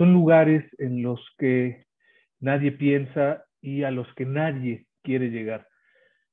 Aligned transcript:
son 0.00 0.14
lugares 0.14 0.64
en 0.78 1.02
los 1.02 1.20
que 1.36 1.84
nadie 2.40 2.72
piensa 2.72 3.44
y 3.60 3.82
a 3.82 3.90
los 3.90 4.06
que 4.14 4.24
nadie 4.24 4.86
quiere 5.02 5.28
llegar. 5.28 5.66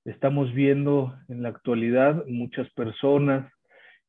Estamos 0.05 0.53
viendo 0.53 1.13
en 1.27 1.43
la 1.43 1.49
actualidad 1.49 2.25
muchas 2.27 2.69
personas 2.75 3.51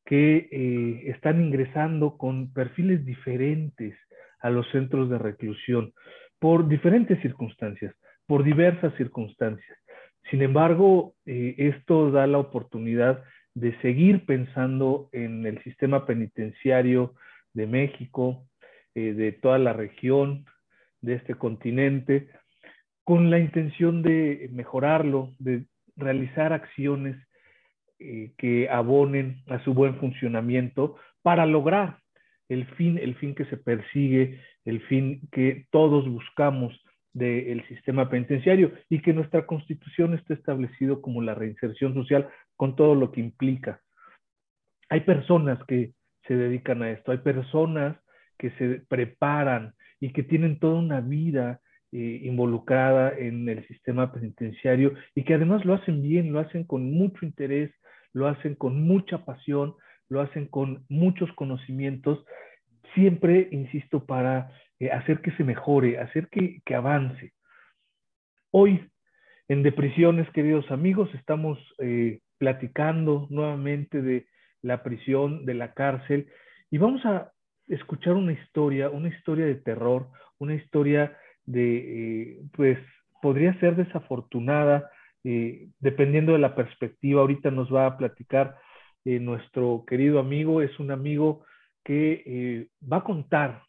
que 0.05 0.47
eh, 0.49 1.09
están 1.09 1.41
ingresando 1.41 2.17
con 2.17 2.53
perfiles 2.53 3.05
diferentes 3.05 3.97
a 4.39 4.49
los 4.49 4.65
centros 4.71 5.09
de 5.09 5.17
reclusión 5.17 5.91
por 6.39 6.69
diferentes 6.69 7.21
circunstancias, 7.21 7.93
por 8.27 8.45
diversas 8.45 8.93
circunstancias. 8.95 9.77
Sin 10.31 10.41
embargo, 10.41 11.15
eh, 11.25 11.55
esto 11.57 12.11
da 12.11 12.27
la 12.27 12.37
oportunidad 12.37 13.25
de 13.55 13.77
seguir 13.81 14.25
pensando 14.25 15.09
en 15.11 15.45
el 15.45 15.61
sistema 15.63 16.05
penitenciario 16.05 17.13
de 17.51 17.67
México, 17.67 18.45
eh, 18.95 19.13
de 19.13 19.31
toda 19.31 19.57
la 19.57 19.73
región, 19.73 20.45
de 21.01 21.15
este 21.15 21.35
continente, 21.35 22.29
con 23.03 23.29
la 23.29 23.39
intención 23.39 24.01
de 24.01 24.49
mejorarlo, 24.51 25.33
de 25.39 25.65
realizar 25.95 26.53
acciones 26.53 27.17
eh, 27.99 28.31
que 28.37 28.69
abonen 28.69 29.43
a 29.47 29.63
su 29.63 29.73
buen 29.73 29.95
funcionamiento 29.97 30.95
para 31.21 31.45
lograr 31.45 31.99
el 32.47 32.65
fin, 32.75 32.97
el 32.97 33.15
fin 33.15 33.35
que 33.35 33.45
se 33.45 33.57
persigue, 33.57 34.41
el 34.65 34.81
fin 34.81 35.21
que 35.31 35.65
todos 35.71 36.07
buscamos 36.09 36.73
del 37.13 37.67
sistema 37.67 38.09
penitenciario 38.09 38.71
y 38.89 39.01
que 39.01 39.13
nuestra 39.13 39.45
constitución 39.45 40.13
esté 40.13 40.35
establecido 40.35 41.01
como 41.01 41.21
la 41.21 41.35
reinserción 41.35 41.93
social 41.93 42.29
con 42.55 42.75
todo 42.75 42.95
lo 42.95 43.11
que 43.11 43.19
implica. 43.19 43.81
Hay 44.89 45.01
personas 45.01 45.59
que 45.67 45.93
se 46.27 46.35
dedican 46.35 46.81
a 46.83 46.91
esto, 46.91 47.11
hay 47.11 47.19
personas 47.19 47.97
que 48.39 48.49
se 48.51 48.81
preparan 48.87 49.73
y 49.99 50.11
que 50.13 50.23
tienen 50.23 50.57
toda 50.57 50.79
una 50.79 51.01
vida 51.01 51.59
eh, 51.91 52.21
involucrada 52.23 53.15
en 53.17 53.47
el 53.49 53.67
sistema 53.67 54.11
penitenciario 54.11 54.93
y 55.13 55.23
que 55.23 55.33
además 55.33 55.65
lo 55.65 55.73
hacen 55.73 56.01
bien, 56.01 56.31
lo 56.31 56.39
hacen 56.39 56.63
con 56.63 56.91
mucho 56.91 57.25
interés, 57.25 57.71
lo 58.13 58.27
hacen 58.27 58.55
con 58.55 58.81
mucha 58.81 59.25
pasión, 59.25 59.75
lo 60.07 60.21
hacen 60.21 60.47
con 60.47 60.85
muchos 60.89 61.31
conocimientos, 61.33 62.23
siempre, 62.93 63.49
insisto, 63.51 64.05
para 64.05 64.51
eh, 64.79 64.91
hacer 64.91 65.21
que 65.21 65.31
se 65.31 65.43
mejore, 65.43 65.99
hacer 65.99 66.29
que, 66.29 66.61
que, 66.65 66.75
avance. 66.75 67.33
Hoy, 68.51 68.89
en 69.47 69.63
Deprisiones, 69.63 70.29
queridos 70.31 70.69
amigos, 70.71 71.09
estamos 71.13 71.59
eh, 71.79 72.19
platicando 72.37 73.27
nuevamente 73.29 74.01
de 74.01 74.27
la 74.61 74.81
prisión, 74.83 75.45
de 75.45 75.53
la 75.53 75.73
cárcel, 75.73 76.27
y 76.71 76.77
vamos 76.77 77.05
a 77.05 77.31
escuchar 77.69 78.13
una 78.13 78.33
historia, 78.33 78.89
una 78.89 79.07
historia 79.09 79.45
de 79.45 79.55
terror, 79.55 80.09
una 80.39 80.55
historia 80.55 81.17
de, 81.45 81.77
eh, 81.77 82.41
pues, 82.53 82.77
podría 83.21 83.57
ser 83.59 83.75
desafortunada, 83.75 84.89
eh, 85.23 85.69
dependiendo 85.79 86.33
de 86.33 86.39
la 86.39 86.55
perspectiva. 86.55 87.21
Ahorita 87.21 87.51
nos 87.51 87.73
va 87.73 87.85
a 87.85 87.97
platicar 87.97 88.55
eh, 89.05 89.19
nuestro 89.19 89.83
querido 89.87 90.19
amigo, 90.19 90.61
es 90.61 90.77
un 90.79 90.91
amigo 90.91 91.45
que 91.83 92.67
va 92.91 92.97
a 92.97 93.03
contar 93.03 93.63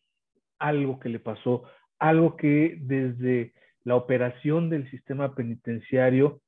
algo 0.58 1.00
que 1.00 1.08
le 1.08 1.20
pasó, 1.20 1.62
algo 1.98 2.36
que 2.36 2.76
desde 2.80 3.54
la 3.84 3.96
operación 3.96 4.68
del 4.68 4.90
sistema 4.90 5.34
penitenciario 5.34 6.40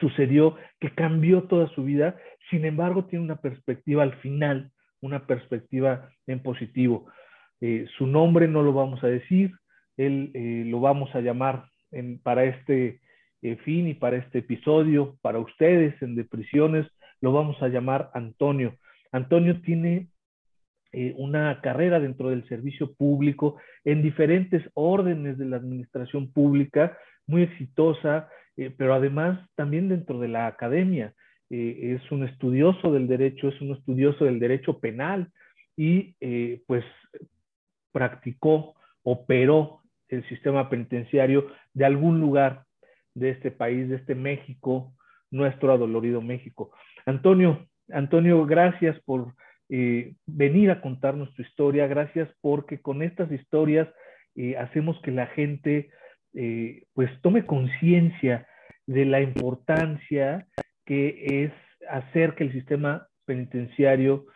sucedió, 0.00 0.56
que 0.78 0.94
cambió 0.94 1.42
toda 1.42 1.68
su 1.74 1.84
vida, 1.84 2.16
sin 2.48 2.64
embargo 2.64 3.04
tiene 3.04 3.24
una 3.24 3.40
perspectiva 3.40 4.02
al 4.02 4.14
final 4.20 4.70
una 5.00 5.26
perspectiva 5.26 6.10
en 6.26 6.40
positivo. 6.40 7.06
Eh, 7.60 7.86
su 7.98 8.06
nombre 8.06 8.48
no 8.48 8.62
lo 8.62 8.72
vamos 8.72 9.02
a 9.04 9.08
decir, 9.08 9.52
él 9.96 10.30
eh, 10.34 10.64
lo 10.66 10.80
vamos 10.80 11.14
a 11.14 11.20
llamar 11.20 11.66
para 12.22 12.44
este 12.44 13.00
eh, 13.42 13.56
fin 13.64 13.88
y 13.88 13.94
para 13.94 14.16
este 14.16 14.38
episodio, 14.38 15.16
para 15.22 15.38
ustedes 15.38 16.00
en 16.02 16.14
Deprisiones, 16.14 16.86
lo 17.20 17.32
vamos 17.32 17.60
a 17.62 17.68
llamar 17.68 18.10
Antonio. 18.14 18.76
Antonio 19.12 19.60
tiene 19.62 20.08
una 21.16 21.60
carrera 21.60 22.00
dentro 22.00 22.30
del 22.30 22.48
servicio 22.48 22.92
público 22.94 23.58
en 23.84 24.02
diferentes 24.02 24.68
órdenes 24.74 25.38
de 25.38 25.44
la 25.44 25.56
administración 25.56 26.32
pública, 26.32 26.98
muy 27.28 27.42
exitosa, 27.42 28.28
pero 28.76 28.94
además 28.94 29.38
también 29.54 29.88
dentro 29.88 30.18
de 30.18 30.26
la 30.26 30.48
academia. 30.48 31.14
Eh, 31.50 31.98
es 32.00 32.12
un 32.12 32.22
estudioso 32.22 32.92
del 32.92 33.08
derecho, 33.08 33.48
es 33.48 33.60
un 33.60 33.72
estudioso 33.72 34.24
del 34.24 34.38
derecho 34.38 34.78
penal 34.78 35.32
y 35.76 36.14
eh, 36.20 36.62
pues 36.66 36.84
practicó, 37.90 38.76
operó 39.02 39.80
el 40.08 40.26
sistema 40.28 40.70
penitenciario 40.70 41.48
de 41.74 41.84
algún 41.84 42.20
lugar 42.20 42.64
de 43.14 43.30
este 43.30 43.50
país, 43.50 43.88
de 43.88 43.96
este 43.96 44.14
México, 44.14 44.92
nuestro 45.32 45.72
adolorido 45.72 46.20
México. 46.22 46.70
Antonio, 47.04 47.66
Antonio, 47.88 48.46
gracias 48.46 49.00
por 49.00 49.34
eh, 49.68 50.14
venir 50.26 50.70
a 50.70 50.80
contarnos 50.80 51.34
tu 51.34 51.42
historia, 51.42 51.88
gracias 51.88 52.28
porque 52.40 52.80
con 52.80 53.02
estas 53.02 53.30
historias 53.32 53.88
hacemos 54.58 54.98
que 55.02 55.10
la 55.10 55.26
gente 55.26 55.90
pues 56.94 57.10
tome 57.20 57.44
conciencia 57.44 58.46
de 58.86 59.04
la 59.04 59.20
importancia 59.20 60.46
que 60.90 61.44
es 61.44 61.52
hacer 61.88 62.34
que 62.34 62.42
el 62.42 62.52
sistema 62.52 63.06
penitenciario 63.24 64.26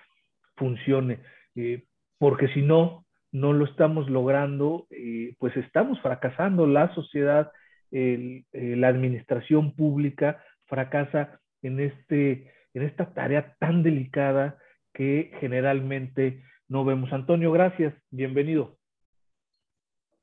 funcione, 0.57 1.19
eh, 1.57 1.83
porque 2.17 2.47
si 2.55 2.63
no, 2.63 3.05
no 3.33 3.53
lo 3.53 3.65
estamos 3.65 4.09
logrando, 4.09 4.87
eh, 4.91 5.35
pues 5.41 5.57
estamos 5.57 6.01
fracasando. 6.01 6.69
La 6.69 6.95
sociedad, 6.95 7.51
eh, 7.91 8.45
la 8.53 8.87
administración 8.87 9.75
pública 9.75 10.45
fracasa 10.67 11.41
en, 11.61 11.81
este, 11.81 12.53
en 12.73 12.83
esta 12.85 13.13
tarea 13.13 13.57
tan 13.59 13.83
delicada 13.83 14.57
que 14.93 15.33
generalmente 15.41 16.45
no 16.69 16.85
vemos. 16.85 17.13
Antonio, 17.13 17.51
gracias, 17.51 17.95
bienvenido. 18.13 18.79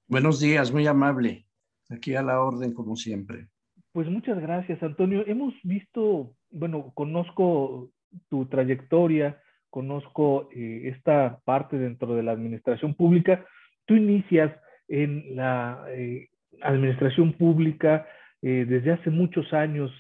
Buenos 0.08 0.40
días, 0.40 0.72
muy 0.72 0.88
amable. 0.88 1.46
Aquí 1.90 2.16
a 2.16 2.22
la 2.22 2.40
orden, 2.40 2.74
como 2.74 2.96
siempre. 2.96 3.50
Pues 3.94 4.08
muchas 4.08 4.40
gracias, 4.40 4.82
Antonio. 4.84 5.24
Hemos 5.28 5.54
visto, 5.64 6.34
bueno, 6.50 6.92
conozco 6.96 7.92
tu 8.30 8.46
trayectoria, 8.46 9.42
conozco 9.70 10.50
eh, 10.54 10.94
esta 10.96 11.40
parte 11.44 11.78
dentro 11.78 12.16
de 12.16 12.24
la 12.24 12.32
administración 12.32 12.96
pública. 12.96 13.46
Tú 13.86 13.96
inicias 13.96 14.54
en 14.88 15.36
la 15.36 15.86
eh, 15.90 16.30
administración 16.62 17.34
pública 17.34 18.08
eh, 18.42 18.66
desde 18.68 18.94
hace 18.94 19.10
muchos 19.10 19.52
años. 19.52 19.92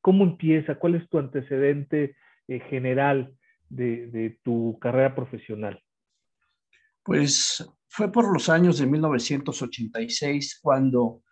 ¿Cómo 0.00 0.24
empieza? 0.24 0.74
¿Cuál 0.74 0.96
es 0.96 1.08
tu 1.08 1.18
antecedente 1.18 2.16
general 2.68 3.32
de, 3.68 4.08
de, 4.08 4.38
tu 4.42 4.78
carrera 4.80 5.14
profesional? 5.14 5.80
Pues 7.02 7.64
fue 7.88 8.10
por 8.10 8.32
los 8.32 8.48
años 8.48 8.78
de 8.78 8.86
1986 8.86 10.60
cuando 10.62 11.22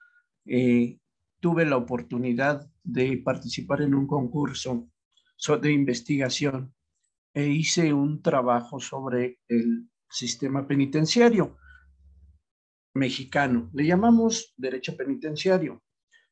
tuve 1.44 1.66
la 1.66 1.76
oportunidad 1.76 2.66
de 2.82 3.18
participar 3.18 3.82
en 3.82 3.94
un 3.94 4.06
concurso 4.06 4.88
de 5.60 5.72
investigación 5.72 6.74
e 7.34 7.46
hice 7.48 7.92
un 7.92 8.22
trabajo 8.22 8.80
sobre 8.80 9.40
el 9.46 9.90
sistema 10.08 10.66
penitenciario 10.66 11.58
mexicano. 12.94 13.68
Le 13.74 13.84
llamamos 13.84 14.54
derecho 14.56 14.96
penitenciario. 14.96 15.82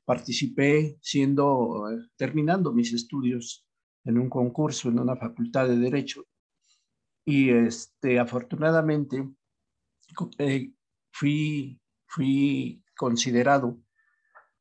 Participé 0.06 0.96
siendo, 1.02 1.90
eh, 1.90 2.08
terminando 2.16 2.72
mis 2.72 2.94
estudios 2.94 3.66
en 4.04 4.16
un 4.16 4.30
concurso 4.30 4.88
en 4.88 4.98
una 4.98 5.16
facultad 5.16 5.68
de 5.68 5.76
derecho 5.76 6.24
y 7.26 7.50
este, 7.50 8.18
afortunadamente 8.18 9.28
eh, 10.38 10.72
fui, 11.10 11.78
fui 12.06 12.82
considerado 12.96 13.78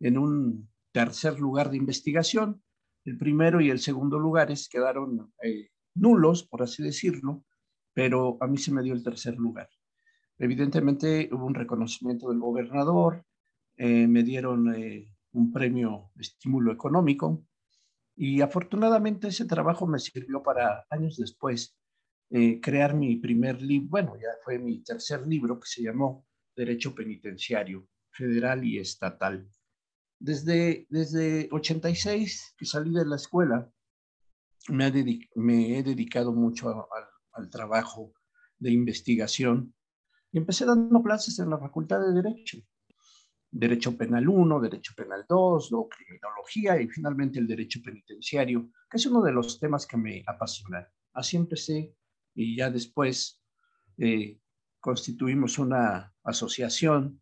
en 0.02 0.18
un 0.18 0.70
tercer 0.92 1.40
lugar 1.40 1.70
de 1.70 1.78
investigación. 1.78 2.62
El 3.06 3.18
primero 3.18 3.62
y 3.62 3.70
el 3.70 3.80
segundo 3.80 4.20
lugares 4.20 4.68
quedaron 4.70 5.34
eh, 5.44 5.70
nulos, 5.96 6.44
por 6.44 6.62
así 6.62 6.84
decirlo, 6.84 7.46
pero 7.94 8.38
a 8.42 8.48
mí 8.48 8.58
se 8.58 8.72
me 8.72 8.84
dio 8.84 8.94
el 8.94 9.04
tercer 9.04 9.36
lugar. 9.38 9.70
Evidentemente 10.38 11.30
hubo 11.32 11.46
un 11.46 11.54
reconocimiento 11.54 12.30
del 12.30 12.40
gobernador, 12.40 13.26
eh, 13.78 14.08
me 14.08 14.24
dieron 14.24 14.74
eh, 14.76 15.14
un 15.34 15.52
premio 15.52 16.12
de 16.16 16.24
estímulo 16.24 16.72
económico 16.72 17.46
y 18.16 18.42
afortunadamente 18.42 19.30
ese 19.30 19.46
trabajo 19.46 19.88
me 19.88 20.00
sirvió 20.00 20.44
para 20.44 20.86
años 20.90 21.18
después 21.18 21.78
eh, 22.30 22.60
crear 22.62 22.94
mi 22.96 23.18
primer 23.18 23.62
libro, 23.62 23.90
bueno, 23.90 24.16
ya 24.16 24.30
fue 24.44 24.58
mi 24.58 24.84
tercer 24.84 25.28
libro 25.28 25.60
que 25.60 25.68
se 25.68 25.84
llamó 25.84 26.26
Derecho 26.56 26.96
Penitenciario 26.96 27.88
Federal 28.12 28.64
y 28.64 28.80
Estatal. 28.80 29.50
Desde, 30.24 30.86
desde 30.90 31.50
86 31.52 32.54
que 32.56 32.66
salí 32.68 32.94
de 32.94 33.08
la 33.08 33.16
escuela, 33.16 33.68
me, 34.70 34.92
me 35.34 35.80
he 35.80 35.82
dedicado 35.82 36.32
mucho 36.32 36.88
al 37.32 37.50
trabajo 37.50 38.14
de 38.60 38.70
investigación 38.72 39.74
y 40.32 40.38
empecé 40.38 40.66
dando 40.66 41.02
clases 41.02 41.40
en 41.40 41.50
la 41.50 41.58
Facultad 41.58 42.02
de 42.02 42.22
Derecho. 42.22 42.60
Derecho 43.50 43.98
Penal 43.98 44.30
1, 44.30 44.60
Derecho 44.60 44.94
Penal 44.96 45.26
2, 45.28 45.72
luego 45.72 45.90
Criminología 45.90 46.80
y 46.80 46.88
finalmente 46.88 47.40
el 47.40 47.48
Derecho 47.48 47.80
Penitenciario, 47.84 48.70
que 48.92 48.98
es 48.98 49.06
uno 49.08 49.24
de 49.24 49.32
los 49.32 49.60
temas 49.60 49.88
que 49.88 49.98
me 49.98 50.24
apasiona. 50.28 50.88
Así 51.14 51.36
empecé 51.36 51.96
y 52.36 52.58
ya 52.58 52.70
después 52.70 53.42
eh, 53.98 54.40
constituimos 54.80 55.58
una 55.58 56.14
asociación 56.24 57.20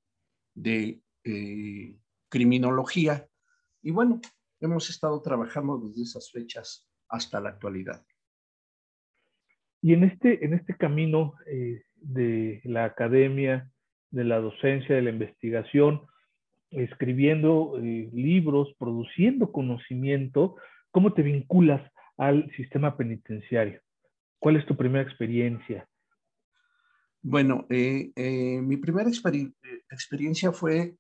de 0.53 1.01
eh, 1.23 1.97
criminología 2.29 3.27
y 3.81 3.91
bueno, 3.91 4.21
hemos 4.59 4.89
estado 4.89 5.21
trabajando 5.21 5.77
desde 5.79 6.03
esas 6.03 6.31
fechas 6.31 6.87
hasta 7.07 7.39
la 7.39 7.49
actualidad. 7.49 8.05
Y 9.81 9.93
en 9.93 10.03
este, 10.03 10.43
en 10.45 10.53
este 10.53 10.75
camino 10.75 11.35
eh, 11.45 11.83
de 11.95 12.61
la 12.65 12.83
academia, 12.83 13.71
de 14.11 14.23
la 14.25 14.39
docencia, 14.39 14.95
de 14.95 15.01
la 15.01 15.11
investigación, 15.11 16.05
escribiendo 16.71 17.79
eh, 17.81 18.09
libros, 18.13 18.75
produciendo 18.77 19.51
conocimiento, 19.51 20.57
¿cómo 20.91 21.13
te 21.13 21.21
vinculas 21.21 21.81
al 22.17 22.51
sistema 22.55 22.97
penitenciario? 22.97 23.81
¿Cuál 24.39 24.57
es 24.57 24.65
tu 24.65 24.75
primera 24.75 25.03
experiencia? 25.03 25.87
Bueno, 27.21 27.65
eh, 27.69 28.11
mi 28.61 28.77
primera 28.77 29.09
experiencia 29.09 30.51
fue 30.51 30.95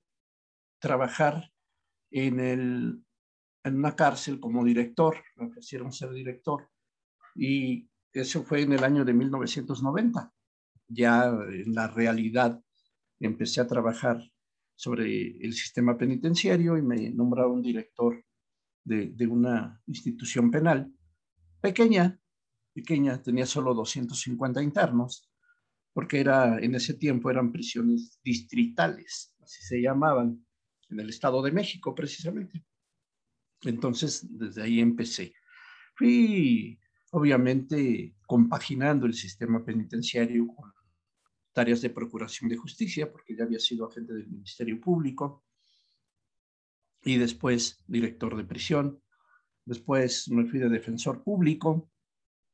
trabajar 0.79 1.51
en, 2.11 2.39
el, 2.39 3.03
en 3.63 3.75
una 3.75 3.95
cárcel 3.95 4.39
como 4.39 4.63
director, 4.63 5.17
me 5.35 5.47
ofrecieron 5.47 5.91
ser 5.91 6.11
director, 6.11 6.69
y 7.35 7.89
eso 8.13 8.43
fue 8.43 8.61
en 8.61 8.73
el 8.73 8.83
año 8.83 9.05
de 9.05 9.13
1990. 9.13 10.33
Ya 10.87 11.25
en 11.27 11.73
la 11.75 11.87
realidad 11.87 12.63
empecé 13.19 13.61
a 13.61 13.67
trabajar 13.67 14.21
sobre 14.75 15.37
el 15.45 15.53
sistema 15.53 15.97
penitenciario 15.97 16.77
y 16.77 16.81
me 16.81 17.11
nombraron 17.11 17.61
director 17.61 18.25
de, 18.83 19.07
de 19.07 19.27
una 19.27 19.81
institución 19.85 20.49
penal 20.49 20.91
pequeña, 21.61 22.19
pequeña, 22.73 23.21
tenía 23.21 23.45
solo 23.45 23.73
250 23.73 24.63
internos, 24.63 25.29
porque 25.93 26.19
era, 26.19 26.59
en 26.59 26.75
ese 26.75 26.93
tiempo 26.93 27.29
eran 27.29 27.51
prisiones 27.51 28.19
distritales, 28.23 29.33
así 29.41 29.63
se 29.63 29.81
llamaban, 29.81 30.45
en 30.89 30.99
el 30.99 31.09
Estado 31.09 31.41
de 31.41 31.51
México 31.51 31.93
precisamente. 31.93 32.63
Entonces, 33.61 34.25
desde 34.29 34.61
ahí 34.61 34.79
empecé. 34.79 35.33
Fui, 35.95 36.79
obviamente, 37.11 38.15
compaginando 38.25 39.05
el 39.05 39.13
sistema 39.13 39.63
penitenciario 39.63 40.47
con 40.47 40.71
tareas 41.51 41.81
de 41.81 41.89
procuración 41.89 42.49
de 42.49 42.57
justicia, 42.57 43.11
porque 43.11 43.35
ya 43.35 43.43
había 43.43 43.59
sido 43.59 43.87
agente 43.87 44.13
del 44.13 44.27
Ministerio 44.27 44.79
Público, 44.79 45.43
y 47.03 47.17
después 47.17 47.83
director 47.87 48.35
de 48.35 48.43
prisión. 48.43 49.01
Después 49.65 50.29
me 50.29 50.45
fui 50.45 50.59
de 50.59 50.69
defensor 50.69 51.23
público 51.23 51.89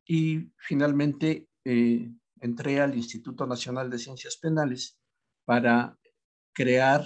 y 0.06 0.52
finalmente 0.58 1.50
eh, 1.64 2.12
entré 2.42 2.82
al 2.82 2.96
Instituto 2.96 3.48
Nacional 3.48 3.90
de 3.90 4.00
Ciencias 4.00 4.38
Penales 4.38 5.00
para 5.46 5.98
crear 6.54 7.06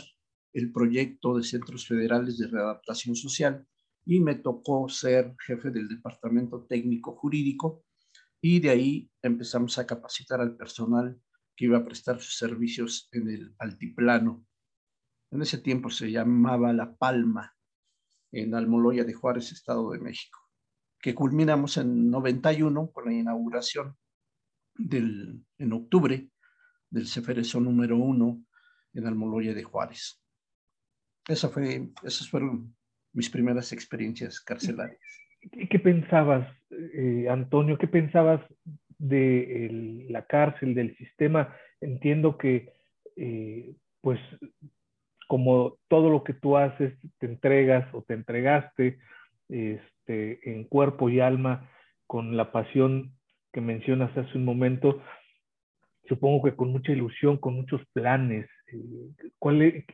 el 0.54 0.72
proyecto 0.72 1.38
de 1.38 1.44
Centros 1.44 1.88
Federales 1.88 2.38
de 2.38 2.48
Readaptación 2.48 3.16
Social 3.16 3.68
y 4.06 4.20
me 4.20 4.36
tocó 4.36 4.90
ser 4.90 5.36
jefe 5.46 5.70
del 5.70 5.88
Departamento 5.88 6.66
Técnico 6.66 7.16
Jurídico 7.16 7.84
y 8.42 8.60
de 8.60 8.70
ahí 8.70 9.12
empezamos 9.22 9.78
a 9.78 9.86
capacitar 9.86 10.42
al 10.42 10.56
personal 10.56 11.20
que 11.56 11.66
iba 11.66 11.78
a 11.78 11.84
prestar 11.84 12.20
sus 12.22 12.38
servicios 12.38 13.10
en 13.12 13.30
el 13.30 13.56
altiplano. 13.60 14.46
En 15.32 15.42
ese 15.42 15.58
tiempo 15.58 15.90
se 15.90 16.10
llamaba 16.10 16.74
La 16.74 16.96
Palma, 16.96 17.56
en 18.32 18.56
Almoloya 18.56 19.04
de 19.04 19.14
Juárez, 19.14 19.52
Estado 19.52 19.92
de 19.92 20.00
México, 20.00 20.40
que 21.02 21.14
culminamos 21.14 21.78
en 21.78 22.10
91 22.10 22.92
con 22.92 23.06
la 23.06 23.14
inauguración 23.14 23.98
del, 24.76 25.46
en 25.58 25.74
octubre 25.74 26.32
del 26.90 27.08
Ceferezo 27.08 27.60
número 27.60 27.98
uno 27.98 28.46
en 28.94 29.06
Almoloya 29.06 29.54
de 29.54 29.64
Juárez. 29.64 30.22
Esa 31.30 31.48
fue, 31.48 31.88
esas 32.04 32.30
fueron 32.30 32.76
mis 33.14 33.30
primeras 33.30 33.72
experiencias 33.72 34.42
carcelarias. 34.42 35.00
¿Qué, 35.70 35.80
pensabas, 35.80 36.48
eh, 36.70 37.28
Antonio? 37.30 37.78
¿Qué 37.78 37.88
pensabas 37.88 38.42
de 38.98 40.06
la 40.10 40.26
cárcel, 40.26 40.76
del 40.76 40.96
sistema, 40.98 41.56
entiendo 41.80 42.38
que 42.38 42.74
eh, 43.16 43.74
pues 44.02 44.20
como 45.28 45.78
todo 45.88 46.10
lo 46.10 46.24
que 46.24 46.34
tú 46.34 46.58
haces, 46.58 46.94
te 47.20 47.28
entregas 47.28 47.88
o 47.94 48.02
te 48.02 48.16
entregaste 48.16 49.00
este, 49.48 50.52
en 50.52 50.64
cuerpo 50.64 51.10
y 51.10 51.20
alma 51.20 51.70
con 52.08 52.36
la 52.36 52.52
pasión 52.52 53.14
que 53.54 53.62
mencionas 53.62 54.16
hace 54.18 54.38
un 54.38 54.46
momento, 54.46 55.02
supongo 56.08 56.44
que 56.44 56.56
con 56.56 56.72
mucha 56.72 56.92
ilusión, 56.92 57.38
con 57.38 57.56
muchos 57.56 57.82
planes. 57.94 58.50
Eh, 58.74 59.30
¿cuál, 59.38 59.62
e, 59.62 59.86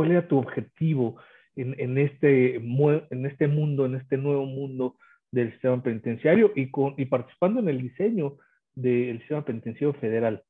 ¿Cuál 0.00 0.12
era 0.12 0.26
tu 0.26 0.38
objetivo 0.38 1.20
en, 1.54 1.78
en, 1.78 1.98
este, 1.98 2.54
en 2.56 3.26
este 3.26 3.48
mundo, 3.48 3.84
en 3.84 3.96
este 3.96 4.16
nuevo 4.16 4.46
mundo 4.46 4.96
del 5.30 5.52
sistema 5.52 5.82
penitenciario 5.82 6.52
y, 6.56 6.70
con, 6.70 6.94
y 6.96 7.04
participando 7.04 7.60
en 7.60 7.68
el 7.68 7.82
diseño 7.82 8.38
del 8.74 9.18
sistema 9.18 9.44
penitenciario 9.44 9.92
federal? 10.00 10.42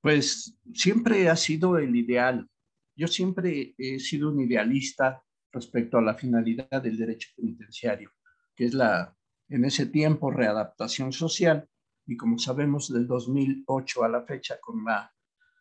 Pues 0.00 0.58
siempre 0.72 1.28
ha 1.28 1.36
sido 1.36 1.76
el 1.76 1.94
ideal. 1.94 2.48
Yo 2.96 3.08
siempre 3.08 3.74
he 3.76 3.98
sido 3.98 4.30
un 4.30 4.40
idealista 4.40 5.22
respecto 5.52 5.98
a 5.98 6.02
la 6.02 6.14
finalidad 6.14 6.80
del 6.82 6.96
derecho 6.96 7.28
penitenciario, 7.36 8.10
que 8.54 8.64
es 8.64 8.72
la, 8.72 9.14
en 9.50 9.66
ese 9.66 9.84
tiempo, 9.84 10.30
readaptación 10.30 11.12
social. 11.12 11.68
Y 12.06 12.16
como 12.16 12.38
sabemos, 12.38 12.90
del 12.90 13.06
2008 13.06 14.02
a 14.02 14.08
la 14.08 14.22
fecha, 14.22 14.58
con 14.62 14.82
la, 14.82 15.12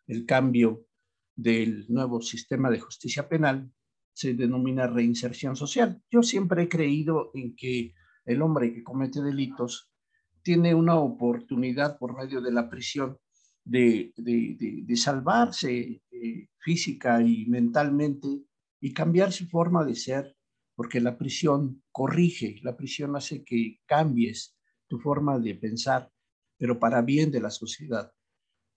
el 0.07 0.25
cambio 0.25 0.85
del 1.35 1.85
nuevo 1.89 2.21
sistema 2.21 2.69
de 2.69 2.79
justicia 2.79 3.27
penal, 3.27 3.71
se 4.13 4.33
denomina 4.33 4.87
reinserción 4.87 5.55
social. 5.55 6.01
Yo 6.09 6.23
siempre 6.23 6.63
he 6.63 6.69
creído 6.69 7.31
en 7.33 7.55
que 7.55 7.93
el 8.25 8.41
hombre 8.41 8.73
que 8.73 8.83
comete 8.83 9.21
delitos 9.21 9.91
tiene 10.41 10.73
una 10.73 10.95
oportunidad 10.95 11.97
por 11.97 12.15
medio 12.15 12.39
de 12.41 12.51
la 12.51 12.69
prisión 12.69 13.17
de, 13.63 14.13
de, 14.15 14.95
salvarse 14.95 16.01
eh, 16.11 16.47
física 16.59 17.21
y 17.21 17.47
mentalmente 17.47 18.27
y 18.79 18.93
cambiar 18.93 19.31
su 19.31 19.47
forma 19.47 19.83
de 19.83 19.95
ser, 19.95 20.35
porque 20.75 21.01
la 21.01 21.17
prisión 21.17 21.83
corrige, 21.91 22.59
la 22.61 22.77
prisión 22.77 23.15
hace 23.15 23.43
que 23.43 23.79
cambies 23.85 24.55
tu 24.87 24.99
forma 24.99 25.39
de 25.39 25.55
pensar, 25.55 26.11
pero 26.57 26.79
para 26.79 27.01
bien 27.01 27.31
de 27.31 27.41
la 27.41 27.49
sociedad. 27.49 28.11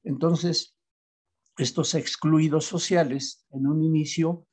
Entonces, 0.03 0.78
estos 1.59 1.95
excluidos 1.95 2.65
sociales 2.65 3.45
en 3.51 3.67
un 3.67 3.83
inicio 3.83 4.47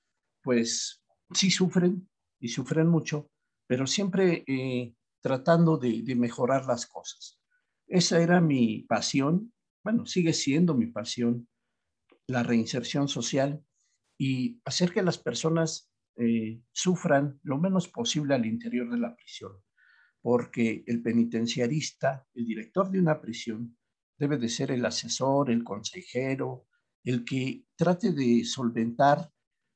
pues 0.45 1.03
sí 1.33 1.49
sufren 1.49 2.07
y 2.39 2.49
sufren 2.49 2.87
mucho, 2.87 3.31
pero 3.67 3.87
siempre 3.87 4.43
eh, 4.47 4.93
tratando 5.21 5.77
de, 5.77 6.03
mejorar 6.15 6.65
las 6.65 6.85
cosas. 6.85 7.39
Esa 7.87 8.21
era 8.21 8.41
mi 8.41 8.83
pasión, 8.83 9.53
bueno, 9.83 10.05
sigue 10.05 10.33
siendo 10.33 10.75
mi 10.75 10.87
pasión, 10.87 11.47
la 12.27 12.43
reinserción 12.43 13.07
social 13.07 13.63
y 14.19 14.61
hacer 14.65 14.91
que 14.91 15.01
las 15.01 15.17
personas 15.17 15.91
eh, 16.17 16.61
sufran 16.71 17.39
lo 17.43 17.57
menos 17.57 17.87
posible 17.87 18.35
al 18.35 18.45
interior 18.45 18.89
de 18.91 18.99
la 18.99 19.15
prisión, 19.15 19.53
porque 20.21 20.83
el 20.85 21.01
penitenciarista, 21.01 22.27
el 22.35 22.45
director 22.45 22.91
de 22.91 22.99
una 22.99 23.19
prisión, 23.19 23.77
debe 24.17 24.37
de 24.37 24.49
ser 24.49 24.71
el 24.71 24.85
asesor, 24.85 25.49
el 25.49 25.63
consejero, 25.63 26.67
el 27.05 27.23
que 27.23 27.63
trate 27.75 28.11
de 28.11 28.43
solventar 28.43 29.29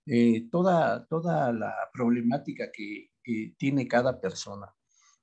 eh, 0.05 0.49
toda, 0.49 1.05
toda 1.05 1.53
la 1.53 1.73
problemática 1.93 2.71
que, 2.71 3.07
tiene 3.59 3.87
cada 3.87 4.19
persona. 4.19 4.73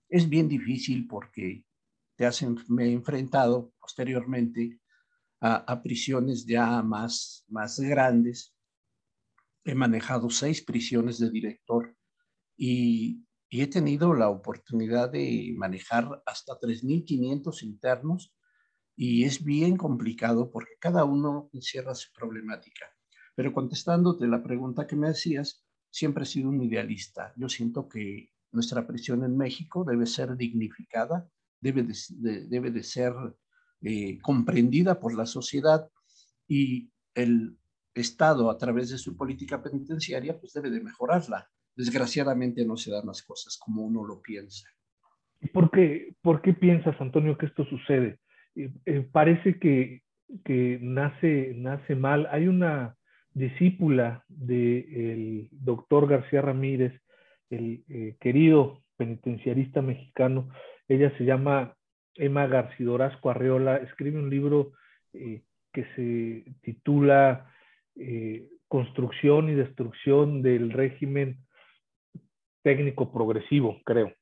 Es 0.08 0.28
bien 0.28 0.48
difícil 0.48 1.08
porque 1.08 1.64
te 2.14 2.24
hacen, 2.24 2.56
me 2.68 2.84
he 2.84 2.92
enfrentado 2.92 3.72
posteriormente 3.80 4.80
a, 5.40 5.82
prisiones 5.82 6.46
ya 6.46 6.84
más, 6.84 7.44
más 7.48 7.80
grandes. 7.80 8.54
He 9.64 9.74
manejado 9.74 10.30
seis 10.30 10.62
prisiones 10.62 11.18
de 11.18 11.30
director 11.30 11.96
y, 12.56 13.26
y 13.50 13.62
he 13.62 13.66
tenido 13.66 14.14
la 14.14 14.28
oportunidad 14.28 15.10
de 15.10 15.52
manejar 15.56 16.22
hasta 16.26 16.60
3.500 16.60 17.64
internos 17.64 18.35
y 18.96 19.24
es 19.24 19.44
bien 19.44 19.76
complicado 19.76 20.50
porque 20.50 20.72
cada 20.80 21.04
uno 21.04 21.50
encierra 21.52 21.94
su 21.94 22.12
problemática. 22.12 22.86
Pero 23.34 23.52
contestándote 23.52 24.26
la 24.26 24.42
pregunta 24.42 24.86
que 24.86 24.96
me 24.96 25.08
hacías, 25.08 25.64
siempre 25.90 26.24
he 26.24 26.26
sido 26.26 26.48
un 26.48 26.62
idealista. 26.62 27.34
Yo 27.36 27.48
siento 27.50 27.88
que 27.88 28.32
nuestra 28.52 28.86
prisión 28.86 29.22
en 29.22 29.36
México 29.36 29.84
debe 29.84 30.06
ser 30.06 30.36
dignificada, 30.36 31.28
debe 31.60 31.82
de, 31.82 32.46
debe 32.46 32.70
de 32.70 32.82
ser 32.82 33.12
eh, 33.82 34.18
comprendida 34.22 34.98
por 34.98 35.14
la 35.14 35.26
sociedad 35.26 35.90
y 36.48 36.90
el 37.14 37.58
Estado 37.94 38.50
a 38.50 38.58
través 38.58 38.90
de 38.90 38.98
su 38.98 39.16
política 39.16 39.62
penitenciaria 39.62 40.38
pues 40.38 40.52
debe 40.52 40.70
de 40.70 40.80
mejorarla. 40.80 41.50
Desgraciadamente 41.74 42.64
no 42.64 42.76
se 42.76 42.90
dan 42.90 43.06
las 43.06 43.22
cosas 43.22 43.58
como 43.58 43.82
uno 43.82 44.04
lo 44.04 44.20
piensa. 44.22 44.68
¿Por 45.52 45.70
qué, 45.70 46.14
por 46.22 46.40
qué 46.40 46.54
piensas, 46.54 46.98
Antonio, 47.00 47.36
que 47.36 47.46
esto 47.46 47.64
sucede? 47.66 48.20
Eh, 48.56 48.70
eh, 48.86 49.08
parece 49.12 49.58
que, 49.58 50.02
que, 50.44 50.78
nace, 50.80 51.52
nace 51.56 51.94
mal. 51.94 52.28
Hay 52.30 52.48
una 52.48 52.96
discípula 53.32 54.24
del 54.28 55.48
doctor 55.52 56.08
García 56.08 56.42
Ramírez, 56.42 57.00
el 57.50 57.84
querido 58.18 58.82
penitenciarista 58.96 59.82
mexicano. 59.82 60.50
Ella 60.88 61.16
se 61.16 61.24
llama 61.24 61.76
Emma 62.16 62.46
Garcidorasco 62.46 63.30
Arreola 63.30 63.76
escribe 63.76 64.18
un 64.18 64.30
libro 64.30 64.72
eh, 65.12 65.42
que 65.72 65.84
se 65.94 66.52
titula 66.62 67.52
eh, 67.94 68.48
Construcción 68.68 69.48
y 69.48 69.54
Destrucción 69.54 70.42
del 70.42 70.72
Régimen 70.72 71.38
Técnico 72.62 73.12
Progresivo, 73.12 73.80
creo. 73.84 74.12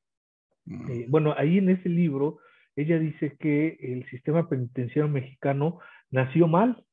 Eh, 0.67 1.05
bueno, 1.07 1.33
ahí 1.37 1.57
en 1.57 1.69
ese 1.69 1.89
libro 1.89 2.39
ella 2.75 2.99
dice 2.99 3.37
que 3.39 3.77
el 3.79 4.07
sistema 4.09 4.49
penitenciario 4.49 5.09
mexicano 5.09 5.79
nació 6.11 6.47
mal, 6.47 6.83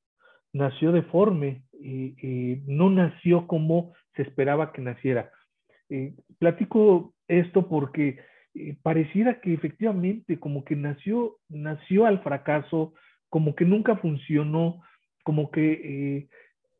nació 0.53 0.93
deforme, 0.93 1.63
y, 1.73 2.63
no 2.67 2.91
nació 2.91 3.47
como 3.47 3.93
se 4.15 4.23
esperaba 4.23 4.73
que 4.73 4.83
naciera. 4.83 5.31
platico 6.39 7.15
esto 7.27 7.69
porque 7.69 8.19
eh, 8.55 8.77
pareciera 8.83 9.41
que 9.41 9.55
efectivamente 9.55 10.39
como 10.39 10.65
que 10.65 10.77
nació, 10.77 11.39
nació 11.49 12.07
al 12.07 12.23
fracaso, 12.23 12.95
como 13.31 13.55
que 13.55 13.65
nunca 13.65 13.97
funcionó, 13.97 14.83
como 15.25 15.51
que 15.51 15.73
eh, 15.73 16.29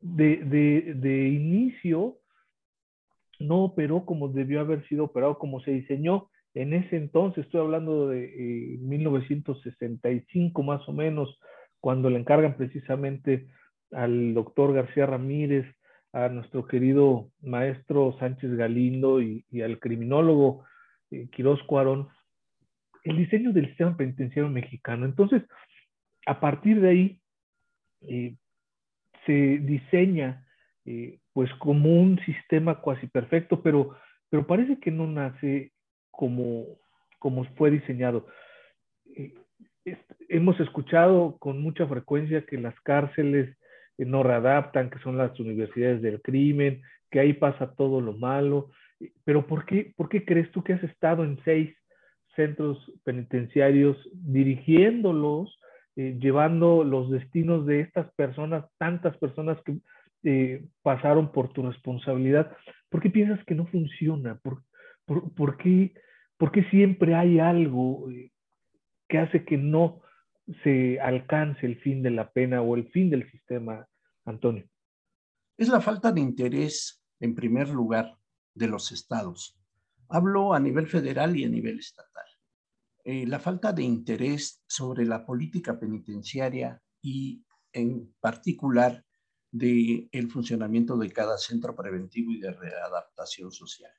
de, 0.01 0.93
de, 0.93 1.29
inicio 1.29 2.17
no 3.39 3.63
operó 3.63 4.05
como 4.05 4.27
debió 4.27 4.59
haber 4.59 4.87
sido 4.87 5.05
operado, 5.05 5.39
como 5.39 5.61
se 5.61 5.71
diseñó 5.71 6.29
en 6.53 6.73
ese 6.73 6.97
entonces, 6.97 7.45
estoy 7.45 7.61
hablando 7.61 8.09
de 8.09 8.77
1965 8.81 10.61
eh, 10.61 10.65
más 10.65 10.87
o 10.87 10.93
menos, 10.93 11.39
cuando 11.79 12.09
le 12.09 12.19
encargan 12.19 12.55
precisamente 12.55 13.47
al 13.91 14.33
doctor 14.33 14.73
García 14.73 15.05
Ramírez, 15.05 15.65
a 16.13 16.29
nuestro 16.29 16.67
querido 16.67 17.31
maestro 17.41 18.15
Sánchez 18.19 18.51
Galindo 18.55 19.19
y, 19.21 19.43
al 19.61 19.79
criminólogo 19.79 20.63
eh, 21.09 21.27
Quirós 21.31 21.61
Cuarón, 21.63 22.07
el 23.03 23.17
diseño 23.17 23.51
del 23.51 23.67
sistema 23.67 23.97
penitenciario 23.97 24.49
mexicano. 24.49 25.05
Entonces, 25.05 25.43
a 26.25 26.39
partir 26.39 26.79
de 26.79 26.89
ahí, 26.89 27.19
eh, 28.01 28.35
se 29.25 29.57
diseña 29.59 30.45
eh, 30.85 31.19
pues 31.33 31.51
como 31.55 32.01
un 32.01 32.19
sistema 32.25 32.79
cuasi 32.79 33.07
perfecto, 33.07 33.61
pero, 33.61 33.97
pero 34.29 34.45
parece 34.45 34.79
que 34.79 34.91
no 34.91 35.07
nace 35.07 35.72
como, 36.13 36.65
como 37.19 37.43
fue 37.55 37.71
diseñado. 37.71 38.27
hemos 40.29 40.59
escuchado 40.59 41.37
con 41.39 41.61
mucha 41.61 41.87
frecuencia 41.87 42.45
que 42.45 42.57
las 42.57 42.79
cárceles 42.81 43.57
no 43.97 44.23
readaptan, 44.23 44.89
que 44.89 44.99
son 44.99 45.17
las 45.17 45.37
universidades 45.39 46.01
del 46.01 46.21
crimen, 46.21 46.81
que 47.11 47.19
ahí 47.19 47.33
pasa 47.33 47.75
todo 47.75 47.99
lo 47.99 48.13
malo, 48.13 48.69
pero 49.23 49.45
¿por 49.47 49.65
qué, 49.65 49.93
¿por 49.97 50.09
qué 50.09 50.23
crees 50.23 50.51
tú 50.51 50.63
que 50.63 50.73
has 50.73 50.83
estado 50.83 51.23
en 51.23 51.39
seis 51.43 51.75
centros 52.35 52.77
penitenciarios 53.03 53.97
dirigiéndolos, 54.13 55.59
eh, 55.95 56.17
llevando 56.19 56.83
los 56.83 57.11
destinos 57.11 57.65
de 57.65 57.81
estas 57.81 58.11
personas, 58.13 58.65
tantas 58.77 59.17
personas 59.17 59.57
que 59.63 59.77
eh, 60.23 60.65
pasaron 60.81 61.31
por 61.31 61.51
tu 61.53 61.63
responsabilidad? 61.63 62.55
¿Por 62.89 63.01
qué 63.01 63.09
piensas 63.09 63.43
que 63.45 63.55
no 63.55 63.65
funciona? 63.67 64.39
¿Por, 64.43 64.63
por, 65.05 65.33
por 65.33 65.57
qué, 65.57 65.93
siempre 66.69 67.15
hay 67.15 67.39
algo 67.39 68.09
eh, 68.11 68.31
que 69.07 69.17
hace 69.17 69.45
que 69.45 69.57
no 69.57 70.01
se 70.63 70.99
alcance 70.99 71.65
el 71.65 71.79
fin 71.79 72.01
de 72.03 72.11
la 72.11 72.31
pena 72.31 72.61
o 72.61 72.75
el 72.75 72.89
fin 72.89 73.09
del 73.09 73.29
sistema, 73.29 73.87
Antonio? 74.25 74.67
Es 75.57 75.69
la 75.69 75.81
falta 75.81 76.11
de 76.11 76.21
interés, 76.21 77.03
en 77.19 77.35
primer 77.35 77.69
lugar, 77.69 78.17
de 78.53 78.67
los 78.67 78.91
estados. 78.91 79.57
Hablo 80.09 80.53
a 80.53 80.59
nivel 80.59 80.87
federal 80.87 81.35
y 81.37 81.45
a 81.45 81.49
nivel 81.49 81.79
estatal. 81.79 82.25
Eh, 83.05 83.25
la 83.27 83.39
falta 83.39 83.73
de 83.73 83.83
interés 83.83 84.61
sobre 84.65 85.05
la 85.05 85.25
política 85.25 85.79
penitenciaria 85.79 86.81
y 87.01 87.43
en 87.73 88.13
particular 88.19 89.03
del 89.51 90.07
el 90.11 90.31
funcionamiento 90.31 90.97
de 90.97 91.11
cada 91.11 91.37
centro 91.37 91.75
preventivo 91.75 92.31
y 92.31 92.39
de 92.39 92.51
readaptación 92.51 93.51
social. 93.51 93.91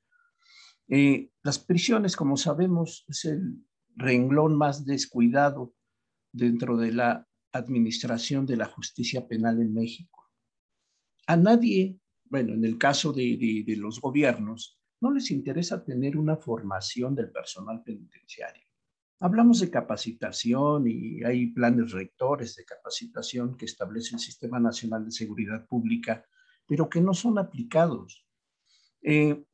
Eh, 0.88 1.30
las 1.42 1.58
prisiones, 1.58 2.16
como 2.16 2.36
sabemos, 2.36 3.04
es 3.08 3.24
el 3.24 3.64
renglón 3.96 4.56
más 4.56 4.84
descuidado 4.84 5.74
dentro 6.32 6.76
de 6.76 6.92
la 6.92 7.28
administración 7.52 8.46
de 8.46 8.56
la 8.56 8.66
justicia 8.66 9.26
penal 9.26 9.60
en 9.60 9.72
México. 9.72 10.30
A 11.26 11.36
nadie 11.36 11.98
bueno, 12.34 12.54
en 12.54 12.64
el 12.64 12.78
caso 12.78 13.12
de, 13.12 13.64
los 13.78 14.00
gobiernos, 14.00 14.80
no 15.00 15.12
les 15.12 15.30
interesa 15.30 15.84
tener 15.84 16.16
una 16.16 16.36
formación 16.36 17.14
del 17.14 17.30
personal 17.30 17.82
penitenciario. 17.84 18.64
Hablamos 19.20 19.60
de 19.60 19.70
capacitación 19.70 20.88
y 20.88 21.22
hay 21.22 21.52
planes 21.52 21.92
rectores 21.92 22.56
de 22.56 22.64
capacitación 22.64 23.56
que 23.56 23.66
establece 23.66 24.16
el 24.16 24.20
Sistema 24.20 24.58
Nacional 24.58 25.04
de 25.04 25.12
Seguridad 25.12 25.66
Pública, 25.66 26.24
pero 26.66 26.88
que 26.88 27.00
no 27.00 27.14
son 27.14 27.38
aplicados. 27.38 28.26
Eh, 29.02 29.44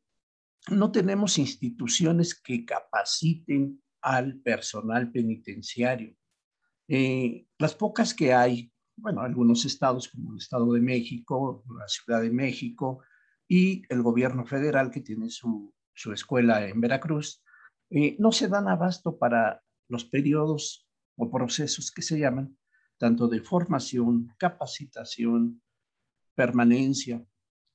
no 0.69 0.93
tenemos 0.93 1.39
instituciones 1.39 2.41
que 2.41 2.65
capaciten 2.65 3.83
al 4.03 4.41
personal 4.41 5.11
penitenciario. 5.11 6.15
Eh, 6.89 7.47
las 7.59 7.75
pocas 7.75 8.15
que 8.15 8.33
hay 8.35 8.73
bueno, 9.01 9.23
algunos 9.23 9.65
estados 9.65 10.09
como 10.09 10.33
el 10.33 10.39
Estado 10.39 10.73
de 10.73 10.81
México, 10.81 11.65
la 11.79 11.89
Ciudad 11.89 12.21
de 12.21 12.31
México 12.31 13.03
y 13.49 13.83
el 13.89 14.03
gobierno 14.03 14.45
federal 14.47 14.91
que 14.91 15.01
tiene 15.01 15.31
su, 15.31 15.75
su 15.95 16.13
escuela 16.13 16.67
en 16.67 16.81
Veracruz, 16.81 17.43
eh, 17.91 18.17
no 18.19 18.31
se 18.33 18.49
dan 18.49 18.69
abasto 18.69 19.19
para 19.19 19.63
los 19.89 20.05
periodos 20.05 20.89
o 21.17 21.31
procesos 21.31 21.91
que 21.91 22.03
se 22.03 22.19
llaman 22.19 22.57
tanto 22.99 23.29
de 23.29 23.41
formación, 23.41 24.35
capacitación, 24.39 25.63
permanencia 26.35 27.25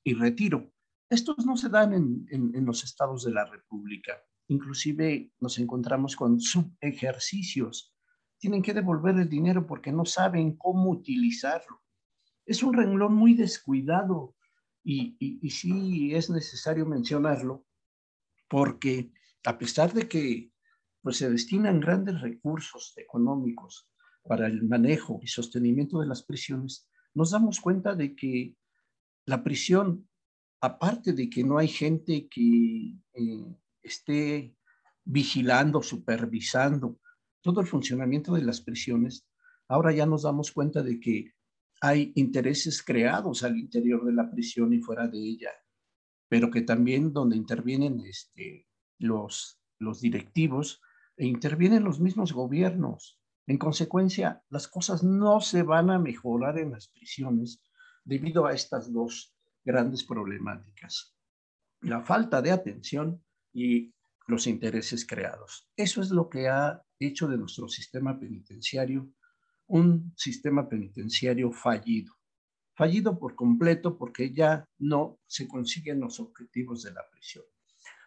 y 0.04 0.14
retiro. 0.14 0.72
Estos 1.08 1.44
no 1.46 1.56
se 1.56 1.68
dan 1.68 1.92
en, 1.92 2.66
los 2.66 2.84
estados 2.84 3.24
de 3.24 3.32
la 3.32 3.44
República. 3.44 4.12
Inclusive 4.48 5.32
nos 5.40 5.58
encontramos 5.58 6.16
con 6.16 6.40
subejercicios 6.40 7.96
tienen 8.38 8.62
que 8.62 8.74
devolver 8.74 9.16
el 9.16 9.28
dinero 9.28 9.66
porque 9.66 9.92
no 9.92 10.04
saben 10.04 10.56
cómo 10.56 10.90
utilizarlo. 10.90 11.82
Es 12.44 12.62
un 12.62 12.74
renglón 12.74 13.14
muy 13.14 13.34
descuidado 13.34 14.36
y, 14.84 15.16
y, 15.18 15.50
sí 15.50 16.14
es 16.14 16.30
necesario 16.30 16.86
mencionarlo 16.86 17.66
porque 18.48 19.12
a 19.44 19.58
pesar 19.58 19.92
de 19.92 20.06
que 20.06 20.52
pues, 21.02 21.16
se 21.16 21.28
destinan 21.28 21.80
grandes 21.80 22.20
recursos 22.20 22.92
económicos 22.96 23.90
para 24.22 24.46
el 24.46 24.62
manejo 24.62 25.18
y 25.22 25.26
sostenimiento 25.26 26.00
de 26.00 26.06
las 26.06 26.22
prisiones, 26.22 26.88
nos 27.14 27.32
damos 27.32 27.60
cuenta 27.60 27.94
de 27.96 28.14
que 28.14 28.54
la 29.24 29.42
prisión, 29.42 30.08
aparte 30.66 31.12
de 31.12 31.30
que 31.30 31.44
no 31.44 31.58
hay 31.58 31.68
gente 31.68 32.28
que 32.28 32.98
eh, 33.14 33.56
esté 33.82 34.56
vigilando, 35.04 35.80
supervisando, 35.80 36.98
todo 37.40 37.60
el 37.60 37.68
funcionamiento 37.68 38.34
de 38.34 38.42
las 38.42 38.60
prisiones, 38.60 39.28
ahora 39.68 39.92
ya 39.92 40.06
nos 40.06 40.22
damos 40.22 40.50
cuenta 40.50 40.82
de 40.82 40.98
que 40.98 41.32
hay 41.80 42.12
intereses 42.16 42.82
creados 42.82 43.44
al 43.44 43.56
interior 43.56 44.04
de 44.04 44.12
la 44.12 44.28
prisión 44.28 44.72
y 44.72 44.80
fuera 44.80 45.06
de 45.06 45.18
ella, 45.18 45.50
pero 46.28 46.50
que 46.50 46.62
también 46.62 47.12
donde 47.12 47.36
intervienen 47.36 48.02
este, 48.04 48.66
los, 48.98 49.60
los 49.78 50.00
directivos 50.00 50.80
e 51.16 51.26
intervienen 51.26 51.84
los 51.84 52.00
mismos 52.00 52.32
gobiernos. 52.32 53.20
En 53.46 53.58
consecuencia, 53.58 54.42
las 54.48 54.66
cosas 54.66 55.04
no 55.04 55.40
se 55.40 55.62
van 55.62 55.90
a 55.90 56.00
mejorar 56.00 56.58
en 56.58 56.72
las 56.72 56.88
prisiones 56.88 57.62
debido 58.04 58.46
a 58.46 58.52
estas 58.52 58.92
dos 58.92 59.35
grandes 59.66 60.04
problemáticas. 60.04 61.14
La 61.82 62.00
falta 62.00 62.40
de 62.40 62.52
atención 62.52 63.22
y 63.52 63.92
los 64.26 64.46
intereses 64.46 65.06
creados. 65.06 65.68
Eso 65.76 66.00
es 66.00 66.10
lo 66.10 66.30
que 66.30 66.48
ha 66.48 66.82
hecho 66.98 67.28
de 67.28 67.36
nuestro 67.36 67.68
sistema 67.68 68.18
penitenciario 68.18 69.12
un 69.68 70.12
sistema 70.16 70.68
penitenciario 70.68 71.50
fallido. 71.52 72.14
Fallido 72.74 73.18
por 73.18 73.34
completo 73.34 73.96
porque 73.96 74.32
ya 74.32 74.68
no 74.78 75.18
se 75.26 75.48
consiguen 75.48 76.00
los 76.00 76.20
objetivos 76.20 76.82
de 76.82 76.92
la 76.92 77.08
prisión. 77.10 77.44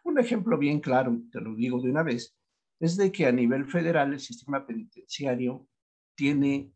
Un 0.03 0.19
ejemplo 0.19 0.57
bien 0.57 0.79
claro, 0.79 1.19
te 1.31 1.41
lo 1.41 1.55
digo 1.55 1.81
de 1.81 1.89
una 1.89 2.03
vez, 2.03 2.35
es 2.79 2.95
de 2.95 3.11
que 3.11 3.25
a 3.25 3.31
nivel 3.31 3.65
federal 3.65 4.13
el 4.13 4.19
sistema 4.19 4.65
penitenciario 4.65 5.67
tiene, 6.15 6.71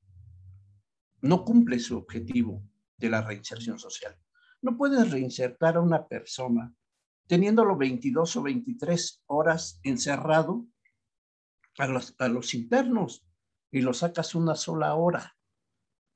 no 1.22 1.46
cumple 1.46 1.80
su 1.80 1.98
objetivo 1.98 2.62
de 2.98 3.10
la 3.10 3.22
reinserción 3.22 3.80
social. 3.80 4.18
No 4.64 4.78
puedes 4.78 5.12
reinsertar 5.12 5.76
a 5.76 5.82
una 5.82 6.08
persona 6.08 6.74
teniéndolo 7.28 7.76
22 7.76 8.38
o 8.38 8.44
23 8.44 9.24
horas 9.28 9.82
encerrado 9.84 10.66
a 11.78 11.88
los, 11.88 12.16
a 12.18 12.30
los 12.30 12.54
internos 12.54 13.28
y 13.72 13.82
lo 13.82 13.94
sacas 13.94 14.36
una 14.36 14.56
sola 14.56 14.96
hora. 14.96 15.38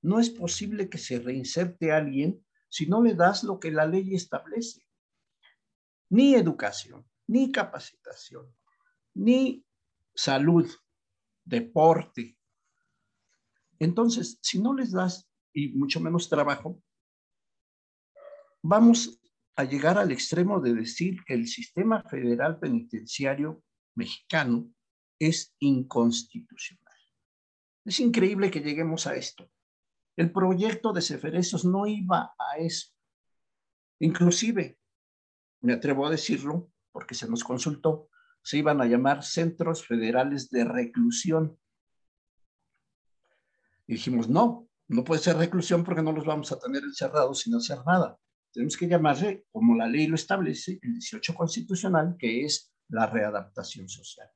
No 0.01 0.21
es 0.21 0.29
posible 0.29 0.89
que 0.89 0.97
se 0.97 1.19
reinserte 1.19 1.91
a 1.91 1.97
alguien 1.97 2.45
si 2.69 2.85
no 2.85 3.03
le 3.03 3.15
das 3.15 3.43
lo 3.43 3.59
que 3.59 3.69
la 3.69 3.85
ley 3.85 4.15
establece. 4.15 4.87
Ni 6.09 6.33
educación, 6.33 7.05
ni 7.27 7.51
capacitación, 7.51 8.55
ni 9.13 9.65
salud, 10.15 10.69
deporte. 11.43 12.37
Entonces, 13.77 14.39
si 14.41 14.61
no 14.61 14.73
les 14.73 14.93
das, 14.93 15.29
y 15.51 15.73
mucho 15.73 15.99
menos 15.99 16.29
trabajo, 16.29 16.81
vamos 18.61 19.19
a 19.55 19.63
llegar 19.63 19.97
al 19.97 20.11
extremo 20.11 20.59
de 20.59 20.73
decir 20.73 21.23
que 21.25 21.33
el 21.33 21.47
sistema 21.47 22.03
federal 22.03 22.59
penitenciario 22.59 23.63
mexicano 23.95 24.71
es 25.19 25.55
inconstitucional. 25.59 26.93
Es 27.83 27.99
increíble 27.99 28.51
que 28.51 28.59
lleguemos 28.59 29.07
a 29.07 29.15
esto. 29.15 29.49
El 30.15 30.31
proyecto 30.31 30.93
de 30.93 31.01
Ceferesos 31.01 31.65
no 31.65 31.87
iba 31.87 32.35
a 32.37 32.57
eso. 32.57 32.91
Inclusive, 33.99 34.77
me 35.61 35.73
atrevo 35.73 36.05
a 36.05 36.11
decirlo 36.11 36.71
porque 36.91 37.15
se 37.15 37.27
nos 37.27 37.43
consultó, 37.43 38.09
se 38.43 38.57
iban 38.57 38.81
a 38.81 38.85
llamar 38.85 39.23
Centros 39.23 39.85
Federales 39.85 40.49
de 40.49 40.65
Reclusión. 40.65 41.59
Y 43.87 43.93
dijimos, 43.93 44.29
no, 44.29 44.67
no 44.87 45.03
puede 45.03 45.21
ser 45.21 45.37
reclusión 45.37 45.83
porque 45.83 46.01
no 46.01 46.11
los 46.11 46.25
vamos 46.25 46.51
a 46.51 46.59
tener 46.59 46.83
encerrados 46.83 47.41
sin 47.41 47.55
hacer 47.55 47.79
nada. 47.85 48.17
Tenemos 48.57 48.75
que 48.75 48.87
llamarle, 48.87 49.45
como 49.51 49.75
la 49.75 49.87
ley 49.87 50.07
lo 50.07 50.15
establece, 50.15 50.79
el 50.81 50.93
18 50.93 51.35
constitucional, 51.35 52.15
que 52.17 52.43
es 52.43 52.73
la 52.89 53.05
readaptación 53.05 53.87
social. 53.87 54.27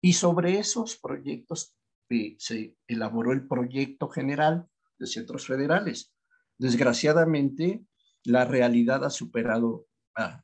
Y 0.00 0.14
sobre 0.14 0.58
esos 0.58 0.96
proyectos 0.96 1.76
eh, 2.08 2.36
se 2.38 2.74
elaboró 2.88 3.32
el 3.32 3.46
proyecto 3.46 4.08
general 4.08 4.66
de 4.98 5.06
centros 5.06 5.46
federales. 5.46 6.10
Desgraciadamente, 6.56 7.84
la 8.24 8.46
realidad 8.46 9.04
ha 9.04 9.10
superado 9.10 9.88
a, 10.14 10.42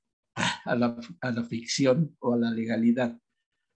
la, 0.66 1.00
a 1.22 1.30
la 1.30 1.44
ficción 1.44 2.14
o 2.20 2.34
a 2.34 2.36
la 2.36 2.50
legalidad. 2.50 3.18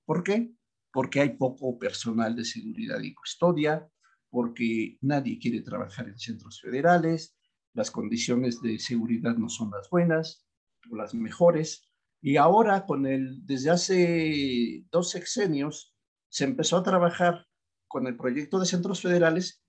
¿Por 0.05 0.23
qué? 0.23 0.53
Porque 0.93 1.23
hay 1.23 1.31
poco 1.31 1.79
personal 1.79 2.37
de 2.37 2.45
seguridad 2.45 3.01
y 3.01 3.15
custodia, 3.15 3.89
porque 4.29 4.99
nadie 5.01 5.39
quiere 5.39 5.63
trabajar 5.63 6.11
en 6.11 6.19
centros 6.19 6.61
federales, 6.61 7.36
las 7.77 7.91
condiciones 7.91 8.63
de 8.63 8.79
seguridad 8.79 9.37
no 9.37 9.51
son 9.51 9.71
las 9.71 9.91
buenas 9.91 10.47
o 10.91 10.97
las 10.97 11.15
mejores. 11.15 11.87
Y 12.23 12.39
ahora, 12.39 12.87
con 12.87 13.07
el, 13.07 13.45
desde 13.45 13.71
hace 13.71 14.85
dos 14.91 15.11
sexenios, 15.11 15.95
se 16.31 16.45
empezó 16.45 16.79
a 16.79 16.83
trabajar 16.83 17.47
con 17.87 18.07
el 18.07 18.17
proyecto 18.17 18.59
de 18.59 18.67
centros 18.67 19.03
federales, 19.03 19.63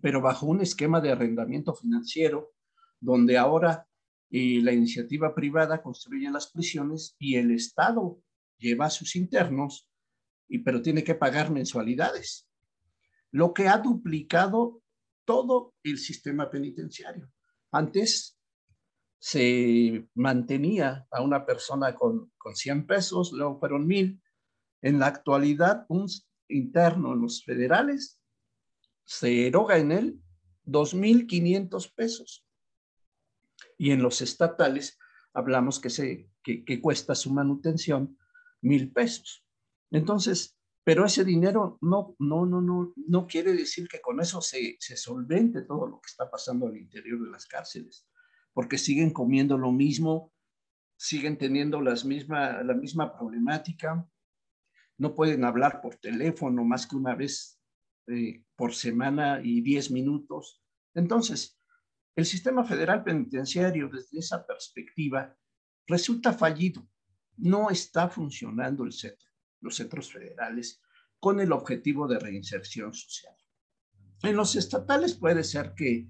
pero 0.00 0.22
bajo 0.22 0.46
un 0.46 0.60
esquema 0.60 1.00
de 1.00 1.10
arrendamiento 1.10 1.74
financiero, 1.74 2.54
donde 3.00 3.36
ahora 3.36 3.88
eh, 4.30 4.60
la 4.62 4.72
iniciativa 4.72 5.34
privada 5.34 5.82
construye 5.82 6.30
las 6.30 6.52
prisiones 6.52 7.16
y 7.18 7.34
el 7.34 7.50
Estado 7.50 8.22
lleva 8.58 8.86
a 8.86 8.90
sus 8.90 9.16
internos, 9.16 9.90
y, 10.48 10.60
pero 10.60 10.80
tiene 10.82 11.02
que 11.02 11.16
pagar 11.16 11.50
mensualidades, 11.50 12.48
lo 13.32 13.52
que 13.52 13.66
ha 13.66 13.78
duplicado 13.78 14.83
todo 15.24 15.74
el 15.82 15.98
sistema 15.98 16.50
penitenciario. 16.50 17.30
Antes 17.70 18.38
se 19.18 20.06
mantenía 20.14 21.06
a 21.10 21.22
una 21.22 21.46
persona 21.46 21.94
con, 21.94 22.30
con 22.36 22.54
100 22.54 22.86
pesos, 22.86 23.32
luego 23.32 23.58
fueron 23.58 23.86
mil. 23.86 24.22
En 24.82 24.98
la 24.98 25.06
actualidad, 25.06 25.86
un 25.88 26.06
interno 26.48 27.14
en 27.14 27.22
los 27.22 27.42
federales 27.42 28.20
se 29.04 29.46
eroga 29.46 29.78
en 29.78 29.92
él 29.92 30.20
2.500 30.66 31.94
pesos. 31.94 32.46
Y 33.78 33.90
en 33.90 34.02
los 34.02 34.20
estatales 34.20 34.98
hablamos 35.32 35.80
que, 35.80 35.90
se, 35.90 36.28
que 36.42 36.80
cuesta 36.80 37.14
su 37.14 37.32
manutención 37.32 38.18
mil 38.60 38.92
pesos. 38.92 39.44
Entonces, 39.90 40.58
pero 40.84 41.06
ese 41.06 41.24
dinero 41.24 41.78
no, 41.80 42.14
no, 42.18 42.44
no, 42.44 42.60
no, 42.60 42.92
no 42.94 43.26
quiere 43.26 43.54
decir 43.54 43.88
que 43.88 44.02
con 44.02 44.20
eso 44.20 44.42
se, 44.42 44.76
se 44.78 44.98
solvente 44.98 45.62
todo 45.62 45.86
lo 45.86 46.00
que 46.00 46.08
está 46.08 46.30
pasando 46.30 46.66
al 46.66 46.76
interior 46.76 47.24
de 47.24 47.30
las 47.30 47.46
cárceles, 47.46 48.06
porque 48.52 48.76
siguen 48.76 49.10
comiendo 49.10 49.56
lo 49.56 49.72
mismo, 49.72 50.34
siguen 50.96 51.38
teniendo 51.38 51.80
las 51.80 52.04
misma, 52.04 52.62
la 52.62 52.74
misma 52.74 53.16
problemática, 53.16 54.06
no 54.98 55.14
pueden 55.14 55.44
hablar 55.44 55.80
por 55.80 55.96
teléfono 55.96 56.64
más 56.64 56.86
que 56.86 56.96
una 56.96 57.14
vez 57.14 57.58
eh, 58.06 58.44
por 58.54 58.74
semana 58.74 59.40
y 59.42 59.62
10 59.62 59.90
minutos. 59.90 60.62
Entonces, 60.94 61.58
el 62.14 62.26
sistema 62.26 62.62
federal 62.62 63.02
penitenciario 63.02 63.88
desde 63.88 64.18
esa 64.18 64.46
perspectiva 64.46 65.34
resulta 65.86 66.32
fallido. 66.32 66.86
No 67.38 67.70
está 67.70 68.08
funcionando 68.08 68.84
el 68.84 68.92
centro 68.92 69.33
los 69.64 69.76
centros 69.76 70.12
federales, 70.12 70.80
con 71.18 71.40
el 71.40 71.52
objetivo 71.52 72.06
de 72.06 72.18
reinserción 72.18 72.92
social. 72.92 73.34
En 74.22 74.36
los 74.36 74.56
estatales 74.56 75.14
puede 75.14 75.42
ser 75.42 75.74
que, 75.74 76.08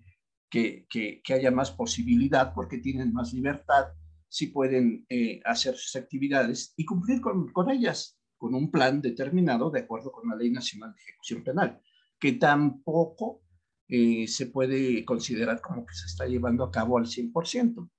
que, 0.51 0.87
que, 0.89 1.35
haya 1.35 1.51
más 1.51 1.71
posibilidad 1.71 2.53
porque 2.53 2.79
tienen 2.79 3.13
más 3.13 3.33
libertad, 3.33 3.87
si 4.29 4.49
pueden 4.49 5.07
eh, 5.09 5.41
hacer 5.45 5.77
sus 5.77 5.97
actividades 5.97 6.75
y 6.77 6.85
cumplir 6.85 7.21
con, 7.21 7.53
con 7.53 7.71
ellas, 7.71 8.19
con 8.37 8.55
un 8.55 8.71
plan 8.71 9.01
determinado 9.01 9.71
de 9.71 9.81
acuerdo 9.81 10.13
con 10.13 10.29
la 10.29 10.37
Ley 10.37 10.51
Nacional 10.51 10.93
de 10.93 11.01
Ejecución 11.01 11.43
Penal, 11.43 11.81
que 12.19 12.33
tampoco 12.33 13.43
eh, 13.89 14.27
se 14.27 14.47
puede 14.47 15.05
considerar 15.05 15.61
como 15.61 15.87
que 15.87 15.95
se 15.95 16.07
está 16.07 16.27
llevando 16.27 16.65
a 16.65 16.71
cabo 16.71 16.99
al 16.99 17.07
100%. 17.07 17.91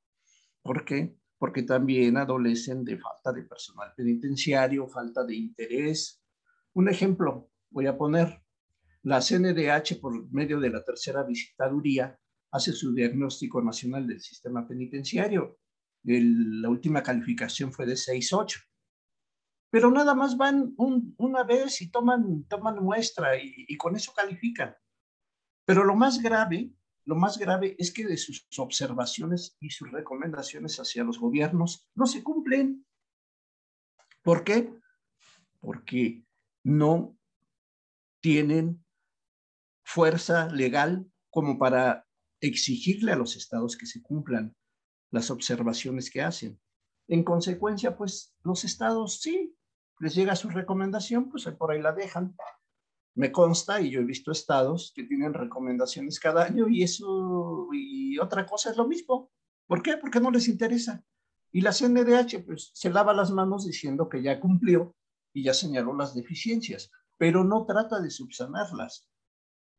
¿Por 0.62 0.86
qué? 0.86 1.16
Porque 1.38 1.64
también 1.64 2.18
adolecen 2.18 2.84
de 2.84 2.98
falta 2.98 3.34
de 3.34 3.44
personal 3.44 3.94
penitenciario, 3.96 4.88
falta 4.88 5.24
de 5.24 5.36
interés. 5.36 6.22
Un 6.74 6.90
ejemplo, 6.90 7.52
voy 7.70 7.88
a 7.88 7.98
poner, 7.98 8.42
la 9.04 9.22
CNDH 9.22 10.00
por 10.02 10.32
medio 10.32 10.60
de 10.60 10.70
la 10.72 10.84
tercera 10.84 11.24
visitaduría 11.24 12.20
hace 12.52 12.72
su 12.72 12.94
diagnóstico 12.94 13.62
nacional 13.62 14.08
del 14.08 14.20
sistema 14.20 14.68
penitenciario. 14.68 15.60
la 16.04 16.70
última 16.70 17.04
calificación 17.04 17.72
fue 17.72 17.86
de 17.86 17.94
6.8. 17.94 18.64
Pero 19.70 19.92
nada 19.92 20.16
más 20.16 20.38
van 20.38 20.74
una 20.78 21.44
vez 21.44 21.82
y 21.82 21.92
toman, 21.92 22.46
toman 22.46 22.82
muestra 22.82 23.38
y, 23.38 23.66
y 23.68 23.78
con 23.78 23.96
eso 23.96 24.14
califican. 24.16 24.74
Pero 25.66 25.84
lo 25.84 25.96
más 25.96 26.22
grave 26.22 26.72
lo 27.06 27.16
más 27.16 27.38
grave 27.38 27.76
es 27.78 27.94
que 27.94 28.06
de 28.06 28.18
sus 28.18 28.48
observaciones 28.58 29.56
y 29.60 29.70
sus 29.70 29.92
recomendaciones 29.92 30.80
hacia 30.80 31.04
los 31.04 31.20
gobiernos 31.20 31.88
no 31.94 32.08
se 32.08 32.24
cumplen. 32.24 32.86
¿Por 34.24 34.44
qué? 34.44 34.74
Porque 35.60 36.26
no 36.64 37.16
tienen 38.22 38.84
fuerza 39.84 40.50
legal 40.50 41.12
como 41.30 41.60
para 41.60 42.08
exigirle 42.42 43.12
a 43.12 43.16
los 43.16 43.36
estados 43.36 43.78
que 43.78 43.86
se 43.86 44.02
cumplan 44.02 44.56
las 45.12 45.30
observaciones 45.30 46.10
que 46.10 46.24
hacen. 46.24 46.60
En 47.08 47.24
consecuencia, 47.24 47.96
pues 47.96 48.36
los 48.44 48.64
estados 48.64 49.22
sí, 49.22 49.56
les 50.00 50.16
llega 50.16 50.36
su 50.36 50.50
recomendación, 50.50 51.30
pues 51.30 51.46
por 51.58 51.72
ahí 51.72 51.82
la 51.82 51.94
dejan. 51.94 52.36
Me 53.16 53.32
consta 53.32 53.82
y 53.82 53.92
yo 53.92 54.02
he 54.02 54.06
visto 54.06 54.32
estados 54.32 54.92
que 54.96 55.04
tienen 55.04 55.34
recomendaciones 55.34 56.20
cada 56.20 56.44
año 56.44 56.68
y 56.68 56.84
eso 56.84 57.70
y 57.74 58.18
otra 58.20 58.46
cosa 58.46 58.72
es 58.72 58.78
lo 58.78 58.88
mismo. 58.88 59.32
¿Por 59.68 59.82
qué? 59.82 59.98
Porque 59.98 60.20
no 60.20 60.32
les 60.32 60.48
interesa. 60.48 61.04
Y 61.52 61.62
la 61.62 61.72
CNDH 61.72 62.44
pues 62.46 62.72
se 62.74 62.90
lava 62.90 63.14
las 63.14 63.32
manos 63.32 63.66
diciendo 63.66 64.10
que 64.10 64.22
ya 64.22 64.40
cumplió 64.40 64.96
y 65.34 65.44
ya 65.44 65.54
señaló 65.54 65.96
las 65.96 66.14
deficiencias. 66.14 66.92
pero 67.18 67.46
no 67.46 67.66
trata 67.66 68.02
de 68.02 68.10
subsanarlas. 68.10 69.08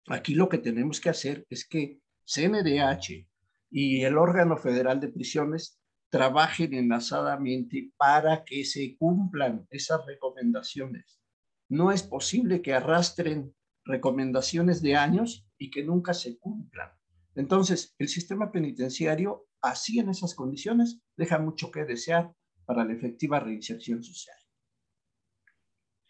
Aquí 0.07 0.35
lo 0.35 0.49
que 0.49 0.57
tenemos 0.57 1.01
que 1.01 1.11
hacer 1.11 1.47
es 1.51 1.69
que 1.69 2.01
CNDH 2.25 3.29
y 3.71 4.05
el 4.05 4.17
órgano 4.17 4.57
federal 4.57 5.01
de 5.01 5.09
prisiones 5.09 5.79
trabajen 6.09 6.73
enlazadamente 6.75 7.93
para 7.97 8.45
que 8.45 8.65
se 8.65 8.97
cumplan 8.97 9.67
esas 9.71 10.07
recomendaciones. 10.07 11.21
No 11.69 11.93
es 11.93 12.03
posible 12.03 12.63
que 12.63 12.75
arrastren 12.75 13.55
recomendaciones 13.85 14.83
de 14.83 14.97
años 14.97 15.49
y 15.59 15.71
que 15.71 15.85
nunca 15.85 16.15
se 16.15 16.39
cumplan. 16.39 16.91
Entonces, 17.35 17.95
el 17.99 18.09
sistema 18.09 18.51
penitenciario, 18.51 19.47
así 19.61 19.99
en 19.99 20.09
esas 20.09 20.35
condiciones, 20.35 21.03
deja 21.17 21.39
mucho 21.39 21.71
que 21.71 21.85
desear 21.85 22.33
para 22.65 22.85
la 22.85 22.93
efectiva 22.93 23.41
reinserción 23.41 24.03
social. 24.03 24.37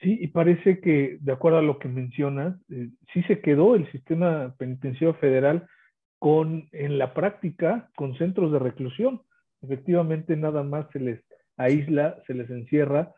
Sí, 0.00 0.18
y 0.20 0.28
parece 0.28 0.80
que, 0.80 1.18
de 1.20 1.32
acuerdo 1.32 1.58
a 1.58 1.62
lo 1.62 1.78
que 1.78 1.88
mencionas, 1.88 2.58
eh, 2.68 2.90
sí 3.12 3.22
se 3.24 3.40
quedó 3.40 3.74
el 3.74 3.90
sistema 3.92 4.54
penitenciario 4.58 5.14
federal 5.14 5.66
con, 6.18 6.68
en 6.72 6.98
la 6.98 7.14
práctica, 7.14 7.90
con 7.96 8.16
centros 8.18 8.52
de 8.52 8.58
reclusión. 8.58 9.22
Efectivamente, 9.62 10.36
nada 10.36 10.62
más 10.62 10.86
se 10.92 11.00
les 11.00 11.24
aísla, 11.56 12.22
se 12.26 12.34
les 12.34 12.50
encierra 12.50 13.14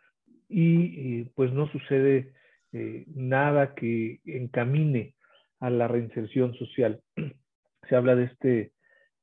y, 0.49 1.25
pues 1.35 1.53
no 1.53 1.71
sucede 1.71 2.33
eh, 2.73 3.05
nada 3.15 3.75
que 3.75 4.21
encamine 4.25 5.15
a 5.61 5.71
la 5.71 5.89
reinserción 5.89 6.55
social. 6.55 7.01
Se 7.89 7.97
habla 7.97 8.15
de 8.15 8.25
este 8.25 8.73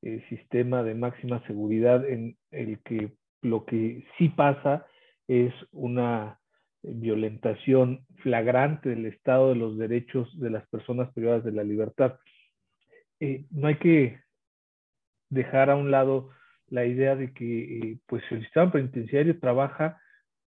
eh, 0.02 0.24
sistema 0.28 0.82
de 0.82 0.94
máxima 0.94 1.44
seguridad 1.46 2.08
en 2.08 2.36
el 2.50 2.80
que 2.82 3.12
lo 3.42 3.64
que 3.64 4.04
sí 4.18 4.28
pasa 4.28 4.86
es 5.28 5.52
una 5.72 6.38
violentación 6.82 8.06
flagrante 8.22 8.90
del 8.90 9.06
Estado 9.06 9.50
de 9.50 9.56
los 9.56 9.76
derechos 9.76 10.38
de 10.38 10.50
las 10.50 10.66
personas 10.68 11.12
privadas 11.12 11.44
de 11.44 11.52
la 11.52 11.64
libertad. 11.64 12.18
Eh, 13.18 13.44
no 13.50 13.68
hay 13.68 13.76
que 13.76 14.20
dejar 15.30 15.70
a 15.70 15.76
un 15.76 15.90
lado 15.90 16.30
la 16.68 16.84
idea 16.84 17.16
de 17.16 17.32
que 17.32 17.98
pues 18.06 18.22
el 18.30 18.42
sistema 18.42 18.70
penitenciario 18.70 19.38
trabaja 19.38 20.00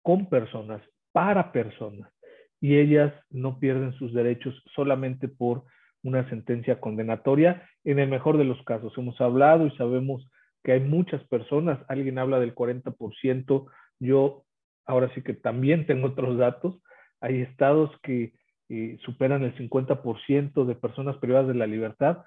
con 0.10 0.26
personas, 0.26 0.82
para 1.12 1.52
personas, 1.52 2.12
y 2.60 2.78
ellas 2.78 3.13
no 3.30 3.60
pierden 3.60 3.93
sus 3.93 4.12
derechos 4.12 4.60
solamente 4.74 5.28
por 5.28 5.65
una 6.02 6.28
sentencia 6.30 6.80
condenatoria. 6.80 7.69
En 7.84 8.00
el 8.00 8.10
mejor 8.10 8.39
de 8.39 8.43
los 8.43 8.60
casos, 8.63 8.91
hemos 8.98 9.22
hablado 9.22 9.67
y 9.67 9.78
sabemos 9.78 10.28
que 10.63 10.72
hay 10.72 10.80
muchas 10.80 11.24
personas, 11.26 11.78
alguien 11.88 12.17
habla 12.17 12.39
del 12.39 12.56
40%, 12.56 13.67
yo 14.00 14.45
ahora 14.88 15.13
sí 15.13 15.22
que 15.22 15.36
también 15.36 15.86
tengo 15.86 16.08
otros 16.08 16.39
datos, 16.39 16.82
hay 17.22 17.41
estados 17.41 17.91
que 18.02 18.34
eh, 18.69 18.98
superan 19.06 19.43
el 19.43 19.56
50% 19.56 20.65
de 20.65 20.74
personas 20.74 21.17
privadas 21.17 21.50
de 21.50 21.54
la 21.54 21.67
libertad 21.67 22.24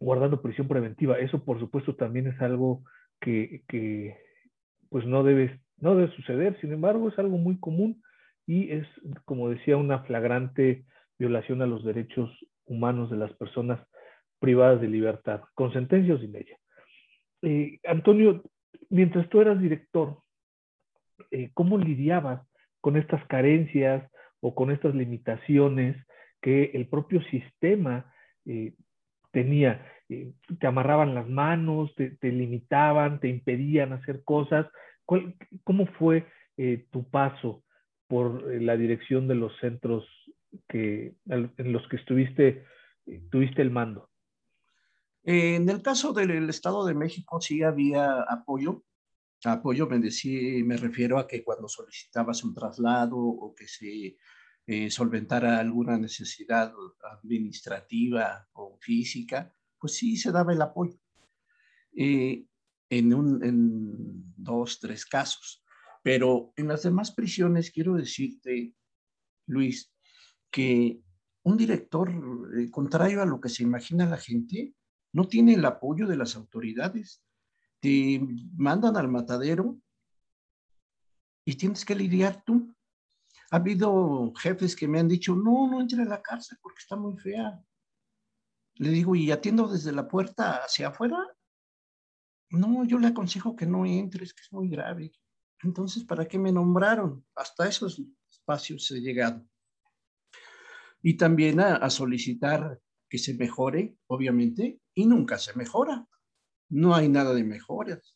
guardando 0.00 0.42
prisión 0.42 0.66
preventiva. 0.66 1.20
Eso, 1.20 1.44
por 1.44 1.60
supuesto, 1.60 1.94
también 1.94 2.26
es 2.26 2.40
algo 2.40 2.82
que, 3.20 3.62
pues 4.88 5.06
no 5.06 5.22
debe, 5.22 5.60
no 5.78 5.94
debe 5.94 6.12
suceder. 6.14 6.58
Sin 6.60 6.72
embargo, 6.72 7.08
es 7.08 7.18
algo 7.18 7.38
muy 7.38 7.58
común 7.58 8.02
y 8.46 8.70
es, 8.70 8.86
como 9.24 9.48
decía, 9.48 9.76
una 9.76 10.00
flagrante 10.00 10.84
violación 11.18 11.62
a 11.62 11.66
los 11.66 11.84
derechos 11.84 12.30
humanos 12.66 13.10
de 13.10 13.16
las 13.16 13.32
personas 13.34 13.80
privadas 14.38 14.80
de 14.80 14.88
libertad, 14.88 15.42
con 15.54 15.72
sentencia 15.72 16.14
o 16.14 16.18
sin 16.18 16.36
ella. 16.36 16.58
Eh, 17.42 17.78
Antonio, 17.84 18.42
mientras 18.90 19.28
tú 19.28 19.40
eras 19.40 19.60
director, 19.60 20.18
eh, 21.30 21.50
¿cómo 21.54 21.78
lidiabas 21.78 22.46
con 22.80 22.96
estas 22.96 23.24
carencias 23.26 24.10
o 24.40 24.54
con 24.54 24.70
estas 24.70 24.94
limitaciones 24.94 25.96
que 26.42 26.72
el 26.74 26.88
propio 26.88 27.22
sistema 27.24 28.12
eh, 28.46 28.74
tenía? 29.32 29.90
te 30.06 30.66
amarraban 30.66 31.14
las 31.14 31.28
manos, 31.28 31.94
te, 31.94 32.16
limitaban, 32.30 33.20
te 33.20 33.28
impedían 33.28 33.92
hacer 33.92 34.22
cosas. 34.24 34.66
¿Cómo 35.04 35.86
fue 35.98 36.26
tu 36.90 37.08
paso 37.10 37.64
por 38.06 38.42
la 38.62 38.76
dirección 38.76 39.28
de 39.28 39.34
los 39.34 39.52
centros 39.60 40.04
que, 40.68 41.16
en 41.26 41.72
los 41.72 41.86
que 41.88 41.96
estuviste, 41.96 42.64
tuviste 43.30 43.62
el 43.62 43.70
mando? 43.70 44.10
En 45.22 45.68
el 45.70 45.80
caso 45.80 46.12
del 46.12 46.48
Estado 46.50 46.84
de 46.84 46.94
México 46.94 47.40
sí 47.40 47.62
había 47.62 48.22
apoyo. 48.22 48.84
Apoyo 49.44 49.86
me, 49.86 49.98
me 49.98 50.76
refiero 50.76 51.18
a 51.18 51.26
que 51.26 51.42
cuando 51.42 51.66
solicitabas 51.66 52.44
un 52.44 52.54
traslado 52.54 53.16
o 53.16 53.54
que 53.54 53.66
se 53.66 54.16
eh, 54.66 54.90
solventara 54.90 55.58
alguna 55.58 55.98
necesidad 55.98 56.72
administrativa 57.12 58.48
o 58.52 58.78
física, 58.80 59.52
pues 59.78 59.96
sí 59.96 60.16
se 60.16 60.32
daba 60.32 60.52
el 60.52 60.62
apoyo. 60.62 60.98
Eh, 61.96 62.46
en, 62.98 63.14
un, 63.14 63.44
en 63.44 64.34
dos, 64.36 64.78
tres 64.80 65.04
casos. 65.04 65.62
Pero 66.02 66.52
en 66.56 66.68
las 66.68 66.82
demás 66.82 67.12
prisiones 67.12 67.70
quiero 67.70 67.94
decirte, 67.94 68.74
Luis, 69.46 69.92
que 70.50 71.00
un 71.42 71.56
director, 71.56 72.10
eh, 72.56 72.70
contrario 72.70 73.22
a 73.22 73.26
lo 73.26 73.40
que 73.40 73.48
se 73.48 73.62
imagina 73.62 74.06
la 74.06 74.16
gente, 74.16 74.74
no 75.12 75.26
tiene 75.26 75.54
el 75.54 75.64
apoyo 75.64 76.06
de 76.06 76.16
las 76.16 76.36
autoridades. 76.36 77.22
Te 77.80 78.20
mandan 78.56 78.96
al 78.96 79.08
matadero 79.08 79.78
y 81.44 81.56
tienes 81.56 81.84
que 81.84 81.94
lidiar 81.94 82.42
tú. 82.44 82.74
Ha 83.50 83.56
habido 83.56 84.32
jefes 84.34 84.74
que 84.74 84.88
me 84.88 85.00
han 85.00 85.08
dicho, 85.08 85.34
no, 85.34 85.70
no 85.70 85.80
entre 85.80 86.02
a 86.02 86.06
la 86.06 86.22
cárcel 86.22 86.58
porque 86.62 86.80
está 86.80 86.96
muy 86.96 87.16
fea. 87.18 87.62
Le 88.76 88.90
digo, 88.90 89.14
¿y 89.14 89.30
atiendo 89.30 89.68
desde 89.68 89.92
la 89.92 90.08
puerta 90.08 90.64
hacia 90.64 90.88
afuera? 90.88 91.18
No, 92.54 92.84
yo 92.84 92.98
le 92.98 93.08
aconsejo 93.08 93.54
que 93.56 93.66
no 93.66 93.84
entres, 93.84 94.32
que 94.32 94.42
es 94.42 94.52
muy 94.52 94.68
grave. 94.68 95.12
Entonces, 95.62 96.04
¿para 96.04 96.26
qué 96.26 96.38
me 96.38 96.52
nombraron? 96.52 97.24
Hasta 97.34 97.68
esos 97.68 98.00
espacios 98.30 98.90
he 98.90 99.00
llegado. 99.00 99.46
Y 101.02 101.16
también 101.16 101.60
a 101.60 101.90
solicitar 101.90 102.80
que 103.08 103.18
se 103.18 103.34
mejore, 103.34 103.96
obviamente, 104.06 104.80
y 104.94 105.06
nunca 105.06 105.38
se 105.38 105.54
mejora. 105.54 106.06
No 106.70 106.94
hay 106.94 107.08
nada 107.08 107.34
de 107.34 107.44
mejoras. 107.44 108.14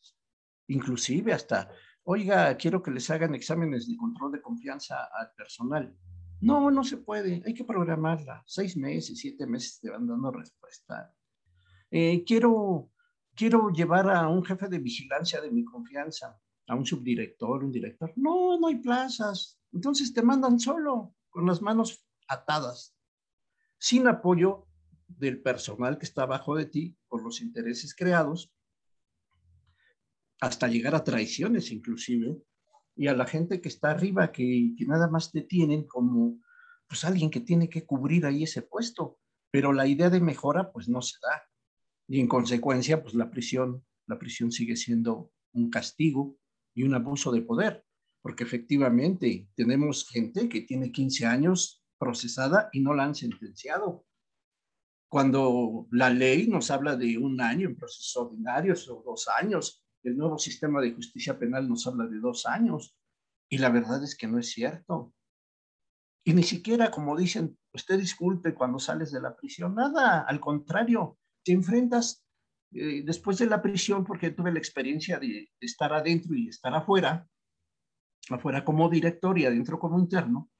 Inclusive 0.68 1.32
hasta, 1.32 1.70
oiga, 2.04 2.56
quiero 2.56 2.82
que 2.82 2.90
les 2.90 3.10
hagan 3.10 3.34
exámenes 3.34 3.88
de 3.88 3.96
control 3.96 4.32
de 4.32 4.42
confianza 4.42 5.04
al 5.12 5.30
personal. 5.36 5.94
No, 6.40 6.70
no 6.70 6.84
se 6.84 6.98
puede, 6.98 7.42
hay 7.44 7.54
que 7.54 7.64
programarla. 7.64 8.42
Seis 8.46 8.76
meses, 8.76 9.18
siete 9.18 9.46
meses 9.46 9.80
te 9.80 9.90
van 9.90 10.06
dando 10.06 10.30
respuesta. 10.30 11.14
Eh, 11.90 12.24
quiero, 12.24 12.90
quiero 13.38 13.70
llevar 13.70 14.10
a 14.10 14.26
un 14.28 14.44
jefe 14.44 14.66
de 14.66 14.80
vigilancia 14.80 15.40
de 15.40 15.52
mi 15.52 15.64
confianza, 15.64 16.36
a 16.66 16.74
un 16.74 16.84
subdirector, 16.84 17.62
un 17.62 17.70
director. 17.70 18.12
No, 18.16 18.58
no 18.58 18.66
hay 18.66 18.76
plazas. 18.76 19.60
Entonces 19.72 20.12
te 20.12 20.22
mandan 20.22 20.58
solo, 20.58 21.14
con 21.30 21.46
las 21.46 21.62
manos 21.62 22.04
atadas, 22.26 22.96
sin 23.78 24.08
apoyo 24.08 24.66
del 25.06 25.40
personal 25.40 25.98
que 25.98 26.04
está 26.04 26.24
abajo 26.24 26.56
de 26.56 26.66
ti 26.66 26.98
por 27.06 27.22
los 27.22 27.40
intereses 27.40 27.94
creados, 27.94 28.52
hasta 30.40 30.66
llegar 30.66 30.96
a 30.96 31.04
traiciones 31.04 31.70
inclusive, 31.70 32.42
y 32.96 33.06
a 33.06 33.14
la 33.14 33.26
gente 33.26 33.60
que 33.60 33.68
está 33.68 33.92
arriba, 33.92 34.32
que, 34.32 34.74
que 34.76 34.84
nada 34.84 35.08
más 35.08 35.30
te 35.30 35.42
tienen 35.42 35.86
como 35.86 36.40
pues 36.88 37.04
alguien 37.04 37.30
que 37.30 37.40
tiene 37.40 37.68
que 37.68 37.86
cubrir 37.86 38.26
ahí 38.26 38.42
ese 38.42 38.62
puesto, 38.62 39.20
pero 39.52 39.72
la 39.72 39.86
idea 39.86 40.10
de 40.10 40.20
mejora 40.20 40.72
pues 40.72 40.88
no 40.88 41.02
se 41.02 41.18
da. 41.22 41.47
Y 42.08 42.20
en 42.20 42.28
consecuencia 42.28 43.02
pues 43.02 43.14
la 43.14 43.30
prisión, 43.30 43.84
la 44.06 44.18
prisión 44.18 44.50
sigue 44.50 44.76
siendo 44.76 45.30
un 45.52 45.70
castigo 45.70 46.38
y 46.74 46.84
un 46.84 46.94
abuso 46.94 47.30
de 47.32 47.42
poder, 47.42 47.84
porque 48.22 48.44
efectivamente 48.44 49.48
tenemos 49.54 50.08
gente 50.08 50.48
que 50.48 50.62
tiene 50.62 50.90
15 50.90 51.26
años 51.26 51.84
procesada 51.98 52.70
y 52.72 52.80
no 52.80 52.94
la 52.94 53.04
han 53.04 53.14
sentenciado 53.14 54.06
cuando 55.08 55.86
la 55.90 56.10
ley 56.10 56.46
nos 56.48 56.70
habla 56.70 56.94
de 56.94 57.16
un 57.16 57.40
año 57.40 57.66
en 57.66 57.76
procesos 57.76 58.14
ordinarios 58.16 58.88
o 58.88 59.02
dos 59.04 59.26
años, 59.28 59.82
el 60.02 60.16
nuevo 60.16 60.38
sistema 60.38 60.80
de 60.80 60.92
justicia 60.92 61.38
penal 61.38 61.68
nos 61.68 61.86
habla 61.86 62.06
de 62.06 62.20
dos 62.20 62.46
años, 62.46 62.96
y 63.50 63.58
la 63.58 63.70
verdad 63.70 64.04
es 64.04 64.16
que 64.16 64.28
no 64.28 64.38
es 64.38 64.50
cierto. 64.50 65.14
Y 66.24 66.34
ni 66.34 66.42
siquiera, 66.42 66.90
como 66.90 67.16
dicen, 67.16 67.58
usted 67.72 67.98
disculpe 67.98 68.54
cuando 68.54 68.78
sales 68.78 69.10
de 69.10 69.22
la 69.22 69.34
prisión, 69.34 69.74
nada, 69.74 70.20
al 70.20 70.40
contrario, 70.40 71.17
te 71.48 71.54
enfrentas 71.54 72.22
eh, 72.72 73.02
después 73.02 73.38
de 73.38 73.46
la 73.46 73.62
prisión, 73.62 74.04
porque 74.04 74.32
tuve 74.32 74.52
la 74.52 74.58
experiencia 74.58 75.18
de, 75.18 75.50
estar 75.58 75.94
adentro 75.94 76.34
y 76.34 76.48
estar 76.48 76.74
afuera, 76.74 77.26
afuera 78.28 78.62
como 78.66 78.90
director 78.90 79.38
y 79.38 79.46
adentro 79.46 79.78
como 79.78 79.98
interno, 79.98 80.50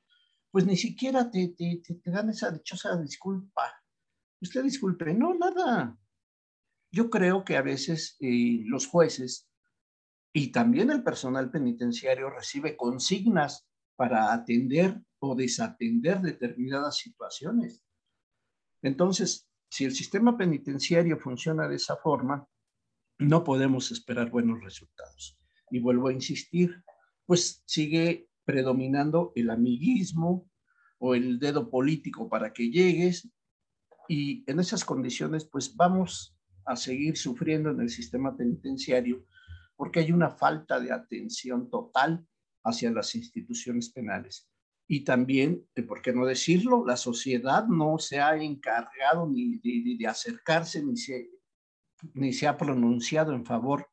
pues 0.51 0.65
ni 0.65 0.79
siquiera 0.79 1.31
te, 1.31 1.49
te, 1.49 1.83
te 1.83 2.11
dan 2.11 2.31
esa 2.31 2.51
dichosa 2.51 2.97
disculpa 2.97 3.71
Usted 4.41 4.63
disculpe, 4.63 5.13
no, 5.13 5.35
nada. 5.35 5.99
Yo 6.91 7.11
creo 7.11 7.45
que 7.45 7.57
a 7.57 7.63
veces 7.63 8.17
eh, 8.21 8.63
los 8.65 8.87
jueces 8.87 9.47
y 10.33 10.53
también 10.53 10.91
el 10.91 11.03
personal 11.03 11.51
penitenciario 11.51 12.31
recibe 12.31 12.77
consignas 12.77 13.69
para 13.97 14.33
atender 14.33 15.03
o 15.19 15.35
desatender 15.35 16.23
determinadas 16.23 16.97
situaciones. 16.97 17.85
Entonces, 18.81 19.48
si 19.71 19.85
el 19.85 19.95
sistema 19.95 20.37
penitenciario 20.37 21.19
funciona 21.19 21.69
de 21.69 21.77
esa 21.77 21.97
forma, 21.97 22.47
no 23.19 23.45
podemos 23.45 23.91
esperar 23.91 24.31
buenos 24.31 24.63
resultados. 24.63 25.39
Y 25.71 25.81
vuelvo 25.81 26.09
a 26.09 26.13
insistir, 26.13 26.83
pues 27.27 27.63
sigue 27.67 28.29
predominando 28.45 29.33
el 29.35 29.51
amiguismo 29.51 30.49
o 30.99 31.15
el 31.15 31.39
dedo 31.39 31.71
político 31.71 32.29
para 32.29 32.53
que 32.53 32.71
llegues 32.71 33.31
y 34.09 34.43
en 34.51 34.59
esas 34.59 34.85
condiciones 34.85 35.45
pues 35.45 35.77
vamos 35.77 36.35
a 36.65 36.77
seguir 36.77 37.17
sufriendo 37.17 37.71
en 37.71 37.81
el 37.81 37.91
sistema 37.91 38.37
penitenciario 38.37 39.25
porque 39.77 40.01
hay 40.01 40.13
una 40.13 40.31
falta 40.31 40.81
de 40.81 40.93
atención 40.93 41.71
total 41.71 42.27
hacia 42.65 42.91
las 42.91 43.15
instituciones 43.15 43.91
penales. 43.91 44.49
Y 44.91 45.05
también, 45.05 45.69
¿por 45.87 46.01
qué 46.01 46.15
no 46.15 46.25
decirlo? 46.25 46.83
La 46.87 46.97
sociedad 46.97 47.67
no 47.67 47.99
se 47.99 48.21
ha 48.21 48.35
encargado 48.37 49.29
ni 49.29 49.59
de, 49.59 50.07
acercarse, 50.07 50.83
ni 50.83 50.97
se, 50.97 51.31
ni 52.15 52.33
se 52.33 52.49
ha 52.49 52.57
pronunciado 52.57 53.35
en 53.35 53.45
favor 53.45 53.91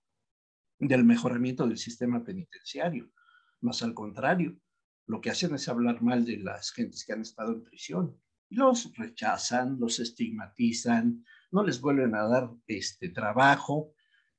del 0.80 1.04
mejoramiento 1.04 1.68
del 1.68 1.78
sistema 1.78 2.24
penitenciario. 2.24 3.12
Más 3.60 3.84
al 3.84 3.94
contrario, 3.94 4.58
lo 5.06 5.20
que 5.20 5.32
hacen 5.32 5.54
es 5.54 5.68
hablar 5.68 6.02
mal 6.02 6.24
de 6.24 6.38
las 6.38 6.72
gentes 6.72 7.06
que 7.06 7.12
han 7.12 7.22
estado 7.22 7.52
en 7.52 7.64
prisión. 7.64 8.18
Los 8.50 8.96
rechazan, 8.96 9.78
los 9.78 10.00
estigmatizan, 10.00 11.26
no 11.52 11.64
les 11.64 11.82
vuelven 11.82 12.16
a 12.16 12.24
dar 12.24 12.52
este 12.68 13.10
trabajo 13.10 13.92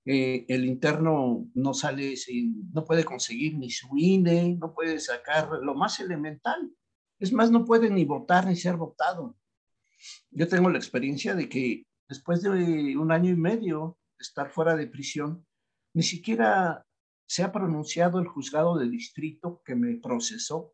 eh, 0.09 0.47
el 0.49 0.64
interno 0.64 1.49
no 1.55 1.75
sale 1.75 2.14
sin, 2.14 2.71
no 2.73 2.85
puede 2.85 3.05
conseguir 3.05 3.59
ni 3.59 3.71
su 3.71 3.88
INE, 3.97 4.57
no 4.57 4.73
puede 4.73 5.01
sacar 5.01 5.51
lo 5.62 5.75
más 5.75 5.99
elemental. 5.99 6.73
Es 7.19 7.33
más, 7.33 7.51
no 7.51 7.64
puede 7.64 7.90
ni 7.90 8.05
votar 8.05 8.47
ni 8.47 8.55
ser 8.55 8.77
votado. 8.77 9.37
Yo 10.31 10.47
tengo 10.47 10.71
la 10.71 10.79
experiencia 10.79 11.35
de 11.35 11.49
que 11.49 11.87
después 12.09 12.40
de 12.40 12.97
un 12.97 13.11
año 13.11 13.33
y 13.33 13.37
medio 13.37 13.99
de 14.16 14.23
estar 14.23 14.49
fuera 14.49 14.77
de 14.77 14.87
prisión, 14.87 15.45
ni 15.92 16.05
siquiera 16.05 16.87
se 17.27 17.42
ha 17.42 17.51
pronunciado 17.51 18.21
el 18.21 18.29
juzgado 18.29 18.79
de 18.79 18.88
distrito 18.88 19.61
que 19.64 19.75
me 19.75 19.97
procesó 19.97 20.73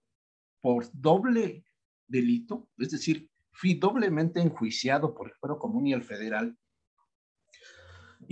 por 0.61 0.90
doble 0.92 1.64
delito, 2.07 2.68
es 2.77 2.90
decir, 2.90 3.31
fui 3.51 3.75
doblemente 3.75 4.40
enjuiciado 4.40 5.14
por 5.14 5.29
el 5.29 5.35
fuero 5.35 5.59
común 5.59 5.87
y 5.87 5.95
el 5.95 6.03
federal 6.03 6.59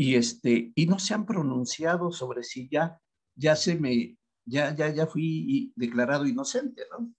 y, 0.01 0.15
este, 0.15 0.73
y 0.75 0.87
no 0.87 0.99
se 0.99 1.13
han 1.13 1.27
pronunciado 1.27 2.11
sobre 2.11 2.43
si 2.43 2.71
ya, 2.71 2.99
ya 3.35 3.55
se 3.55 3.79
me, 3.79 4.17
ya, 4.47 4.75
ya, 4.75 4.89
ya 4.89 5.07
fui 5.07 5.75
declarado 5.77 6.27
inocente, 6.27 6.85
¿no? 6.91 7.13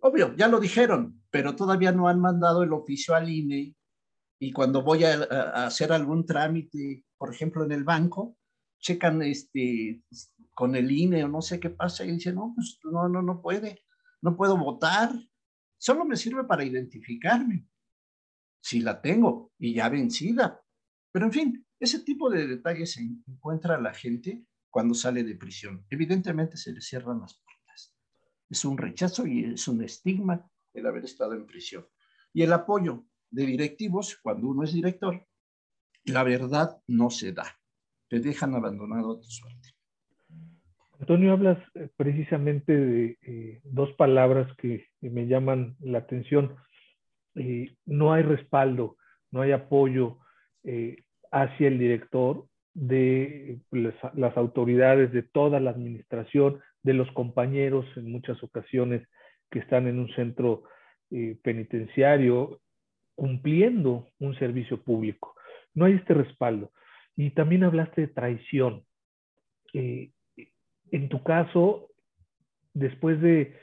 Obvio, 0.00 0.36
ya 0.36 0.46
lo 0.46 0.60
dijeron, 0.60 1.20
pero 1.30 1.56
todavía 1.56 1.90
no 1.90 2.06
han 2.06 2.20
mandado 2.20 2.62
el 2.62 2.72
oficio 2.72 3.16
al 3.16 3.28
INE 3.28 3.74
y 4.38 4.52
cuando 4.52 4.82
voy 4.84 5.02
a, 5.02 5.14
a 5.24 5.66
hacer 5.66 5.90
algún 5.90 6.24
trámite, 6.24 7.04
por 7.18 7.34
ejemplo, 7.34 7.64
en 7.64 7.72
el 7.72 7.82
banco, 7.82 8.36
checan 8.78 9.20
este, 9.22 10.00
con 10.52 10.76
el 10.76 10.92
INE 10.92 11.24
o 11.24 11.28
no 11.28 11.42
sé 11.42 11.58
qué 11.58 11.70
pasa 11.70 12.04
y 12.04 12.12
dicen, 12.12 12.36
no, 12.36 12.52
pues 12.54 12.78
no, 12.84 13.08
no, 13.08 13.20
no 13.20 13.42
puede, 13.42 13.82
no 14.22 14.36
puedo 14.36 14.56
votar, 14.56 15.10
solo 15.76 16.04
me 16.04 16.14
sirve 16.14 16.44
para 16.44 16.62
identificarme, 16.62 17.66
si 18.60 18.78
la 18.78 19.02
tengo 19.02 19.50
y 19.58 19.74
ya 19.74 19.88
vencida, 19.88 20.60
pero 21.10 21.26
en 21.26 21.32
fin, 21.32 21.63
ese 21.80 22.00
tipo 22.00 22.30
de 22.30 22.46
detalles 22.46 22.92
se 22.92 23.02
encuentra 23.02 23.80
la 23.80 23.92
gente 23.92 24.44
cuando 24.70 24.94
sale 24.94 25.24
de 25.24 25.36
prisión. 25.36 25.84
Evidentemente 25.90 26.56
se 26.56 26.72
le 26.72 26.80
cierran 26.80 27.20
las 27.20 27.34
puertas. 27.34 27.94
Es 28.48 28.64
un 28.64 28.78
rechazo 28.78 29.26
y 29.26 29.44
es 29.44 29.68
un 29.68 29.82
estigma 29.82 30.50
el 30.72 30.86
haber 30.86 31.04
estado 31.04 31.34
en 31.34 31.46
prisión. 31.46 31.86
Y 32.32 32.42
el 32.42 32.52
apoyo 32.52 33.04
de 33.30 33.46
directivos, 33.46 34.18
cuando 34.22 34.48
uno 34.48 34.64
es 34.64 34.72
director, 34.72 35.26
la 36.04 36.22
verdad 36.22 36.80
no 36.86 37.10
se 37.10 37.32
da. 37.32 37.46
Te 38.08 38.20
dejan 38.20 38.54
abandonado 38.54 39.12
a 39.12 39.20
tu 39.20 39.28
suerte. 39.28 39.70
Antonio, 41.00 41.32
hablas 41.32 41.58
eh, 41.74 41.88
precisamente 41.96 42.72
de 42.76 43.18
eh, 43.22 43.60
dos 43.64 43.92
palabras 43.92 44.54
que, 44.56 44.88
me 45.00 45.26
llaman 45.26 45.76
la 45.80 45.98
atención. 45.98 46.56
Eh, 47.34 47.76
no 47.84 48.12
hay 48.12 48.22
respaldo, 48.22 48.96
no 49.30 49.42
hay 49.42 49.52
apoyo, 49.52 50.18
eh, 50.62 51.04
hacia 51.34 51.66
el 51.66 51.80
director 51.80 52.46
de 52.74 53.58
las, 53.72 54.36
autoridades 54.36 55.12
de 55.12 55.22
toda 55.22 55.58
la 55.58 55.70
administración, 55.70 56.60
de 56.84 56.94
los 56.94 57.10
compañeros 57.10 57.84
en 57.96 58.12
muchas 58.12 58.40
ocasiones 58.42 59.06
que 59.50 59.58
están 59.58 59.88
en 59.88 59.98
un 59.98 60.08
centro 60.14 60.62
eh, 61.10 61.36
penitenciario 61.42 62.60
cumpliendo 63.16 64.08
un 64.20 64.36
servicio 64.38 64.80
público. 64.80 65.34
No 65.74 65.86
hay 65.86 65.94
este 65.94 66.14
respaldo. 66.14 66.70
Y 67.16 67.30
también 67.30 67.64
hablaste 67.64 68.02
de 68.02 68.08
traición. 68.08 68.84
Eh, 69.72 70.10
en 70.92 71.08
tu 71.08 71.22
caso, 71.24 71.90
después 72.74 73.20
de 73.20 73.56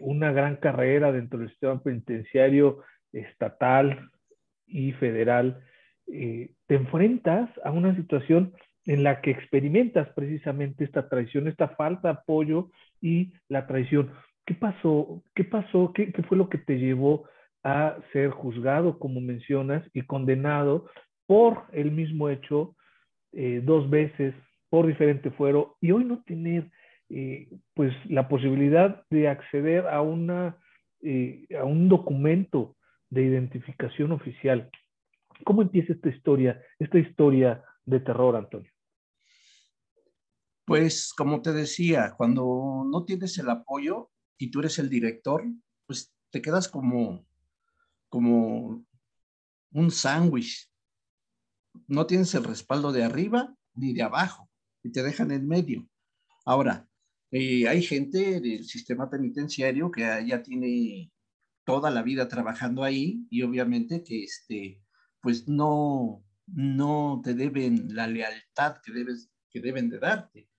una 0.00 0.32
gran 0.32 0.56
carrera 0.56 1.10
dentro 1.12 1.38
del 1.38 1.48
sistema 1.50 1.82
penitenciario 1.82 2.82
estatal 3.12 4.10
y 4.66 4.92
federal, 4.92 5.62
eh, 6.12 6.50
te 6.66 6.74
enfrentas 6.74 7.48
a 7.64 7.70
una 7.70 7.94
situación 7.94 8.52
en 8.86 9.04
la 9.04 9.20
que 9.20 9.30
experimentas 9.30 10.08
precisamente 10.14 10.84
esta 10.84 11.08
traición, 11.08 11.46
esta 11.46 11.68
falta 11.68 12.08
de 12.08 12.14
apoyo 12.14 12.70
y 13.00 13.32
la 13.48 13.66
traición. 13.66 14.10
¿Qué 14.46 14.54
pasó? 14.54 15.22
¿Qué 15.34 15.44
pasó? 15.44 15.92
¿Qué, 15.94 16.12
fue 16.28 16.36
lo 16.36 16.48
que 16.48 16.58
te 16.58 16.78
llevó 16.78 17.28
a 17.62 17.96
ser 18.12 18.30
juzgado, 18.30 18.98
como 18.98 19.20
mencionas, 19.20 19.86
y 19.92 20.02
condenado 20.02 20.90
por 21.26 21.64
el 21.72 21.92
mismo 21.92 22.28
hecho 22.28 22.74
eh, 23.32 23.60
dos 23.62 23.88
veces, 23.88 24.34
por 24.70 24.86
diferente 24.86 25.30
fuero, 25.30 25.76
y 25.80 25.92
hoy 25.92 26.04
no 26.04 26.22
tener 26.24 26.70
eh, 27.10 27.48
pues 27.74 27.92
la 28.06 28.28
posibilidad 28.28 29.04
de 29.10 29.28
acceder 29.28 29.86
a, 29.86 30.00
una, 30.00 30.56
a 31.58 31.64
un 31.64 31.88
documento 31.88 32.76
de 33.10 33.24
identificación 33.24 34.12
oficial? 34.12 34.70
¿Cómo 35.44 35.62
empieza 35.62 35.92
esta 35.92 36.08
historia, 36.08 36.60
esta 36.78 36.98
historia 36.98 37.64
de 37.84 38.00
terror, 38.00 38.36
Antonio? 38.36 38.70
Pues 40.64 41.12
como 41.12 41.42
te 41.42 41.52
decía, 41.52 42.14
cuando 42.16 42.84
no 42.88 43.04
tienes 43.04 43.36
el 43.38 43.50
apoyo 43.50 44.10
y 44.38 44.50
tú 44.50 44.60
eres 44.60 44.78
el 44.78 44.88
director, 44.88 45.44
pues 45.86 46.14
te 46.30 46.40
quedas 46.40 46.68
como, 46.68 47.26
como 48.08 48.84
un 49.72 49.90
sándwich. 49.90 50.70
No 51.86 52.06
tienes 52.06 52.34
el 52.34 52.44
respaldo 52.44 52.92
de 52.92 53.04
arriba 53.04 53.54
ni 53.74 53.92
de 53.92 54.02
abajo 54.02 54.48
y 54.82 54.92
te 54.92 55.02
dejan 55.02 55.30
en 55.30 55.46
medio. 55.46 55.88
Ahora, 56.44 56.88
eh, 57.32 57.68
hay 57.68 57.82
gente 57.82 58.40
del 58.40 58.64
sistema 58.64 59.10
penitenciario 59.10 59.90
que 59.90 60.02
ya 60.26 60.42
tiene 60.42 61.12
toda 61.64 61.90
la 61.90 62.02
vida 62.02 62.28
trabajando 62.28 62.82
ahí 62.82 63.26
y 63.30 63.42
obviamente 63.42 64.02
que 64.02 64.24
este, 64.24 64.82
pues 65.20 65.48
no, 65.48 66.24
no 66.46 67.20
te 67.22 67.34
deben 67.34 67.94
la 67.94 68.06
lealtad 68.06 68.76
que, 68.82 68.92
debes, 68.92 69.30
que 69.50 69.60
deben 69.60 69.88
de 69.88 69.98
darte. 69.98 70.50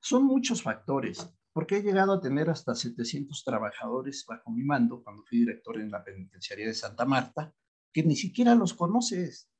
Son 0.00 0.24
muchos 0.24 0.62
factores, 0.62 1.26
porque 1.52 1.78
he 1.78 1.82
llegado 1.82 2.12
a 2.12 2.20
tener 2.20 2.50
hasta 2.50 2.74
700 2.74 3.42
trabajadores 3.44 4.24
bajo 4.26 4.50
mi 4.50 4.62
mando 4.62 5.02
cuando 5.02 5.24
fui 5.24 5.38
director 5.38 5.80
en 5.80 5.90
la 5.90 6.04
penitenciaría 6.04 6.66
de 6.66 6.74
Santa 6.74 7.04
Marta, 7.04 7.52
que 7.92 8.02
ni 8.02 8.14
siquiera 8.14 8.54
los 8.54 8.74
conoces. 8.74 9.50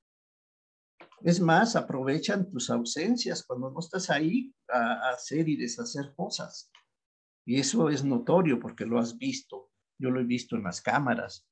Es 1.23 1.41
más, 1.41 1.75
aprovechan 1.75 2.51
tus 2.51 2.71
ausencias 2.71 3.45
cuando 3.45 3.71
no 3.71 3.81
estás 3.81 4.11
ahí 4.11 4.55
a, 4.69 5.11
hacer 5.11 5.49
y 5.49 5.57
deshacer 5.57 6.15
cosas. 6.15 6.71
Y 7.47 7.59
eso 7.59 7.89
es 7.89 8.05
notorio 8.05 8.61
porque 8.61 8.85
lo 8.85 8.99
has 8.99 9.17
visto. 9.17 9.71
Yo 9.99 10.11
lo 10.11 10.21
he 10.21 10.25
visto 10.25 10.57
en 10.57 10.65
las 10.65 10.83
cámaras, 10.83 11.49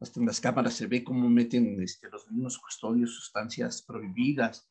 hasta 0.00 0.20
en 0.20 0.26
las 0.26 0.40
cámaras 0.40 0.74
se 0.74 0.86
ve 0.86 1.02
cómo 1.02 1.28
meten 1.28 1.82
este, 1.82 2.08
los 2.10 2.30
mismos 2.30 2.58
custodios 2.58 3.14
sustancias 3.14 3.82
prohibidas. 3.82 4.70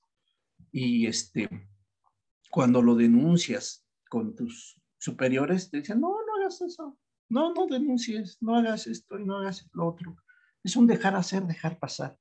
Y 0.71 1.05
este, 1.05 1.49
cuando 2.49 2.81
lo 2.81 2.95
denuncias 2.95 3.85
con 4.09 4.35
tus 4.35 4.81
superiores, 4.97 5.69
te 5.69 5.77
dicen, 5.77 5.99
no, 5.99 6.09
no 6.09 6.35
hagas 6.41 6.61
eso, 6.61 6.97
no, 7.29 7.53
no 7.53 7.67
denuncies, 7.67 8.37
no 8.41 8.55
hagas 8.55 8.87
esto 8.87 9.19
y 9.19 9.25
no 9.25 9.37
hagas 9.37 9.69
lo 9.73 9.87
otro. 9.87 10.15
Es 10.63 10.75
un 10.75 10.87
dejar 10.87 11.15
hacer, 11.15 11.43
dejar 11.43 11.77
pasar. 11.77 12.17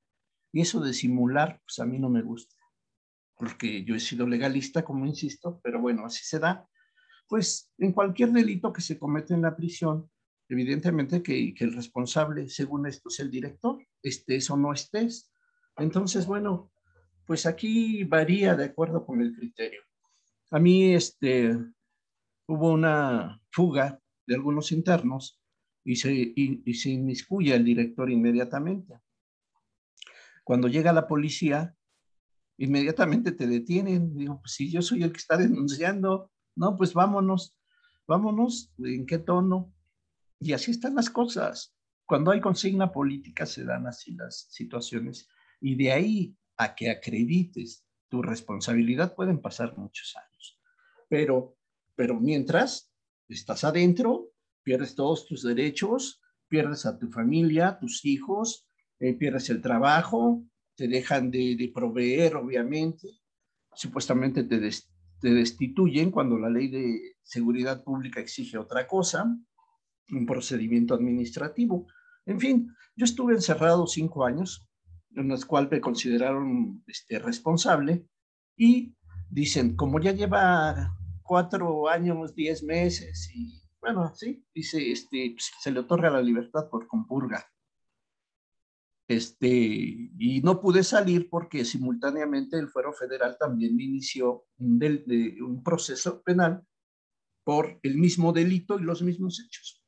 Y 0.51 0.61
eso 0.61 0.81
de 0.81 0.93
simular, 0.93 1.61
pues 1.63 1.79
a 1.79 1.85
mí 1.85 1.99
no 1.99 2.09
me 2.09 2.21
gusta, 2.21 2.55
porque 3.35 3.83
yo 3.83 3.95
he 3.95 3.99
sido 3.99 4.27
legalista, 4.27 4.83
como 4.83 5.05
insisto, 5.05 5.59
pero 5.63 5.79
bueno, 5.79 6.05
así 6.05 6.23
se 6.23 6.39
da. 6.39 6.67
Pues 7.27 7.71
en 7.77 7.91
cualquier 7.91 8.31
delito 8.31 8.71
que 8.71 8.81
se 8.81 8.97
comete 8.97 9.33
en 9.33 9.41
la 9.41 9.55
prisión, 9.55 10.09
evidentemente 10.49 11.21
que, 11.21 11.53
el 11.57 11.73
responsable, 11.73 12.49
según 12.49 12.87
esto, 12.87 13.09
es 13.09 13.19
el 13.19 13.31
director, 13.31 13.85
estés 14.01 14.49
o 14.49 14.57
no 14.57 14.73
estés. 14.73 15.31
Entonces, 15.77 16.25
bueno, 16.25 16.71
pues 17.25 17.45
aquí 17.45 18.03
varía 18.03 18.55
de 18.55 18.65
acuerdo 18.65 19.05
con 19.05 19.21
el 19.21 19.35
criterio. 19.35 19.81
A 20.51 20.59
mí, 20.59 20.93
este, 20.93 21.57
hubo 22.47 22.71
una 22.71 23.41
fuga 23.51 23.99
de 24.25 24.35
algunos 24.35 24.71
internos 24.71 25.41
y 25.83 25.95
se, 25.95 26.13
y, 26.13 26.73
se 26.73 26.89
inmiscuye 26.89 27.53
el 27.53 27.63
director 27.63 28.09
inmediatamente. 28.09 28.99
Cuando 30.43 30.67
llega 30.67 30.93
la 30.93 31.07
policía, 31.07 31.75
inmediatamente 32.57 33.31
te 33.33 33.47
detienen. 33.47 34.15
Digo, 34.15 34.39
pues 34.41 34.53
si 34.53 34.71
yo 34.71 34.81
soy 34.81 35.03
el 35.03 35.11
que 35.11 35.17
está 35.17 35.37
denunciando, 35.37 36.31
no, 36.55 36.75
pues 36.77 36.93
vámonos, 36.93 37.55
vámonos, 38.07 38.73
¿en 38.79 39.05
qué 39.05 39.17
tono? 39.17 39.73
Y 40.39 40.53
así 40.53 40.71
están 40.71 40.95
las 40.95 41.09
cosas. 41.09 41.75
Cuando 42.05 42.31
hay 42.31 42.39
consigna 42.39 42.91
política 42.91 43.45
se 43.45 43.63
dan 43.65 43.87
así 43.87 44.13
las 44.13 44.47
situaciones. 44.49 45.27
Y 45.59 45.75
de 45.75 45.91
ahí 45.91 46.37
a 46.57 46.75
que 46.75 46.89
acredites 46.89 47.85
tu 48.09 48.21
responsabilidad 48.21 49.15
pueden 49.15 49.41
pasar 49.41 49.77
muchos 49.77 50.15
años. 50.15 50.59
Pero, 51.09 51.57
pero 51.95 52.19
mientras 52.19 52.91
estás 53.27 53.63
adentro, 53.63 54.31
pierdes 54.63 54.95
todos 54.95 55.25
tus 55.25 55.43
derechos, 55.43 56.21
pierdes 56.47 56.85
a 56.85 56.97
tu 56.97 57.09
familia, 57.09 57.77
tus 57.79 58.05
hijos, 58.05 58.67
eh, 58.99 59.13
pierdes 59.13 59.49
el 59.49 59.61
trabajo, 59.61 60.43
te 60.75 60.87
dejan 60.87 61.31
de, 61.31 61.71
proveer, 61.73 62.35
obviamente, 62.35 63.09
supuestamente 63.73 64.43
te, 64.43 64.59
te 65.19 65.29
destituyen 65.29 66.11
cuando 66.11 66.37
la 66.37 66.49
ley 66.49 66.69
de 66.69 67.15
seguridad 67.23 67.83
pública 67.83 68.19
exige 68.19 68.57
otra 68.57 68.87
cosa, 68.87 69.37
un 70.11 70.25
procedimiento 70.25 70.93
administrativo. 70.93 71.87
En 72.25 72.39
fin, 72.39 72.73
yo 72.95 73.05
estuve 73.05 73.33
encerrado 73.33 73.87
cinco 73.87 74.25
años, 74.25 74.67
en 75.15 75.27
los 75.27 75.45
cuales 75.45 75.71
me 75.71 75.81
consideraron 75.81 76.83
este, 76.87 77.19
responsable 77.19 78.07
y 78.55 78.95
dicen, 79.29 79.75
como 79.75 79.99
ya 79.99 80.11
lleva 80.11 80.95
cuatro 81.23 81.89
años, 81.89 82.35
diez 82.35 82.63
meses 82.63 83.29
y 83.33 83.61
bueno, 83.79 84.11
sí, 84.15 84.43
dice, 84.53 84.91
este, 84.91 85.31
pues, 85.31 85.51
se 85.61 85.71
le 85.71 85.79
otorga 85.79 86.09
la 86.09 86.21
libertad 86.21 86.69
por 86.69 86.87
compurga. 86.87 87.45
Este, 89.07 89.47
y 89.47 90.41
no 90.43 90.59
pude 90.59 90.83
salir 90.83 91.29
porque 91.29 91.63
simultáneamente 91.63 92.57
el 92.57 92.67
fuero 92.67 92.91
federal 92.91 93.37
también 93.39 93.79
inició 93.79 94.45
un, 94.57 94.81
un 95.41 95.63
proceso 95.63 96.21
penal 96.23 96.67
por 97.45 97.79
el 97.83 97.97
mismo 97.97 98.33
delito 98.33 98.77
y 98.77 98.83
los 98.83 99.01
mismos 99.01 99.39
hechos. 99.39 99.81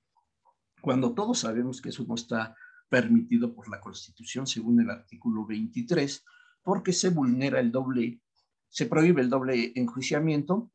Cuando 0.82 1.14
todos 1.14 1.40
sabemos 1.40 1.82
que 1.82 1.90
eso 1.90 2.06
no 2.08 2.16
está 2.16 2.56
permitido 2.90 3.54
por 3.54 3.70
la 3.70 3.80
Constitución 3.80 4.48
según 4.48 4.82
el 4.82 4.90
artículo 4.90 5.46
23, 5.46 6.24
porque 6.64 6.94
se 6.94 7.10
vulnera 7.10 7.60
el 7.60 7.72
doble, 7.72 8.22
se 8.70 8.86
prohíbe 8.86 9.22
el 9.22 9.30
doble 9.30 9.72
enjuiciamiento 9.76 10.72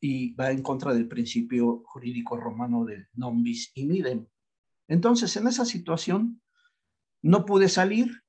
y 0.00 0.34
va 0.34 0.50
en 0.50 0.62
contra 0.62 0.92
del 0.92 1.08
principio 1.08 1.82
jurídico 1.86 2.36
romano 2.36 2.84
del 2.84 3.08
non 3.14 3.42
bis 3.42 3.72
in 3.74 3.94
idem. 3.94 4.26
Entonces, 4.88 5.34
en 5.36 5.48
esa 5.48 5.64
situación, 5.64 6.40
no 7.22 7.44
pude 7.44 7.68
salir, 7.68 8.22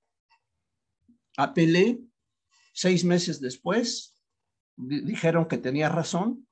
apelé, 1.38 2.02
seis 2.74 3.04
meses 3.04 3.40
después, 3.40 4.16
dijeron 4.76 5.48
que 5.48 5.58
tenía 5.58 5.90
razón 5.90 6.48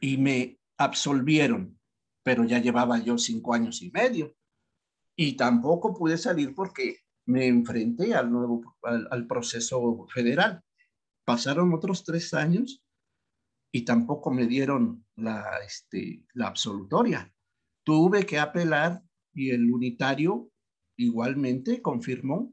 y 0.00 0.18
me 0.18 0.58
absolvieron, 0.76 1.78
pero 2.24 2.44
ya 2.44 2.58
llevaba 2.58 2.98
yo 2.98 3.16
cinco 3.18 3.54
años 3.54 3.82
y 3.82 3.92
medio. 3.92 4.34
Y 5.14 5.36
tampoco 5.36 5.94
pude 5.94 6.18
salir 6.18 6.54
porque 6.54 6.98
me 7.26 7.46
enfrenté 7.46 8.14
al 8.14 8.32
nuevo, 8.32 8.76
al 8.82 9.26
proceso 9.28 10.06
federal. 10.12 10.60
Pasaron 11.24 11.72
otros 11.72 12.02
tres 12.02 12.34
años 12.34 12.82
y 13.72 13.84
tampoco 13.84 14.32
me 14.32 14.46
dieron 14.46 15.06
la, 15.14 15.44
este, 15.64 16.24
la 16.32 16.48
absolutoria. 16.48 17.32
Tuve 17.84 18.26
que 18.26 18.38
apelar 18.38 19.02
y 19.32 19.50
el 19.50 19.70
unitario 19.70 20.50
igualmente 20.96 21.82
confirmó 21.82 22.52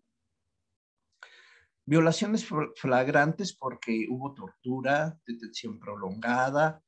violaciones 1.86 2.47
flagrantes 2.75 3.53
porque 3.53 4.07
hubo 4.10 4.34
tortura, 4.34 5.19
detención 5.25 5.79
prolongada, 5.79 6.84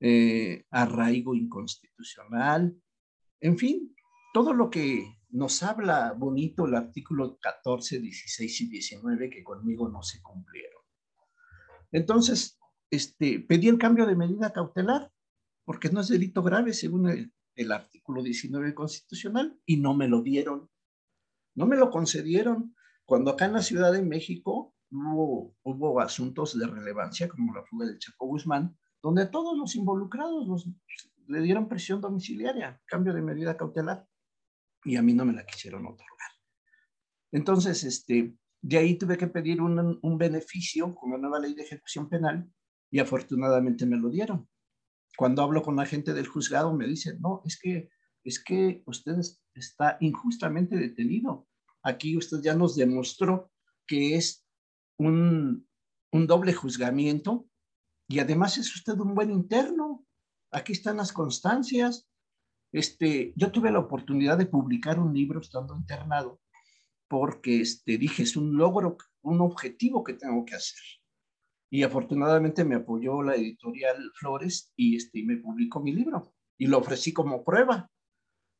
eh, 0.00 0.64
arraigo 0.70 1.34
inconstitucional, 1.34 2.76
en 3.40 3.58
fin, 3.58 3.94
todo 4.32 4.52
lo 4.52 4.70
que 4.70 5.18
nos 5.30 5.62
habla 5.62 6.12
bonito 6.12 6.66
el 6.66 6.74
artículo 6.74 7.38
14, 7.38 8.00
16 8.00 8.60
y 8.62 8.68
19 8.68 9.30
que 9.30 9.44
conmigo 9.44 9.88
no 9.88 10.02
se 10.02 10.22
cumplieron. 10.22 10.82
Entonces, 11.92 12.58
este, 12.90 13.40
pedí 13.40 13.68
el 13.68 13.78
cambio 13.78 14.06
de 14.06 14.16
medida 14.16 14.52
cautelar, 14.52 15.12
porque 15.64 15.90
no 15.90 16.00
es 16.00 16.08
delito 16.08 16.42
grave 16.42 16.72
según 16.72 17.08
el, 17.54 17.72
artículo 17.72 18.22
19 18.22 18.74
constitucional, 18.74 19.58
y 19.66 19.78
no 19.78 19.94
me 19.94 20.08
lo 20.08 20.22
dieron. 20.22 20.70
No 21.54 21.66
me 21.66 21.76
lo 21.76 21.90
concedieron. 21.90 22.74
Cuando 23.04 23.32
acá 23.32 23.46
en 23.46 23.54
la 23.54 23.62
Ciudad 23.62 23.92
de 23.92 24.02
México 24.02 24.74
hubo, 24.90 26.00
asuntos 26.00 26.58
de 26.58 26.66
relevancia, 26.66 27.28
como 27.28 27.54
la 27.54 27.64
fuga 27.64 27.86
del 27.86 27.98
Chaco 27.98 28.26
Guzmán, 28.26 28.78
donde 29.02 29.26
todos 29.26 29.56
los 29.56 29.74
involucrados 29.76 30.68
le 31.26 31.40
dieron 31.40 31.68
presión 31.68 32.00
domiciliaria, 32.00 32.80
cambio 32.86 33.12
de 33.12 33.22
medida 33.22 33.56
cautelar, 33.56 34.06
y 34.84 34.96
a 34.96 35.02
mí 35.02 35.12
no 35.12 35.24
me 35.24 35.32
la 35.32 35.44
quisieron 35.44 35.86
otorgar. 35.86 36.30
Entonces, 37.32 37.84
este, 37.84 38.36
de 38.62 38.78
ahí 38.78 38.96
tuve 38.96 39.18
que 39.18 39.26
pedir 39.26 39.60
un, 39.60 39.98
un 40.00 40.18
beneficio 40.18 40.94
con 40.94 41.12
la 41.12 41.18
nueva 41.18 41.38
ley 41.38 41.54
de 41.54 41.62
ejecución 41.62 42.08
penal 42.08 42.50
y 42.90 42.98
afortunadamente 43.00 43.86
me 43.86 43.98
lo 43.98 44.08
dieron. 44.08 44.48
Cuando 45.16 45.42
hablo 45.42 45.62
con 45.62 45.76
la 45.76 45.84
gente 45.84 46.14
del 46.14 46.26
juzgado 46.26 46.72
me 46.74 46.86
dicen, 46.86 47.20
no, 47.20 47.42
es 47.44 47.58
que, 47.60 47.90
es 48.24 48.42
que 48.42 48.82
usted 48.86 49.18
está 49.54 49.98
injustamente 50.00 50.76
detenido. 50.76 51.46
Aquí 51.82 52.16
usted 52.16 52.38
ya 52.42 52.54
nos 52.54 52.76
demostró 52.76 53.50
que 53.86 54.16
es 54.16 54.46
un, 54.98 55.68
un 56.12 56.26
doble 56.26 56.52
juzgamiento 56.52 57.48
y 58.08 58.20
además 58.20 58.56
es 58.56 58.74
usted 58.74 58.98
un 58.98 59.14
buen 59.14 59.30
interno. 59.30 60.04
Aquí 60.50 60.72
están 60.72 60.96
las 60.96 61.12
constancias. 61.12 62.08
Este, 62.72 63.32
yo 63.36 63.52
tuve 63.52 63.70
la 63.70 63.80
oportunidad 63.80 64.38
de 64.38 64.46
publicar 64.46 64.98
un 64.98 65.14
libro 65.14 65.40
estando 65.40 65.76
internado 65.76 66.40
porque 67.08 67.60
este, 67.60 67.98
dije, 67.98 68.22
es 68.22 68.36
un 68.36 68.56
logro, 68.56 68.96
un 69.22 69.40
objetivo 69.40 70.04
que 70.04 70.14
tengo 70.14 70.44
que 70.44 70.54
hacer. 70.54 70.80
Y 71.70 71.82
afortunadamente 71.82 72.64
me 72.64 72.76
apoyó 72.76 73.22
la 73.22 73.34
editorial 73.34 74.10
Flores 74.14 74.72
y, 74.76 74.96
este, 74.96 75.22
me 75.24 75.36
publicó 75.36 75.80
mi 75.80 75.92
libro 75.92 76.34
y 76.58 76.66
lo 76.66 76.78
ofrecí 76.78 77.12
como 77.12 77.44
prueba. 77.44 77.90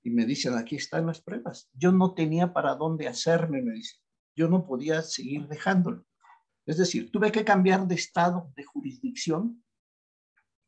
Y 0.03 0.11
me 0.11 0.27
dicen, 0.27 0.55
aquí 0.55 0.77
están 0.77 1.07
las 1.07 1.21
pruebas. 1.21 1.69
Yo 1.73 1.93
no 1.93 2.15
tenía 2.15 2.53
para 2.53 2.75
dónde 2.75 3.09
hacerme, 3.09 3.63
me 3.63 3.73
dicen. 3.73 4.01
Yo 4.37 4.49
no 4.49 4.67
podía 4.67 5.03
seguir 5.03 5.49
dejándolo. 5.49 6.05
Es 6.69 6.77
decir, 6.77 7.11
tuve 7.11 7.33
que 7.33 7.47
cambiar 7.47 7.89
de 7.89 7.95
estado, 7.95 8.53
de 8.55 8.63
jurisdicción, 8.63 9.65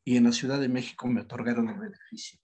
y 0.03 0.17
en 0.17 0.23
la 0.23 0.31
Ciudad 0.31 0.59
de 0.59 0.67
México 0.67 1.07
me 1.07 1.21
otorgaron 1.21 1.69
el 1.69 1.77
beneficio. 1.77 2.39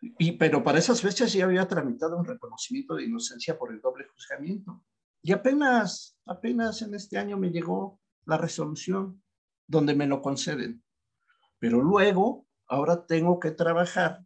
Y, 0.00 0.30
pero 0.38 0.62
para 0.62 0.78
esas 0.78 1.02
fechas 1.02 1.32
ya 1.32 1.44
había 1.44 1.66
tramitado 1.66 2.16
un 2.16 2.24
reconocimiento 2.24 2.94
de 2.94 3.06
inocencia 3.06 3.58
por 3.58 3.72
el 3.72 3.80
doble 3.80 4.06
juzgamiento. 4.14 4.84
Y 5.22 5.32
apenas, 5.32 6.16
apenas 6.24 6.82
en 6.82 6.94
este 6.94 7.18
año 7.18 7.36
me 7.36 7.50
llegó 7.50 8.00
la 8.26 8.38
resolución 8.38 9.20
donde 9.66 9.96
me 9.96 10.06
lo 10.06 10.22
conceden. 10.22 10.84
Pero 11.58 11.82
luego, 11.82 12.46
ahora 12.68 13.04
tengo 13.06 13.40
que 13.40 13.50
trabajar 13.50 14.24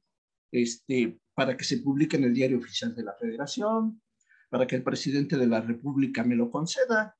este, 0.52 1.18
para 1.32 1.56
que 1.56 1.64
se 1.64 1.78
publique 1.78 2.18
en 2.18 2.24
el 2.24 2.34
diario 2.34 2.58
oficial 2.58 2.94
de 2.94 3.02
la 3.02 3.14
federación, 3.14 4.02
para 4.50 4.66
que 4.66 4.76
el 4.76 4.82
presidente 4.82 5.38
de 5.38 5.46
la 5.46 5.62
república 5.62 6.22
me 6.22 6.36
lo 6.36 6.50
conceda. 6.50 7.15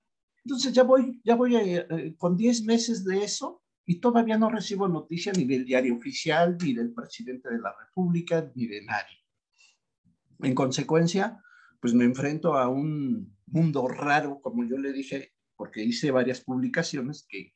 Entonces 0.46 0.72
ya 0.72 0.85
voy, 0.85 1.20
ya 1.24 1.35
voy 1.35 1.56
eh, 1.56 2.14
con 2.16 2.37
10 2.37 2.62
meses 2.66 3.04
de 3.04 3.24
eso 3.24 3.64
y 3.85 3.98
todavía 3.98 4.38
no 4.38 4.48
recibo 4.48 4.87
noticia 4.87 5.32
ni 5.32 5.44
del 5.44 5.64
diario 5.64 5.96
oficial, 5.96 6.56
ni 6.62 6.72
del 6.72 6.94
presidente 6.94 7.50
de 7.50 7.59
la 7.59 7.74
república, 7.76 8.48
ni 8.54 8.68
de 8.68 8.85
nadie. 8.85 9.24
En 10.38 10.55
consecuencia, 10.55 11.42
pues 11.80 11.94
me 11.94 12.05
enfrento 12.05 12.57
a 12.57 12.68
un 12.68 13.36
mundo 13.47 13.88
raro, 13.88 14.40
como 14.40 14.64
yo 14.64 14.78
le 14.78 14.92
dije, 14.92 15.32
porque 15.57 15.82
hice 15.82 16.12
varias 16.12 16.42
publicaciones 16.42 17.26
que, 17.28 17.51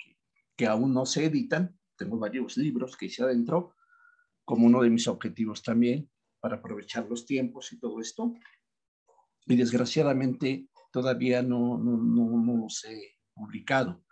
que, 0.57 0.66
aún 0.66 0.93
no 0.93 1.07
se 1.07 1.26
editan. 1.26 1.78
Tengo 1.95 2.18
varios 2.18 2.57
libros 2.57 2.97
que 2.97 3.07
hice 3.07 3.22
adentro, 3.22 3.76
como 4.45 4.66
uno 4.66 4.82
de 4.82 4.91
mis 4.91 5.07
objetivos 5.07 5.62
también, 5.62 6.11
para 6.41 6.57
aprovechar 6.57 7.07
los 7.09 7.24
tiempos 7.24 7.72
y 7.72 7.78
todo 7.78 8.01
esto. 8.01 8.34
Y 9.47 9.55
desgraciadamente 9.55 10.70
todavía 10.91 11.43
no, 11.43 11.78
no, 11.78 11.97
no, 11.97 12.57
los 12.57 12.84
he 12.84 13.18
publicado. 13.34 14.03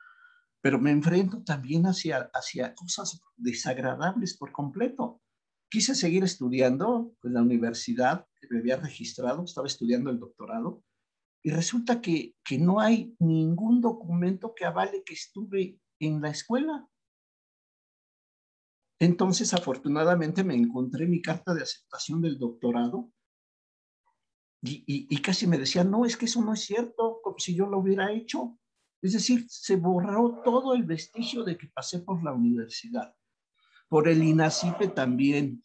Pero 0.61 0.79
me 0.79 0.91
enfrento 0.91 1.43
también 1.45 1.87
hacia, 1.87 2.31
hacia 2.35 2.75
cosas 2.75 3.21
desagradables 3.37 4.37
por 4.37 4.53
completo. 4.53 5.23
Quise 5.71 5.95
seguir 5.95 6.25
estudiando 6.25 7.15
en 7.23 7.35
la 7.35 7.43
universidad 7.43 8.27
que 8.41 8.49
me 8.51 8.61
había 8.61 8.77
registrado, 8.77 9.45
estaba 9.45 9.67
estudiando 9.67 10.11
el 10.11 10.19
doctorado, 10.19 10.83
y 11.43 11.51
resulta 11.51 12.01
que, 12.01 12.35
que 12.45 12.59
no 12.59 12.81
hay 12.81 13.15
ningún 13.21 13.81
documento 13.81 14.55
que 14.55 14.65
avale 14.65 15.03
que 15.05 15.15
estuve 15.15 15.81
en 16.01 16.21
la 16.21 16.31
escuela. 16.31 16.89
Entonces, 19.01 19.55
afortunadamente, 19.55 20.43
me 20.43 20.57
encontré 20.57 21.07
mi 21.07 21.23
carta 21.23 21.55
de 21.55 21.63
aceptación 21.63 22.21
del 22.21 22.39
doctorado 22.39 23.13
y, 24.61 25.23
casi 25.23 25.47
me 25.47 25.59
decían, 25.59 25.91
no, 25.91 26.05
es 26.05 26.17
que 26.17 26.25
eso 26.25 26.43
no 26.43 26.53
es 26.53 26.61
cierto, 26.61 27.21
como 27.23 27.39
si 27.39 27.55
yo 27.55 27.67
lo 27.67 27.79
hubiera 27.79 28.13
hecho. 28.13 28.59
Es 29.01 29.13
decir, 29.13 29.47
se 29.49 29.77
borró 29.77 30.43
todo 30.45 30.75
el 30.75 30.83
vestigio 30.83 31.45
de 31.45 31.57
que 31.57 31.69
pasé 31.69 32.01
por 32.01 32.23
la 32.25 32.33
universidad, 32.33 33.15
por 33.89 34.09
el 34.09 34.23
INACIPE 34.23 34.89
también. 34.89 35.65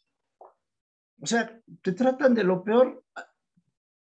O 1.20 1.26
sea, 1.26 1.60
te 1.82 1.94
tratan 1.94 2.36
de 2.36 2.44
lo 2.44 2.64
peor 2.64 3.04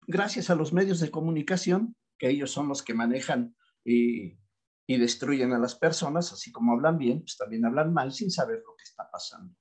gracias 0.06 0.50
a 0.50 0.56
los 0.56 0.74
medios 0.74 1.00
de 1.00 1.12
comunicación, 1.12 1.96
que 2.18 2.30
ellos 2.30 2.52
son 2.52 2.68
los 2.68 2.84
que 2.84 2.94
manejan 2.94 3.56
y, 3.86 4.38
y 4.86 4.98
destruyen 4.98 5.54
a 5.54 5.60
las 5.60 5.76
personas, 5.76 6.34
así 6.34 6.52
como 6.52 6.74
hablan 6.74 6.98
bien, 6.98 7.22
pues 7.22 7.38
también 7.38 7.66
hablan 7.66 7.94
mal 7.94 8.12
sin 8.12 8.30
saber 8.30 8.62
lo 8.66 8.76
que 8.76 8.84
está 8.84 9.10
pasando. 9.10 9.56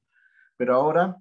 Pero 0.57 0.75
ahora 0.75 1.16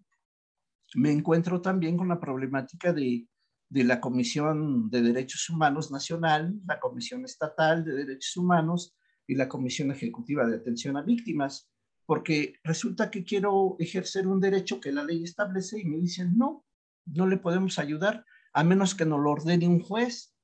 me 0.95 1.12
encuentro 1.12 1.62
también 1.62 1.97
con 1.97 2.08
la 2.08 2.20
problemática 2.20 2.91
de 2.91 3.28
de 3.72 3.86
la 3.86 4.01
Comisión 4.01 4.89
de 4.89 5.01
Derechos 5.01 5.49
Humanos 5.49 5.91
Nacional, 5.91 6.59
la 6.67 6.78
Comisión 6.78 7.24
Estatal 7.24 7.86
de 7.86 7.93
Derechos 7.93 8.36
Humanos 8.36 8.97
y 9.26 9.36
la 9.36 9.47
Comisión 9.47 9.91
Ejecutiva 9.91 10.45
de 10.45 10.57
Atención 10.57 10.97
a 10.97 11.03
Víctimas, 11.03 11.72
porque 12.05 12.55
resulta 12.65 13.09
que 13.09 13.24
quiero 13.24 13.78
ejercer 13.80 14.28
un 14.28 14.41
derecho 14.41 14.82
que 14.82 14.91
la 14.91 15.05
ley 15.05 15.24
establece 15.24 15.80
y 15.80 15.86
me 15.86 15.97
dicen, 15.99 16.38
no, 16.38 16.65
no 17.05 17.26
le 17.28 17.38
podemos 17.38 17.80
ayudar 17.80 18.26
a 18.51 18.61
menos 18.65 18.93
que 18.93 19.05
nos 19.05 19.22
lo 19.22 19.32
ordene 19.32 19.69
un 19.69 19.80
juez. 19.80 20.36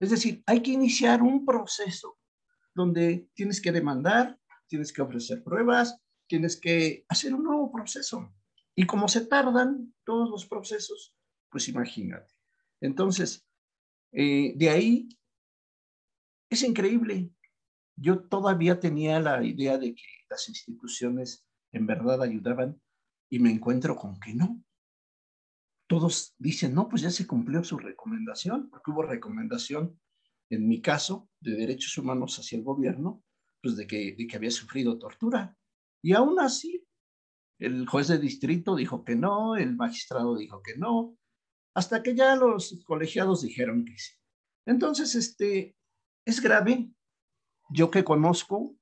Es 0.00 0.10
decir, 0.10 0.42
hay 0.44 0.60
que 0.60 0.72
iniciar 0.72 1.22
un 1.22 1.46
proceso 1.46 2.18
donde 2.74 3.30
tienes 3.34 3.62
que 3.62 3.70
demandar, 3.70 4.36
tienes 4.66 4.92
que 4.92 5.00
ofrecer 5.00 5.44
pruebas, 5.44 5.96
tienes 6.26 6.60
que 6.60 7.04
hacer 7.08 7.32
un 7.32 7.44
nuevo 7.44 7.70
proceso. 7.70 8.34
Y 8.74 8.84
como 8.84 9.06
se 9.06 9.26
tardan 9.26 9.94
todos 10.04 10.28
los 10.28 10.44
procesos, 10.44 11.14
pues 11.48 11.68
imagínate. 11.68 12.33
Entonces, 12.80 13.46
eh, 14.12 14.52
de 14.56 14.70
ahí 14.70 15.08
es 16.50 16.62
increíble. 16.62 17.30
Yo 17.96 18.28
todavía 18.28 18.80
tenía 18.80 19.20
la 19.20 19.44
idea 19.44 19.78
de 19.78 19.94
que 19.94 20.04
las 20.28 20.48
instituciones 20.48 21.46
en 21.72 21.86
verdad 21.86 22.22
ayudaban 22.22 22.80
y 23.30 23.38
me 23.38 23.50
encuentro 23.50 23.96
con 23.96 24.18
que 24.20 24.34
no. 24.34 24.62
Todos 25.88 26.34
dicen, 26.38 26.74
no, 26.74 26.88
pues 26.88 27.02
ya 27.02 27.10
se 27.10 27.26
cumplió 27.26 27.62
su 27.62 27.78
recomendación, 27.78 28.70
porque 28.70 28.90
hubo 28.90 29.02
recomendación, 29.02 30.00
en 30.50 30.66
mi 30.66 30.80
caso, 30.80 31.28
de 31.40 31.52
derechos 31.52 31.98
humanos 31.98 32.38
hacia 32.38 32.56
el 32.58 32.64
gobierno, 32.64 33.22
pues 33.62 33.76
de 33.76 33.86
que, 33.86 34.14
de 34.16 34.26
que 34.26 34.36
había 34.36 34.50
sufrido 34.50 34.98
tortura. 34.98 35.56
Y 36.02 36.12
aún 36.12 36.38
así, 36.40 36.86
el 37.58 37.86
juez 37.86 38.08
de 38.08 38.18
distrito 38.18 38.76
dijo 38.76 39.04
que 39.04 39.16
no, 39.16 39.56
el 39.56 39.76
magistrado 39.76 40.36
dijo 40.36 40.62
que 40.62 40.76
no, 40.76 41.16
hasta 41.74 42.02
que 42.02 42.14
ya 42.14 42.36
los 42.36 42.82
colegiados 42.86 43.42
dijeron 43.42 43.84
que 43.84 43.98
sí. 43.98 44.12
Entonces, 44.66 45.14
este, 45.14 45.76
es 46.24 46.40
grave. 46.40 46.90
Yo 47.70 47.90
que 47.90 48.04
conozco 48.04 48.76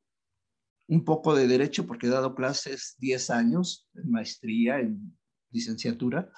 un 0.89 1.05
poco 1.05 1.35
de 1.35 1.47
derecho, 1.47 1.87
porque 1.87 2.07
he 2.07 2.11
dado 2.11 2.35
clases 2.35 2.97
10 2.99 3.31
años 3.31 3.89
en 3.95 4.11
maestría, 4.11 4.79
en 4.79 5.19
licenciatura, 5.51 6.31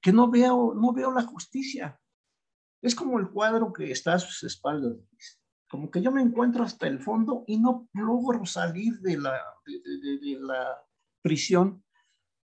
que 0.00 0.12
no 0.12 0.30
veo, 0.30 0.74
no 0.74 0.92
veo 0.92 1.12
la 1.12 1.22
justicia. 1.22 1.98
Es 2.80 2.94
como 2.94 3.18
el 3.18 3.30
cuadro 3.30 3.72
que 3.72 3.90
está 3.90 4.14
a 4.14 4.18
sus 4.18 4.42
espaldas. 4.44 4.96
Como 5.68 5.90
que 5.90 6.02
yo 6.02 6.12
me 6.12 6.22
encuentro 6.22 6.62
hasta 6.62 6.86
el 6.86 7.00
fondo 7.00 7.44
y 7.46 7.58
no 7.58 7.88
logro 7.94 8.44
salir 8.44 9.00
de 9.00 9.16
la, 9.16 9.40
de 9.64 10.38
la 10.40 10.78
prisión 11.22 11.84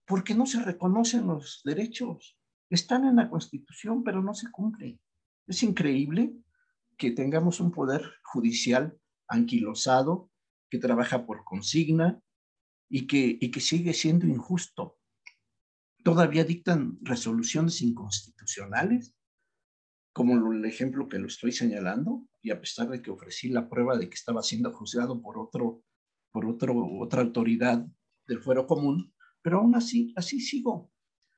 porque 0.06 0.34
no 0.34 0.46
se 0.46 0.62
reconocen 0.62 1.26
los 1.26 1.60
derechos. 1.64 2.39
Están 2.70 3.04
en 3.04 3.16
la 3.16 3.28
Constitución, 3.28 4.04
pero 4.04 4.22
no 4.22 4.32
se 4.32 4.50
cumplen. 4.50 5.00
Es 5.46 5.64
increíble 5.64 6.32
que 6.96 7.10
tengamos 7.10 7.58
un 7.58 7.72
poder 7.72 8.02
judicial 8.22 8.96
anquilosado, 9.26 10.30
que 10.70 10.78
trabaja 10.78 11.26
por 11.26 11.42
consigna 11.44 12.22
y 12.88 13.08
que, 13.08 13.36
y 13.40 13.50
que 13.50 13.60
sigue 13.60 13.92
siendo 13.92 14.26
injusto. 14.26 14.98
Todavía 16.04 16.44
dictan 16.44 16.98
resoluciones 17.02 17.82
inconstitucionales, 17.82 19.16
como 20.12 20.52
el 20.52 20.64
ejemplo 20.64 21.08
que 21.08 21.18
lo 21.18 21.26
estoy 21.26 21.50
señalando, 21.50 22.26
y 22.40 22.50
a 22.52 22.60
pesar 22.60 22.88
de 22.88 23.02
que 23.02 23.10
ofrecí 23.10 23.48
la 23.48 23.68
prueba 23.68 23.98
de 23.98 24.08
que 24.08 24.14
estaba 24.14 24.42
siendo 24.42 24.72
juzgado 24.72 25.20
por, 25.20 25.38
otro, 25.38 25.82
por 26.30 26.46
otro, 26.46 26.74
otra 27.00 27.22
autoridad 27.22 27.84
del 28.26 28.40
fuero 28.40 28.66
común, 28.66 29.12
pero 29.42 29.58
aún 29.58 29.74
así, 29.74 30.12
así 30.16 30.40
sigo. 30.40 30.92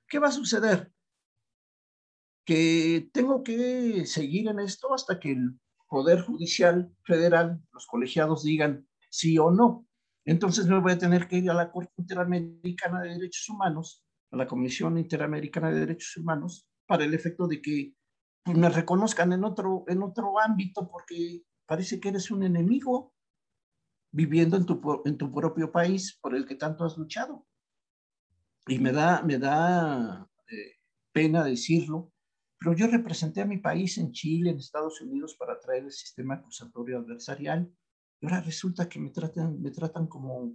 ¿Qué 0.06 0.18
va 0.18 0.28
a 0.28 0.32
suceder? 0.32 0.91
Que 2.52 3.08
tengo 3.14 3.42
que 3.42 4.04
seguir 4.04 4.48
en 4.48 4.60
esto 4.60 4.92
hasta 4.92 5.18
que 5.18 5.32
el 5.32 5.58
Poder 5.88 6.20
Judicial 6.20 6.94
Federal, 7.02 7.62
los 7.72 7.86
colegiados 7.86 8.42
digan 8.42 8.86
sí 9.10 9.38
o 9.38 9.50
no. 9.50 9.86
Entonces 10.26 10.66
me 10.66 10.78
voy 10.78 10.92
a 10.92 10.98
tener 10.98 11.28
que 11.28 11.38
ir 11.38 11.50
a 11.50 11.54
la 11.54 11.70
Corte 11.70 11.92
Interamericana 11.96 13.00
de 13.00 13.10
Derechos 13.10 13.48
Humanos, 13.48 14.04
a 14.30 14.36
la 14.36 14.46
Comisión 14.46 14.98
Interamericana 14.98 15.70
de 15.70 15.80
Derechos 15.80 16.16
Humanos, 16.18 16.68
para 16.86 17.04
el 17.04 17.14
efecto 17.14 17.46
de 17.46 17.62
que 17.62 17.94
pues, 18.42 18.56
me 18.56 18.68
reconozcan 18.68 19.32
en 19.32 19.44
otro, 19.44 19.84
en 19.88 20.02
otro 20.02 20.38
ámbito, 20.38 20.90
porque 20.90 21.42
parece 21.66 22.00
que 22.00 22.10
eres 22.10 22.30
un 22.30 22.42
enemigo 22.42 23.14
viviendo 24.10 24.58
en 24.58 24.66
tu, 24.66 25.02
en 25.06 25.16
tu 25.16 25.32
propio 25.32 25.72
país 25.72 26.18
por 26.20 26.34
el 26.34 26.44
que 26.44 26.56
tanto 26.56 26.84
has 26.84 26.98
luchado. 26.98 27.46
Y 28.66 28.78
me 28.78 28.92
da, 28.92 29.22
me 29.22 29.38
da 29.38 30.28
eh, 30.50 30.76
pena 31.12 31.44
decirlo, 31.44 32.11
pero 32.62 32.76
yo 32.76 32.86
representé 32.86 33.40
a 33.40 33.46
mi 33.46 33.58
país 33.58 33.98
en 33.98 34.12
Chile, 34.12 34.50
en 34.50 34.58
Estados 34.58 35.00
Unidos, 35.00 35.34
para 35.34 35.58
traer 35.58 35.84
el 35.84 35.92
sistema 35.92 36.34
acusatorio 36.34 36.98
adversarial. 36.98 37.68
Y 38.20 38.26
ahora 38.26 38.40
resulta 38.40 38.88
que 38.88 39.00
me 39.00 39.10
tratan, 39.10 39.60
me 39.60 39.70
tratan 39.70 40.06
como 40.06 40.54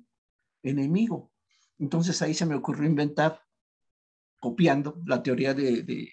enemigo. 0.63 1.33
Entonces 1.77 2.21
ahí 2.21 2.33
se 2.33 2.45
me 2.45 2.55
ocurrió 2.55 2.87
inventar, 2.87 3.41
copiando 4.39 5.01
la 5.05 5.21
teoría 5.21 5.53
de, 5.53 5.83
de, 5.83 6.09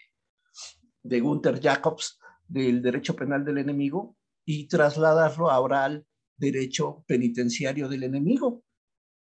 de 1.02 1.20
Gunther 1.20 1.60
Jacobs 1.62 2.18
del 2.48 2.82
derecho 2.82 3.14
penal 3.14 3.44
del 3.44 3.58
enemigo 3.58 4.16
y 4.44 4.66
trasladarlo 4.66 5.50
ahora 5.50 5.84
al 5.84 6.06
derecho 6.36 7.04
penitenciario 7.06 7.88
del 7.88 8.02
enemigo. 8.02 8.64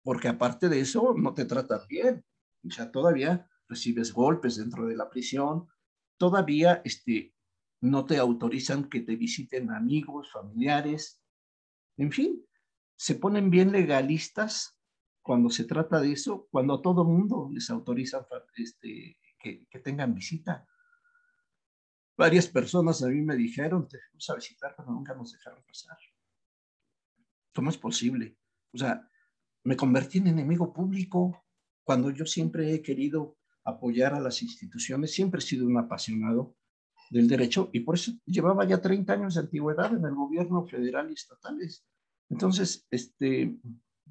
Porque 0.03 0.29
aparte 0.29 0.69
de 0.69 0.81
eso, 0.81 1.15
no 1.17 1.33
te 1.33 1.45
tratan 1.45 1.81
bien. 1.89 2.25
O 2.67 2.71
sea, 2.71 2.91
todavía 2.91 3.49
recibes 3.69 4.13
golpes 4.13 4.57
dentro 4.57 4.87
de 4.87 4.97
la 4.97 5.09
prisión, 5.09 5.69
todavía 6.17 6.83
este, 6.85 7.35
no 7.81 8.05
te 8.05 8.19
autorizan 8.19 8.89
que 8.89 9.01
te 9.01 9.17
visiten 9.17 9.71
amigos, 9.71 10.31
familiares, 10.33 11.23
en 11.97 12.13
fin, 12.13 12.45
se 12.97 13.15
ponen 13.15 13.51
bien 13.51 13.73
legalistas 13.73 14.79
cuando 15.23 15.51
se 15.51 15.65
trata 15.65 16.01
de 16.01 16.13
eso, 16.13 16.49
cuando 16.51 16.75
a 16.75 16.83
todo 16.83 17.05
mundo 17.05 17.51
les 17.53 17.69
autoriza 17.71 18.27
este, 18.55 19.19
que, 19.39 19.67
que, 19.69 19.79
tengan 19.81 20.15
visita. 20.15 20.67
Varias 22.17 22.47
personas 22.49 23.03
a 23.03 23.09
mí 23.09 23.21
me 23.23 23.37
dijeron, 23.37 23.89
te 23.89 23.99
fuimos 23.99 24.31
a 24.31 24.37
visitar, 24.37 24.75
pero 24.77 24.91
nunca 24.91 25.15
nos 25.15 25.33
dejaron 25.33 25.65
pasar. 25.65 25.99
¿Cómo 27.55 27.71
es 27.71 27.77
posible? 27.77 28.39
O 28.73 28.79
sea, 28.79 29.09
me 29.65 29.77
convertí 29.77 30.19
en 30.19 30.29
enemigo 30.29 30.73
público 30.73 31.45
cuando 31.83 32.11
yo 32.11 32.25
siempre 32.25 32.73
he 32.73 32.83
querido 32.83 33.37
apoyar 33.67 34.15
a 34.15 34.21
las 34.21 34.43
instituciones. 34.43 35.13
Siempre 35.13 35.41
he 35.41 35.43
sido 35.43 35.67
un 35.67 35.77
apasionado 35.77 36.57
del 37.11 37.29
derecho 37.29 37.69
y 37.73 37.81
por 37.81 37.97
eso 37.97 38.13
llevaba 38.25 38.65
ya 38.65 38.81
30 38.81 39.13
años 39.13 39.35
de 39.35 39.41
antigüedad 39.41 39.93
en 39.93 40.05
el 40.05 40.15
gobierno 40.15 40.65
federal 40.67 41.11
y 41.11 41.15
estatales. 41.15 41.85
Entonces, 42.31 42.87
este, 42.91 43.59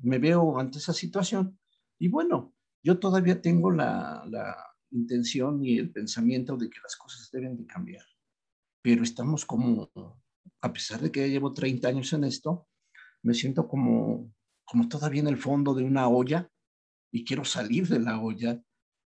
me 0.02 0.20
veo 0.20 0.60
ante 0.60 0.78
esa 0.78 0.94
situación 0.94 1.60
y 1.98 2.10
bueno, 2.10 2.54
yo 2.84 3.00
todavía 3.00 3.42
tengo 3.42 3.72
la, 3.72 4.24
la 4.30 4.56
intención 4.92 5.64
y 5.64 5.78
el 5.78 5.92
pensamiento 5.92 6.58
de 6.58 6.70
que 6.70 6.80
las 6.84 6.96
cosas 6.96 7.30
deben 7.32 7.58
de 7.58 7.66
cambiar, 7.66 8.06
pero 8.82 9.04
estamos 9.04 9.46
como, 9.46 9.90
a 10.62 10.74
pesar 10.74 11.02
de 11.02 11.12
que 11.12 11.22
ya 11.22 11.28
llevo 11.28 11.54
30 11.54 11.88
años 11.88 12.14
en 12.14 12.26
esto, 12.26 12.68
me 13.24 13.34
siento 13.34 13.68
como, 13.68 14.32
como 14.66 14.88
todavía 14.88 15.22
en 15.22 15.28
el 15.28 15.38
fondo 15.38 15.74
de 15.74 15.84
una 15.84 16.08
olla 16.08 16.52
y 17.12 17.26
quiero 17.26 17.44
salir 17.44 17.88
de 17.88 18.00
la 18.00 18.22
olla 18.22 18.62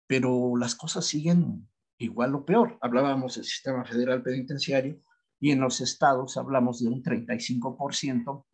pero 0.07 0.55
las 0.57 0.73
cosas 0.73 1.05
siguen 1.05 1.69
igual 1.97 2.33
o 2.35 2.45
peor. 2.45 2.77
Hablábamos 2.81 3.35
del 3.35 3.43
sistema 3.43 3.83
federal 3.85 4.23
penitenciario 4.23 5.01
y 5.39 5.51
en 5.51 5.59
los 5.59 5.81
estados 5.81 6.37
hablamos 6.37 6.79
de 6.79 6.87
un 6.87 7.03
35% 7.03 8.45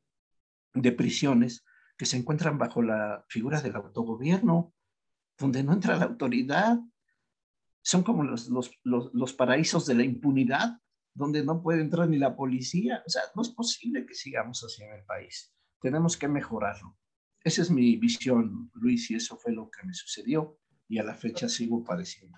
de 0.74 0.92
prisiones 0.92 1.64
que 1.96 2.06
se 2.06 2.18
encuentran 2.18 2.58
bajo 2.58 2.82
la 2.82 3.24
figura 3.30 3.62
del 3.62 3.76
autogobierno, 3.76 4.74
donde 5.38 5.64
no 5.64 5.74
entra 5.74 5.96
la 5.96 6.06
autoridad. 6.06 6.80
Son 7.84 8.04
como 8.04 8.24
los, 8.24 8.50
los, 8.50 8.72
los, 8.84 9.34
paraísos 9.34 9.86
de 9.86 9.94
la 9.94 10.04
impunidad, 10.04 10.80
donde 11.14 11.46
no 11.46 11.62
puede 11.62 11.82
entrar 11.82 12.10
ni 12.10 12.18
la 12.18 12.36
policía. 12.36 13.04
O 13.06 13.10
sea, 13.10 13.22
no 13.36 13.44
es 13.44 13.50
posible 13.50 14.06
que 14.06 14.16
sigamos 14.16 14.64
así 14.64 14.84
en 14.84 14.94
el 14.94 15.06
país. 15.06 15.54
Tenemos 15.80 16.18
que 16.18 16.28
mejorarlo. 16.28 16.98
esa 17.44 17.62
es 17.62 17.70
mi 17.70 17.98
visión, 17.98 18.72
Luis, 18.74 19.12
y 19.12 19.16
eso 19.16 19.38
fue 19.38 19.52
lo 19.52 19.70
que 19.70 19.86
me 19.86 19.94
sucedió 19.94 20.58
y 20.94 21.00
a 21.00 21.04
la 21.04 21.16
fecha 21.16 21.50
sigo 21.50 21.84
padeciendo. 21.84 22.38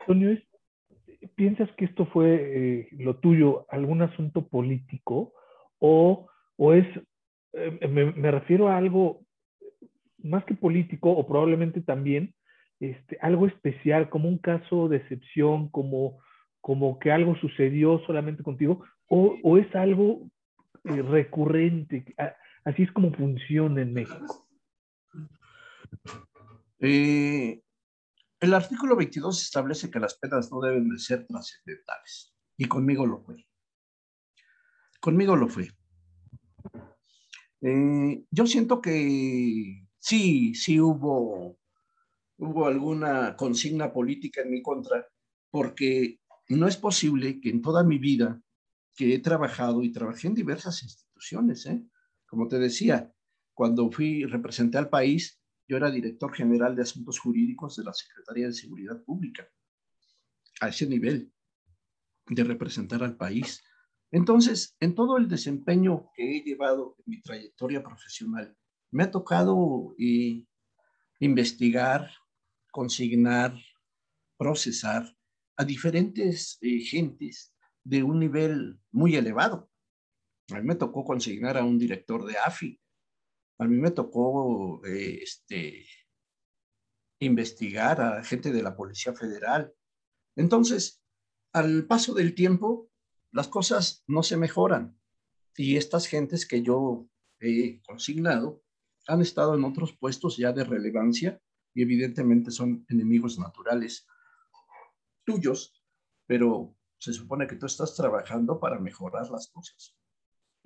Antonio, 0.00 0.36
¿piensas 1.36 1.70
que 1.76 1.84
esto 1.84 2.06
fue 2.06 2.28
eh, 2.34 2.88
lo 2.98 3.18
tuyo, 3.18 3.66
algún 3.70 4.02
asunto 4.02 4.48
político 4.48 5.32
o, 5.78 6.26
o 6.56 6.74
es, 6.74 6.86
eh, 7.52 7.88
me, 7.88 8.12
me, 8.12 8.30
refiero 8.32 8.68
a 8.68 8.76
algo 8.76 9.20
más 10.18 10.44
que 10.44 10.56
político 10.56 11.12
o 11.12 11.24
probablemente 11.28 11.80
también 11.80 12.34
este, 12.80 13.16
algo 13.20 13.46
especial, 13.46 14.08
como 14.08 14.28
un 14.28 14.38
caso 14.38 14.88
de 14.88 14.96
excepción, 14.96 15.68
como, 15.68 16.18
como 16.60 16.98
que 16.98 17.12
algo 17.12 17.36
sucedió 17.36 18.00
solamente 18.06 18.42
contigo, 18.42 18.82
o, 19.08 19.38
o 19.44 19.56
es 19.56 19.72
algo 19.76 20.28
eh, 20.82 21.02
recurrente? 21.02 22.04
Así 22.64 22.82
es 22.82 22.90
como 22.90 23.12
funciona 23.12 23.82
en 23.82 23.92
México. 23.92 24.48
Eh, 26.80 27.60
el 28.40 28.54
artículo 28.54 28.96
22 28.96 29.42
establece 29.42 29.90
que 29.90 29.98
las 29.98 30.14
penas 30.14 30.50
no 30.52 30.60
deben 30.60 30.88
de 30.88 30.98
ser 30.98 31.26
trascendentales. 31.26 32.34
Y 32.56 32.66
conmigo 32.66 33.06
lo 33.06 33.20
fue. 33.20 33.46
Conmigo 35.00 35.36
lo 35.36 35.48
fue. 35.48 35.70
Eh, 37.60 38.24
yo 38.30 38.46
siento 38.46 38.80
que 38.80 39.86
sí, 39.98 40.54
sí 40.54 40.80
hubo, 40.80 41.58
hubo 42.38 42.66
alguna 42.66 43.36
consigna 43.36 43.92
política 43.92 44.42
en 44.42 44.50
mi 44.50 44.62
contra, 44.62 45.06
porque 45.50 46.20
no 46.48 46.68
es 46.68 46.76
posible 46.76 47.40
que 47.40 47.50
en 47.50 47.62
toda 47.62 47.82
mi 47.82 47.98
vida 47.98 48.40
que 48.94 49.14
he 49.14 49.18
trabajado 49.18 49.82
y 49.82 49.92
trabajé 49.92 50.28
en 50.28 50.34
diversas 50.34 50.82
instituciones, 50.82 51.66
¿eh? 51.66 51.84
Como 52.26 52.48
te 52.48 52.58
decía, 52.58 53.12
cuando 53.54 53.90
fui, 53.90 54.24
representé 54.24 54.78
al 54.78 54.88
país, 54.88 55.40
yo 55.68 55.76
era 55.76 55.90
director 55.90 56.34
general 56.34 56.74
de 56.74 56.82
asuntos 56.82 57.18
jurídicos 57.18 57.76
de 57.76 57.84
la 57.84 57.92
Secretaría 57.92 58.46
de 58.46 58.54
Seguridad 58.54 59.02
Pública, 59.04 59.46
a 60.60 60.68
ese 60.68 60.86
nivel 60.86 61.32
de 62.26 62.44
representar 62.44 63.02
al 63.04 63.16
país. 63.16 63.62
Entonces, 64.10 64.76
en 64.80 64.94
todo 64.94 65.18
el 65.18 65.28
desempeño 65.28 66.10
que 66.14 66.38
he 66.38 66.42
llevado 66.42 66.96
en 66.98 67.04
mi 67.06 67.20
trayectoria 67.20 67.82
profesional, 67.82 68.56
me 68.90 69.04
ha 69.04 69.10
tocado 69.10 69.94
eh, 69.98 70.46
investigar, 71.20 72.10
consignar, 72.72 73.54
procesar 74.38 75.14
a 75.56 75.64
diferentes 75.64 76.58
eh, 76.62 76.80
gentes 76.80 77.52
de 77.84 78.02
un 78.02 78.18
nivel 78.18 78.80
muy 78.90 79.16
elevado. 79.16 79.70
A 80.50 80.60
mí 80.60 80.62
me 80.62 80.76
tocó 80.76 81.04
consignar 81.04 81.58
a 81.58 81.64
un 81.64 81.78
director 81.78 82.24
de 82.24 82.38
AFI. 82.38 82.80
A 83.58 83.64
mí 83.66 83.76
me 83.76 83.90
tocó 83.90 84.84
eh, 84.86 85.20
este, 85.22 85.84
investigar 87.20 88.00
a 88.00 88.22
gente 88.22 88.52
de 88.52 88.62
la 88.62 88.76
Policía 88.76 89.14
Federal. 89.14 89.72
Entonces, 90.36 91.02
al 91.52 91.86
paso 91.86 92.14
del 92.14 92.34
tiempo, 92.34 92.90
las 93.32 93.48
cosas 93.48 94.04
no 94.06 94.22
se 94.22 94.36
mejoran. 94.36 94.98
Y 95.56 95.76
estas 95.76 96.06
gentes 96.06 96.46
que 96.46 96.62
yo 96.62 97.08
he 97.40 97.82
consignado 97.82 98.62
han 99.08 99.22
estado 99.22 99.54
en 99.54 99.64
otros 99.64 99.96
puestos 99.96 100.36
ya 100.36 100.52
de 100.52 100.64
relevancia 100.64 101.40
y 101.74 101.82
evidentemente 101.82 102.50
son 102.50 102.84
enemigos 102.88 103.38
naturales 103.38 104.06
tuyos, 105.24 105.82
pero 106.26 106.76
se 106.98 107.12
supone 107.12 107.46
que 107.46 107.56
tú 107.56 107.66
estás 107.66 107.94
trabajando 107.94 108.60
para 108.60 108.78
mejorar 108.78 109.30
las 109.30 109.48
cosas. 109.48 109.96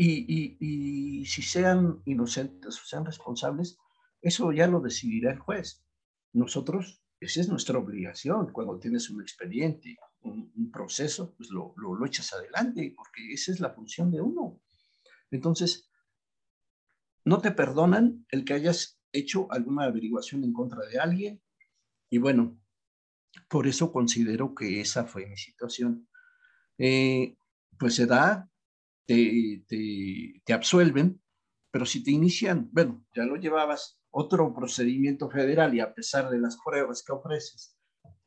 Y, 0.05 1.25
si 1.27 1.43
sean 1.43 2.03
inocentes 2.05 2.81
o 2.81 2.85
sean 2.85 3.05
responsables, 3.05 3.79
eso 4.21 4.53
ya 4.53 4.67
lo 4.67 4.81
decidirá 4.81 5.31
el 5.33 5.39
juez. 5.39 5.85
Nosotros, 6.33 7.03
esa 7.21 7.41
es 7.41 7.49
nuestra 7.49 7.79
obligación 7.79 8.53
cuando 8.53 8.79
tienes 8.81 9.11
un 9.11 9.21
expediente, 9.23 9.97
un, 10.23 10.51
proceso, 10.73 11.35
pues 11.37 11.51
lo, 11.51 11.75
lo, 11.77 12.07
echas 12.07 12.33
adelante, 12.33 12.93
porque 12.97 13.33
esa 13.33 13.53
es 13.53 13.61
la 13.61 13.71
función 13.71 14.11
de 14.11 14.21
uno. 14.21 14.61
Entonces, 15.31 15.91
no 17.25 17.41
te 17.41 17.53
perdonan 17.53 18.27
el 18.31 18.45
que 18.45 18.55
hayas 18.55 19.01
hecho 19.13 19.53
alguna 19.53 19.85
averiguación 19.85 20.43
en 20.45 20.53
contra 20.53 20.85
de 20.87 20.99
alguien. 20.99 21.43
Y 22.11 22.19
bueno, 22.19 22.59
por 23.49 23.67
eso 23.67 23.93
considero 23.93 24.55
que 24.55 24.81
esa 24.81 25.05
fue 25.05 25.27
mi 25.27 25.37
situación. 25.37 26.09
Eh, 26.79 27.37
pues 27.79 27.95
se 27.95 28.07
da 28.07 28.52
te, 29.07 29.65
te, 30.45 30.53
absuelven, 30.53 31.21
pero 31.71 31.87
si 31.87 32.03
te 32.03 32.11
inician, 32.11 32.69
bueno, 32.73 33.05
ya 33.15 33.25
lo 33.25 33.37
llevabas 33.37 34.01
otro 34.11 34.55
procedimiento 34.55 35.31
federal 35.31 35.75
y 35.75 35.81
a 35.81 35.95
pesar 35.95 36.31
de 36.31 36.39
las 36.39 36.59
pruebas 36.65 37.03
que 37.03 37.13
ofreces, 37.13 37.77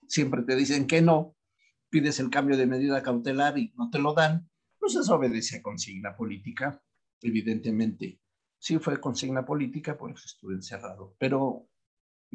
siempre 0.07 0.43
te 0.43 0.55
dicen 0.55 0.87
que 0.87 1.01
no, 1.01 1.35
pides 1.89 2.19
el 2.19 2.29
cambio 2.29 2.57
de 2.57 2.67
medida 2.67 3.03
cautelar 3.03 3.57
y 3.57 3.73
no 3.75 3.89
te 3.89 3.99
lo 3.99 4.13
dan, 4.13 4.49
pues 4.79 4.95
eso 4.95 5.15
obedece 5.15 5.57
a 5.57 5.61
consigna 5.61 6.15
política, 6.15 6.81
evidentemente. 7.21 8.19
Sí 8.57 8.79
fue 8.79 8.99
consigna 8.99 9.45
política, 9.45 9.97
por 9.97 10.11
eso 10.11 10.23
estuve 10.25 10.55
encerrado, 10.55 11.15
pero 11.19 11.69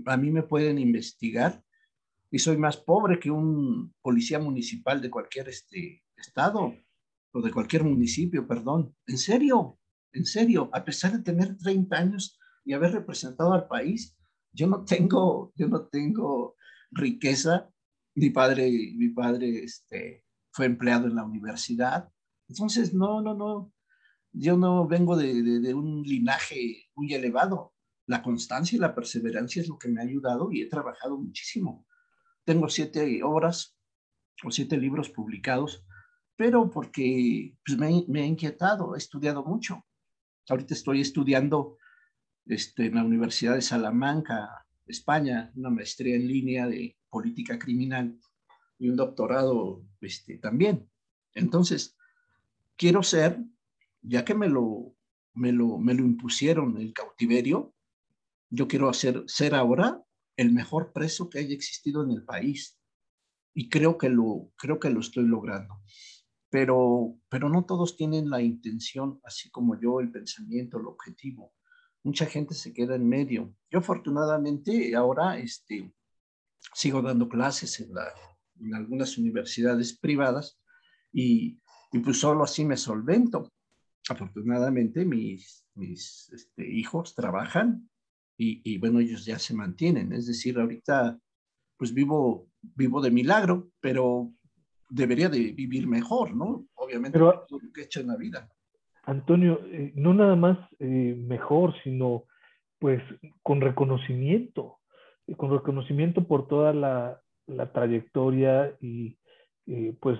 a 0.06 0.16
mí 0.16 0.30
me 0.30 0.44
pueden 0.44 0.78
investigar 0.78 1.62
y 2.30 2.38
soy 2.38 2.56
más 2.56 2.76
pobre 2.76 3.18
que 3.18 3.30
un 3.30 3.92
policía 4.00 4.38
municipal 4.38 5.02
de 5.02 5.10
cualquier 5.10 5.48
este, 5.48 6.04
estado 6.16 6.74
o 7.32 7.42
de 7.42 7.50
cualquier 7.50 7.84
municipio, 7.84 8.46
perdón. 8.46 8.94
En 9.06 9.18
serio, 9.18 9.78
en 10.12 10.24
serio, 10.24 10.70
a 10.72 10.84
pesar 10.84 11.12
de 11.12 11.22
tener 11.22 11.56
30 11.56 11.96
años 11.96 12.38
y 12.64 12.72
haber 12.72 12.92
representado 12.92 13.52
al 13.52 13.68
país, 13.68 14.16
yo 14.52 14.66
no 14.66 14.84
tengo, 14.84 15.52
yo 15.54 15.68
no 15.68 15.86
tengo 15.86 16.56
riqueza. 16.90 17.70
Mi 18.14 18.30
padre, 18.30 18.70
mi 18.96 19.10
padre 19.10 19.64
este, 19.64 20.24
fue 20.50 20.66
empleado 20.66 21.06
en 21.06 21.14
la 21.14 21.24
universidad. 21.24 22.10
Entonces, 22.48 22.92
no, 22.92 23.22
no, 23.22 23.34
no. 23.34 23.72
Yo 24.32 24.56
no 24.56 24.86
vengo 24.86 25.16
de, 25.16 25.42
de 25.42 25.74
un 25.74 26.02
linaje 26.02 26.88
muy 26.94 27.14
elevado. 27.14 27.74
La 28.06 28.22
constancia 28.22 28.76
y 28.76 28.80
la 28.80 28.94
perseverancia 28.94 29.62
es 29.62 29.68
lo 29.68 29.78
que 29.78 29.88
me 29.88 30.00
ha 30.00 30.04
ayudado 30.04 30.50
y 30.50 30.62
he 30.62 30.68
trabajado 30.68 31.16
muchísimo. 31.16 31.86
Tengo 32.44 32.68
siete 32.68 33.22
obras 33.22 33.76
o 34.42 34.50
siete 34.50 34.76
libros 34.76 35.10
publicados 35.10 35.84
pero 36.40 36.70
porque 36.70 37.54
pues, 37.66 37.76
me, 37.76 38.02
me, 38.08 38.22
he 38.22 38.26
inquietado, 38.26 38.94
he 38.94 38.98
estudiado 38.98 39.44
mucho. 39.44 39.84
Ahorita 40.48 40.72
estoy 40.72 41.02
estudiando 41.02 41.76
este, 42.46 42.86
en 42.86 42.94
la 42.94 43.04
Universidad 43.04 43.56
de 43.56 43.60
Salamanca, 43.60 44.66
España, 44.86 45.52
una 45.54 45.68
maestría 45.68 46.16
en 46.16 46.26
línea 46.26 46.66
de 46.66 46.96
política 47.10 47.58
criminal 47.58 48.18
y 48.78 48.88
un 48.88 48.96
doctorado 48.96 49.84
este, 50.00 50.38
también. 50.38 50.88
Entonces, 51.34 51.94
quiero 52.74 53.02
ser, 53.02 53.38
ya 54.00 54.24
que 54.24 54.34
me 54.34 54.48
lo, 54.48 54.96
me 55.34 55.52
lo, 55.52 55.76
me 55.76 55.92
lo 55.92 56.06
impusieron 56.06 56.78
el 56.78 56.94
cautiverio, 56.94 57.74
yo 58.48 58.66
quiero 58.66 58.88
hacer, 58.88 59.24
ser 59.26 59.54
ahora 59.54 60.02
el 60.38 60.54
mejor 60.54 60.94
preso 60.94 61.28
que 61.28 61.40
haya 61.40 61.52
existido 61.52 62.02
en 62.02 62.12
el 62.12 62.24
país. 62.24 62.78
Y 63.52 63.68
creo 63.68 63.98
que 63.98 64.08
lo, 64.08 64.52
creo 64.56 64.80
que 64.80 64.88
lo 64.88 65.00
estoy 65.00 65.26
logrando 65.26 65.82
pero, 66.50 67.16
pero 67.28 67.48
no 67.48 67.64
todos 67.64 67.96
tienen 67.96 68.28
la 68.28 68.42
intención, 68.42 69.20
así 69.24 69.50
como 69.50 69.80
yo, 69.80 70.00
el 70.00 70.10
pensamiento, 70.10 70.78
el 70.78 70.86
objetivo. 70.86 71.54
Mucha 72.02 72.26
gente 72.26 72.54
se 72.54 72.72
queda 72.72 72.96
en 72.96 73.08
medio. 73.08 73.54
Yo 73.70 73.78
afortunadamente 73.78 74.94
ahora 74.96 75.38
este, 75.38 75.94
sigo 76.74 77.02
dando 77.02 77.28
clases 77.28 77.78
en, 77.80 77.94
la, 77.94 78.12
en 78.60 78.74
algunas 78.74 79.16
universidades 79.16 79.96
privadas 79.96 80.58
y, 81.12 81.60
y, 81.92 81.98
pues 82.00 82.18
solo 82.18 82.42
así 82.42 82.64
me 82.64 82.76
solvento. 82.76 83.52
Afortunadamente 84.08 85.04
mis, 85.04 85.66
mis 85.74 86.30
este, 86.32 86.68
hijos 86.68 87.14
trabajan 87.14 87.88
y, 88.36 88.60
y, 88.64 88.78
bueno, 88.78 88.98
ellos 88.98 89.24
ya 89.24 89.38
se 89.38 89.54
mantienen. 89.54 90.12
Es 90.12 90.26
decir, 90.26 90.58
ahorita 90.58 91.18
pues 91.76 91.94
vivo, 91.94 92.50
vivo 92.60 93.00
de 93.00 93.10
milagro, 93.10 93.70
pero 93.80 94.34
debería 94.90 95.28
de 95.28 95.52
vivir 95.52 95.86
mejor, 95.86 96.34
¿no? 96.34 96.66
Obviamente, 96.74 97.18
Pero, 97.18 97.46
lo 97.48 97.72
que 97.72 97.80
he 97.80 97.84
hecho 97.84 98.00
en 98.00 98.08
la 98.08 98.16
vida. 98.16 98.48
Antonio, 99.04 99.60
eh, 99.66 99.92
no 99.94 100.12
nada 100.12 100.36
más 100.36 100.58
eh, 100.78 101.16
mejor, 101.16 101.74
sino 101.82 102.24
pues 102.78 103.02
con 103.42 103.60
reconocimiento, 103.60 104.78
con 105.36 105.50
reconocimiento 105.52 106.24
por 106.24 106.48
toda 106.48 106.72
la, 106.72 107.20
la 107.46 107.72
trayectoria 107.72 108.74
y 108.80 109.18
eh, 109.66 109.94
pues 110.00 110.18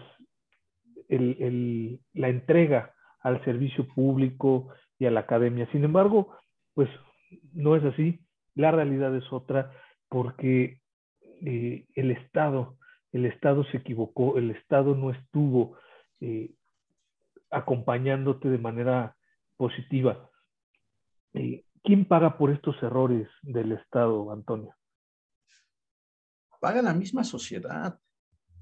el, 1.09 1.37
el, 1.41 2.01
la 2.12 2.29
entrega 2.29 2.95
al 3.21 3.45
servicio 3.45 3.87
público 3.89 4.68
y 4.99 5.07
a 5.07 5.11
la 5.11 5.21
academia. 5.21 5.71
Sin 5.73 5.85
embargo, 5.85 6.35
pues 6.75 6.89
no 7.53 7.77
es 7.77 7.85
así, 7.85 8.21
la 8.55 8.71
realidad 8.71 9.14
es 9.16 9.33
otra 9.33 9.73
porque 10.09 10.81
el 11.41 12.11
Estado 12.11 12.77
el 13.12 13.26
Estado 13.26 13.64
se 13.64 13.78
equivocó, 13.78 14.38
el 14.38 14.50
Estado 14.50 14.94
no 14.94 15.11
estuvo 15.11 15.76
eh, 16.20 16.54
acompañándote 17.50 18.48
de 18.48 18.58
manera 18.58 19.16
positiva. 19.56 20.30
Eh, 21.34 21.64
¿quién 21.82 22.06
paga 22.06 22.38
por 22.38 22.50
estos 22.50 22.80
errores 22.82 23.28
del 23.42 23.72
Estado, 23.72 24.32
Antonio? 24.32 24.74
Paga 26.61 26.82
la 26.82 26.94
misma 26.94 27.24
sociedad, 27.24 27.98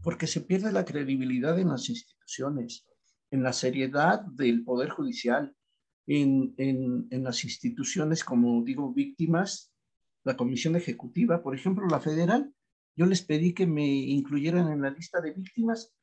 porque 0.02 0.26
se 0.26 0.40
pierde 0.40 0.72
la 0.72 0.84
credibilidad 0.84 1.58
en 1.58 1.68
las 1.68 1.88
instituciones, 1.88 2.86
en 3.30 3.42
la 3.42 3.52
seriedad 3.52 4.22
del 4.22 4.64
Poder 4.64 4.90
Judicial, 4.90 5.54
en, 6.06 6.54
en 6.56 7.22
las 7.22 7.44
instituciones, 7.44 8.24
como 8.24 8.62
digo, 8.62 8.94
víctimas, 8.94 9.74
la 10.24 10.36
Comisión 10.36 10.76
Ejecutiva, 10.76 11.42
por 11.42 11.54
ejemplo, 11.54 11.86
la 11.86 12.00
federal, 12.00 12.54
yo 12.98 13.06
les 13.06 13.22
pedí 13.22 13.54
que 13.54 13.64
me 13.64 13.86
incluyeran 13.86 14.72
en 14.72 14.82
la 14.82 14.90
lista 14.90 15.20
de 15.20 15.32
víctimas 15.32 15.94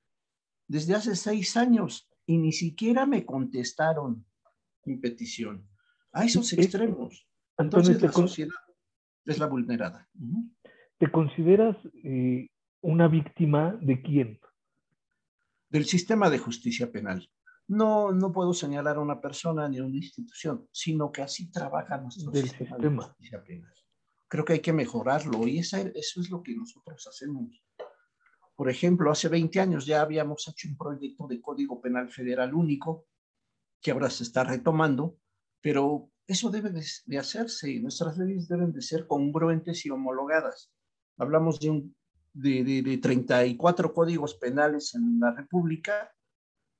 desde 0.65 0.95
hace 0.95 1.13
seis 1.17 1.57
años 1.57 2.09
y 2.25 2.37
ni 2.37 2.53
siquiera 2.53 3.05
me 3.05 3.25
contestaron 3.25 4.25
mi 4.85 4.95
petición. 4.95 5.67
A 6.13 6.23
esos 6.23 6.53
extremos. 6.53 7.27
Entonces 7.57 8.01
la 8.01 8.13
sociedad 8.13 8.55
es 9.25 9.37
la 9.39 9.47
vulnerada. 9.47 10.07
¿Te 10.97 11.11
consideras 11.11 11.75
eh, 12.05 12.47
una 12.79 13.09
víctima 13.09 13.77
de 13.81 14.01
quién? 14.01 14.39
Del 15.69 15.83
sistema 15.83 16.29
de 16.29 16.37
justicia 16.37 16.93
penal. 16.93 17.29
No, 17.67 18.13
no 18.13 18.31
puedo 18.31 18.53
señalar 18.53 18.95
a 18.95 19.01
una 19.01 19.19
persona 19.19 19.67
ni 19.67 19.79
a 19.79 19.83
una 19.83 19.97
institución, 19.97 20.65
sino 20.71 21.11
que 21.11 21.23
así 21.23 21.51
trabaja 21.51 21.97
nuestro 21.97 22.31
sistema, 22.31 22.77
de 22.77 22.89
justicia 22.89 23.43
penal 23.43 23.73
creo 24.27 24.45
que 24.45 24.53
hay 24.53 24.59
que 24.59 24.73
mejorarlo 24.73 25.47
y 25.47 25.59
eso 25.59 25.77
es 25.77 26.29
lo 26.29 26.41
que 26.41 26.55
nosotros 26.55 27.07
hacemos. 27.07 27.63
Por 28.55 28.69
ejemplo, 28.69 29.11
hace 29.11 29.27
20 29.27 29.59
años 29.59 29.85
ya 29.85 30.01
habíamos 30.01 30.47
hecho 30.47 30.69
un 30.69 30.77
proyecto 30.77 31.27
de 31.27 31.41
Código 31.41 31.81
Penal 31.81 32.09
Federal 32.09 32.53
único, 32.53 33.05
que 33.81 33.91
ahora 33.91 34.09
se 34.09 34.23
está 34.23 34.43
retomando, 34.43 35.17
pero 35.61 36.09
eso 36.25 36.49
debe 36.49 36.71
de, 36.71 37.17
hacerse 37.19 37.69
y 37.69 37.81
nuestras 37.81 38.17
leyes 38.17 38.47
deben 38.47 38.71
de 38.71 38.81
ser 38.81 39.07
congruentes 39.07 39.85
y 39.85 39.89
homologadas. 39.89 40.71
Hablamos 41.17 41.59
de, 41.59 41.69
un, 41.69 41.95
de, 42.33 42.63
de, 42.63 42.81
de 42.81 42.97
34 42.97 43.93
códigos 43.93 44.35
penales 44.35 44.95
en 44.95 45.19
la 45.19 45.31
República 45.31 46.11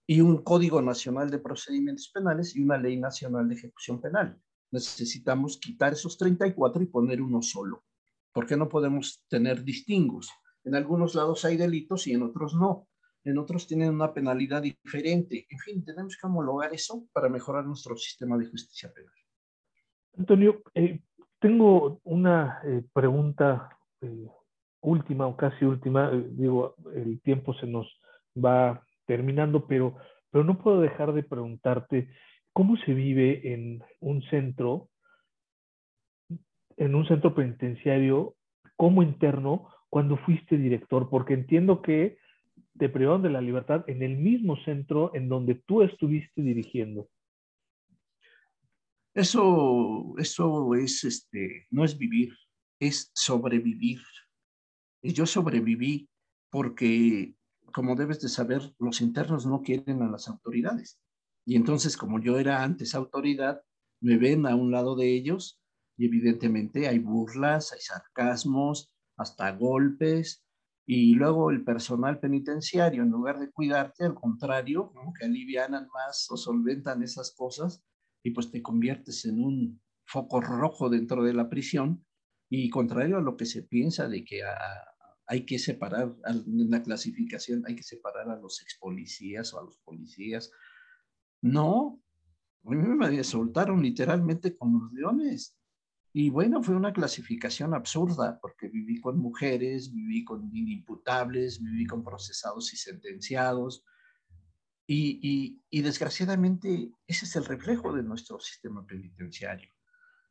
y 0.08 0.22
un 0.22 0.44
Código 0.44 0.82
Nacional 0.82 1.30
de 1.30 1.40
Procedimientos 1.40 2.10
Penales 2.14 2.56
y 2.56 2.64
una 2.64 2.78
Ley 2.78 2.98
Nacional 2.98 3.50
de 3.50 3.56
Ejecución 3.56 4.02
Penal 4.02 4.40
necesitamos 4.72 5.58
quitar 5.58 5.94
esos 5.94 6.18
34 6.18 6.84
y 6.84 6.88
poner 6.88 7.22
uno 7.22 7.42
solo. 7.42 7.84
¿Por 8.32 8.46
qué 8.46 8.58
no 8.58 8.68
podemos 8.68 9.24
tener 9.30 9.64
distingos? 9.64 10.30
En 10.64 10.76
algunos 10.76 11.16
lados 11.16 11.46
hay 11.46 11.58
delitos 11.58 12.08
y 12.08 12.14
en 12.14 12.24
otros 12.24 12.56
no. 12.56 12.88
En 13.24 13.38
otros 13.38 13.68
tienen 13.68 13.90
una 13.90 14.14
penalidad 14.14 14.62
diferente. 14.62 15.48
En 15.50 15.60
fin, 15.60 15.84
tenemos 15.84 16.18
que 16.18 16.28
homologar 16.28 16.74
eso 16.74 17.08
para 17.14 17.30
mejorar 17.30 17.66
nuestro 17.66 17.96
sistema 17.96 18.38
de 18.38 18.48
justicia 18.48 18.92
penal. 18.94 19.14
Antonio, 20.18 20.62
eh, 20.74 21.02
tengo 21.40 22.00
una 22.04 22.62
eh, 22.64 22.84
pregunta 22.94 23.70
eh, 24.02 24.28
última 24.82 25.28
o 25.28 25.36
casi 25.36 25.66
última. 25.66 26.12
digo, 26.12 26.76
el 26.94 27.22
tiempo 27.22 27.54
se 27.54 27.68
nos 27.68 27.88
va 28.36 28.86
terminando, 29.06 29.66
pero, 29.68 29.96
pero 30.30 30.44
no 30.44 30.58
puedo 30.58 30.82
dejar 30.82 31.14
de 31.14 31.24
preguntarte 31.24 32.10
¿Cómo 32.56 32.78
se 32.78 32.94
vive 32.94 33.52
en 33.54 33.84
un 34.00 34.22
centro, 34.30 34.90
en 36.78 36.96
un 36.96 37.06
centro 37.06 37.36
penitenciario 37.36 38.38
como 38.78 39.04
interno 39.04 39.68
cuando 39.90 40.16
fuiste 40.16 40.58
director? 40.58 41.10
Porque 41.10 41.34
entiendo 41.34 41.82
que 41.82 42.18
te 42.80 42.88
privaron 42.88 43.24
de 43.24 43.30
la 43.30 43.42
libertad 43.42 43.84
en 43.88 44.02
el 44.04 44.16
mismo 44.16 44.56
centro 44.64 45.14
en 45.14 45.28
donde 45.28 45.56
tú 45.56 45.82
estuviste 45.82 46.42
dirigiendo. 46.42 47.10
Eso, 49.14 50.16
eso 50.18 50.76
es, 50.76 51.04
este, 51.04 51.68
no 51.72 51.84
es 51.84 51.98
vivir, 51.98 52.34
es 52.80 53.12
sobrevivir. 53.14 54.00
Y 55.02 55.12
yo 55.12 55.26
sobreviví 55.26 56.08
porque, 56.50 57.36
como 57.74 57.98
debes 57.98 58.22
de 58.22 58.30
saber, 58.30 58.62
los 58.80 59.02
internos 59.02 59.46
no 59.46 59.62
quieren 59.62 60.02
a 60.04 60.10
las 60.10 60.30
autoridades. 60.30 61.02
Y 61.46 61.56
entonces, 61.56 61.96
como 61.96 62.20
yo 62.20 62.40
era 62.40 62.64
antes 62.64 62.96
autoridad, 62.96 63.62
me 64.02 64.18
ven 64.18 64.48
a 64.48 64.56
un 64.56 64.72
lado 64.72 64.96
de 64.96 65.14
ellos 65.14 65.62
y 65.98 66.08
evidentemente 66.08 66.88
hay 66.88 67.00
burlas, 67.00 67.72
hay 67.72 67.80
sarcasmos, 67.82 68.92
hasta 69.16 69.52
golpes. 69.52 70.44
Y 70.88 71.14
luego 71.16 71.52
el 71.52 71.64
personal 71.64 72.20
penitenciario, 72.20 73.04
en 73.04 73.10
lugar 73.10 73.40
de 73.40 73.52
cuidarte, 73.52 74.06
al 74.06 74.16
contrario, 74.16 74.92
que 75.18 75.26
alivianan 75.26 75.88
más 75.94 76.28
o 76.30 76.38
solventan 76.38 77.02
esas 77.02 77.34
cosas 77.36 77.84
y 78.24 78.32
pues 78.32 78.52
te 78.52 78.62
conviertes 78.62 79.26
en 79.26 79.44
un 79.44 79.82
foco 80.06 80.42
rojo 80.42 80.90
dentro 80.90 81.24
de 81.24 81.34
la 81.34 81.50
prisión. 81.50 82.06
Y 82.50 82.70
contrario 82.70 83.18
a 83.18 83.22
lo 83.22 83.38
que 83.38 83.46
se 83.46 83.64
piensa 83.64 84.08
de 84.08 84.24
que 84.24 84.42
hay 85.28 85.46
que 85.46 85.58
separar, 85.58 86.16
en 86.26 86.70
la 86.70 86.84
clasificación, 86.84 87.64
hay 87.66 87.76
que 87.76 87.84
separar 87.84 88.30
a 88.30 88.40
los 88.40 88.62
ex 88.62 88.78
policías 88.80 89.54
o 89.54 89.60
a 89.60 89.64
los 89.64 89.78
policías 89.80 90.52
no, 91.46 92.02
a 92.64 92.70
mí 92.72 92.76
me 92.76 93.24
soltaron 93.24 93.84
literalmente 93.84 94.58
con 94.58 94.74
los 94.74 94.92
leones. 94.94 95.56
Y 96.12 96.32
bueno, 96.32 96.64
fue 96.64 96.76
una 96.76 96.92
clasificación 96.92 97.76
absurda 97.76 98.40
porque 98.42 98.68
viví 98.68 99.00
con 99.00 99.20
mujeres, 99.20 99.94
viví 99.94 100.24
con 100.24 100.50
inimputables, 100.56 101.62
viví 101.62 101.86
con 101.86 102.04
procesados 102.04 102.74
y 102.74 102.78
sentenciados. 102.78 103.84
Y, 104.88 105.60
y, 105.70 105.82
desgraciadamente 105.82 106.90
ese 107.06 107.26
es 107.26 107.36
el 107.36 107.46
reflejo 107.46 107.94
de 107.94 108.02
nuestro 108.02 108.40
sistema 108.40 108.86
penitenciario. 108.86 109.70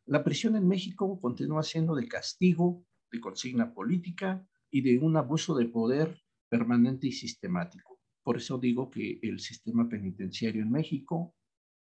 La 0.06 0.24
prisión 0.24 0.56
en 0.56 0.66
México 0.66 1.20
continúa 1.20 1.62
siendo 1.62 1.94
de 1.94 2.08
castigo, 2.08 2.84
de 3.12 3.20
consigna 3.20 3.72
política 3.72 4.44
y 4.70 4.80
de 4.80 4.98
un 4.98 5.16
abuso 5.16 5.54
de 5.54 5.66
poder 5.66 6.20
permanente 6.48 7.06
y 7.06 7.12
sistemático. 7.12 7.93
Por 8.24 8.38
eso 8.38 8.58
digo 8.58 8.90
que 8.90 9.20
el 9.22 9.38
sistema 9.38 9.86
penitenciario 9.86 10.62
en 10.62 10.70
México 10.70 11.36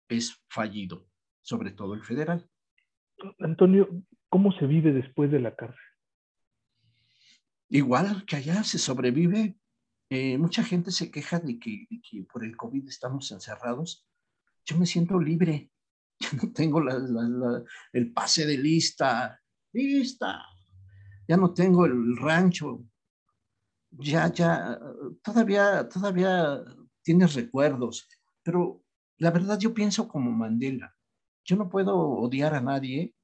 es 0.08 0.42
fallido, 0.48 1.08
sobre 1.40 1.70
todo 1.70 1.94
el 1.94 2.02
federal. 2.02 2.50
Antonio, 3.38 3.88
¿cómo 4.28 4.52
se 4.52 4.66
vive 4.66 4.92
después 4.92 5.30
de 5.30 5.38
la 5.38 5.54
cárcel? 5.54 5.78
Igual 7.68 8.24
que 8.26 8.36
allá 8.36 8.64
se 8.64 8.78
sobrevive. 8.78 9.56
Eh, 10.10 10.36
mucha 10.36 10.64
gente 10.64 10.90
se 10.90 11.12
queja 11.12 11.38
de 11.38 11.58
que, 11.60 11.86
por 12.30 12.44
el 12.44 12.56
COVID 12.56 12.88
estamos 12.88 13.30
encerrados. 13.30 14.06
Yo 14.64 14.76
me 14.76 14.86
siento 14.86 15.20
libre. 15.20 15.70
Yo 16.18 16.28
no 16.42 16.52
tengo 16.52 16.82
el 17.92 18.12
pase 18.12 18.46
de 18.46 18.58
lista. 18.58 19.40
Lista. 19.72 20.44
Ya 21.28 21.36
no 21.36 21.54
tengo 21.54 21.86
el 21.86 22.16
rancho 22.16 22.84
ya, 23.92 24.32
ya, 24.32 24.78
todavía, 25.22 25.88
todavía 25.88 26.64
tienes 27.02 27.34
recuerdos, 27.34 28.08
pero 28.42 28.82
la 29.18 29.30
verdad 29.30 29.58
yo 29.58 29.74
pienso 29.74 30.08
como 30.08 30.30
Mandela. 30.30 30.94
Yo 31.44 31.56
no 31.56 31.68
puedo 31.68 31.96
odiar 31.96 32.54
a 32.54 32.60
nadie 32.60 33.14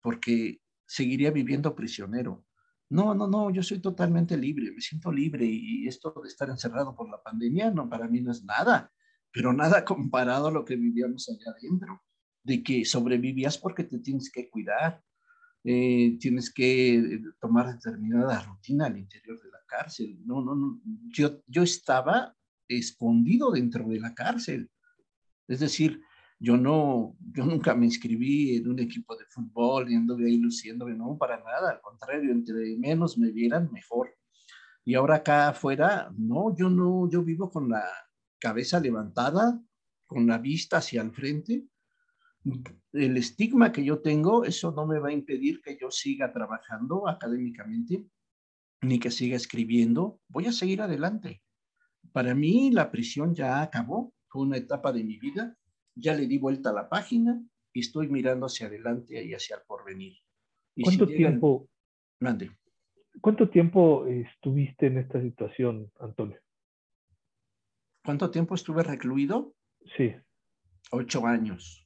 porque 0.00 0.60
seguiría 0.86 1.30
viviendo 1.30 1.74
prisionero. 1.74 2.44
No, 2.90 3.14
no, 3.14 3.26
no, 3.26 3.50
yo 3.50 3.62
soy 3.62 3.80
totalmente 3.80 4.36
libre, 4.36 4.70
me 4.70 4.80
siento 4.80 5.10
libre 5.10 5.46
y 5.46 5.88
esto 5.88 6.14
de 6.22 6.28
estar 6.28 6.50
encerrado 6.50 6.94
por 6.94 7.08
la 7.08 7.22
pandemia, 7.22 7.70
no, 7.70 7.88
para 7.88 8.06
mí 8.06 8.20
no 8.20 8.30
es 8.30 8.44
nada, 8.44 8.92
pero 9.32 9.52
nada 9.52 9.84
comparado 9.84 10.48
a 10.48 10.50
lo 10.50 10.64
que 10.64 10.76
vivíamos 10.76 11.28
allá 11.30 11.56
adentro, 11.56 12.02
de 12.44 12.62
que 12.62 12.84
sobrevivías 12.84 13.56
porque 13.56 13.84
te 13.84 13.98
tienes 14.00 14.30
que 14.30 14.50
cuidar, 14.50 15.02
eh, 15.64 16.18
tienes 16.20 16.52
que 16.52 16.96
eh, 16.96 17.20
tomar 17.40 17.72
determinada 17.72 18.42
rutina 18.42 18.86
al 18.86 18.98
interior 18.98 19.40
de 19.40 19.51
cárcel. 19.72 20.18
No, 20.24 20.42
no. 20.42 20.80
Yo, 21.08 21.42
yo 21.46 21.62
estaba 21.62 22.36
escondido 22.68 23.50
dentro 23.50 23.88
de 23.88 24.00
la 24.00 24.14
cárcel. 24.14 24.70
Es 25.48 25.60
decir, 25.60 26.00
yo 26.38 26.56
no, 26.56 27.16
yo 27.32 27.44
nunca 27.44 27.74
me 27.74 27.86
inscribí 27.86 28.56
en 28.56 28.68
un 28.68 28.78
equipo 28.80 29.16
de 29.16 29.24
fútbol 29.26 29.90
y 29.90 29.94
anduve 29.94 30.26
ahí 30.26 30.38
luciéndome, 30.38 30.94
no, 30.94 31.16
para 31.16 31.38
nada, 31.38 31.70
al 31.70 31.80
contrario, 31.80 32.32
entre 32.32 32.76
menos 32.78 33.16
me 33.16 33.30
vieran, 33.30 33.70
mejor. 33.72 34.14
Y 34.84 34.94
ahora 34.94 35.16
acá 35.16 35.48
afuera, 35.50 36.12
no, 36.16 36.54
yo 36.56 36.68
no, 36.68 37.08
yo 37.08 37.22
vivo 37.22 37.50
con 37.50 37.68
la 37.68 37.84
cabeza 38.40 38.80
levantada, 38.80 39.62
con 40.06 40.26
la 40.26 40.38
vista 40.38 40.78
hacia 40.78 41.02
el 41.02 41.12
frente, 41.12 41.64
el 42.92 43.16
estigma 43.16 43.70
que 43.70 43.84
yo 43.84 44.00
tengo, 44.00 44.44
eso 44.44 44.72
no 44.72 44.84
me 44.84 44.98
va 44.98 45.10
a 45.10 45.12
impedir 45.12 45.60
que 45.62 45.78
yo 45.80 45.90
siga 45.90 46.32
trabajando 46.32 47.08
académicamente, 47.08 48.04
ni 48.82 48.98
que 48.98 49.10
siga 49.10 49.36
escribiendo. 49.36 50.20
Voy 50.28 50.46
a 50.46 50.52
seguir 50.52 50.82
adelante. 50.82 51.42
Para 52.12 52.34
mí 52.34 52.70
la 52.70 52.90
prisión 52.90 53.34
ya 53.34 53.62
acabó, 53.62 54.12
fue 54.28 54.42
una 54.42 54.56
etapa 54.56 54.92
de 54.92 55.04
mi 55.04 55.18
vida, 55.18 55.56
ya 55.94 56.14
le 56.14 56.26
di 56.26 56.38
vuelta 56.38 56.70
a 56.70 56.74
la 56.74 56.88
página 56.88 57.42
y 57.72 57.80
estoy 57.80 58.08
mirando 58.08 58.46
hacia 58.46 58.66
adelante 58.66 59.22
y 59.24 59.34
hacia 59.34 59.56
el 59.56 59.62
porvenir. 59.66 60.14
¿Cuánto 60.82 61.06
tiempo? 61.06 61.68
¿Cuánto 63.20 63.48
tiempo 63.48 64.06
estuviste 64.06 64.86
en 64.86 64.98
esta 64.98 65.20
situación, 65.20 65.90
Antonio? 66.00 66.40
¿Cuánto 68.04 68.30
tiempo 68.30 68.54
estuve 68.54 68.82
recluido? 68.82 69.54
Sí. 69.96 70.12
Ocho 70.90 71.26
años 71.26 71.82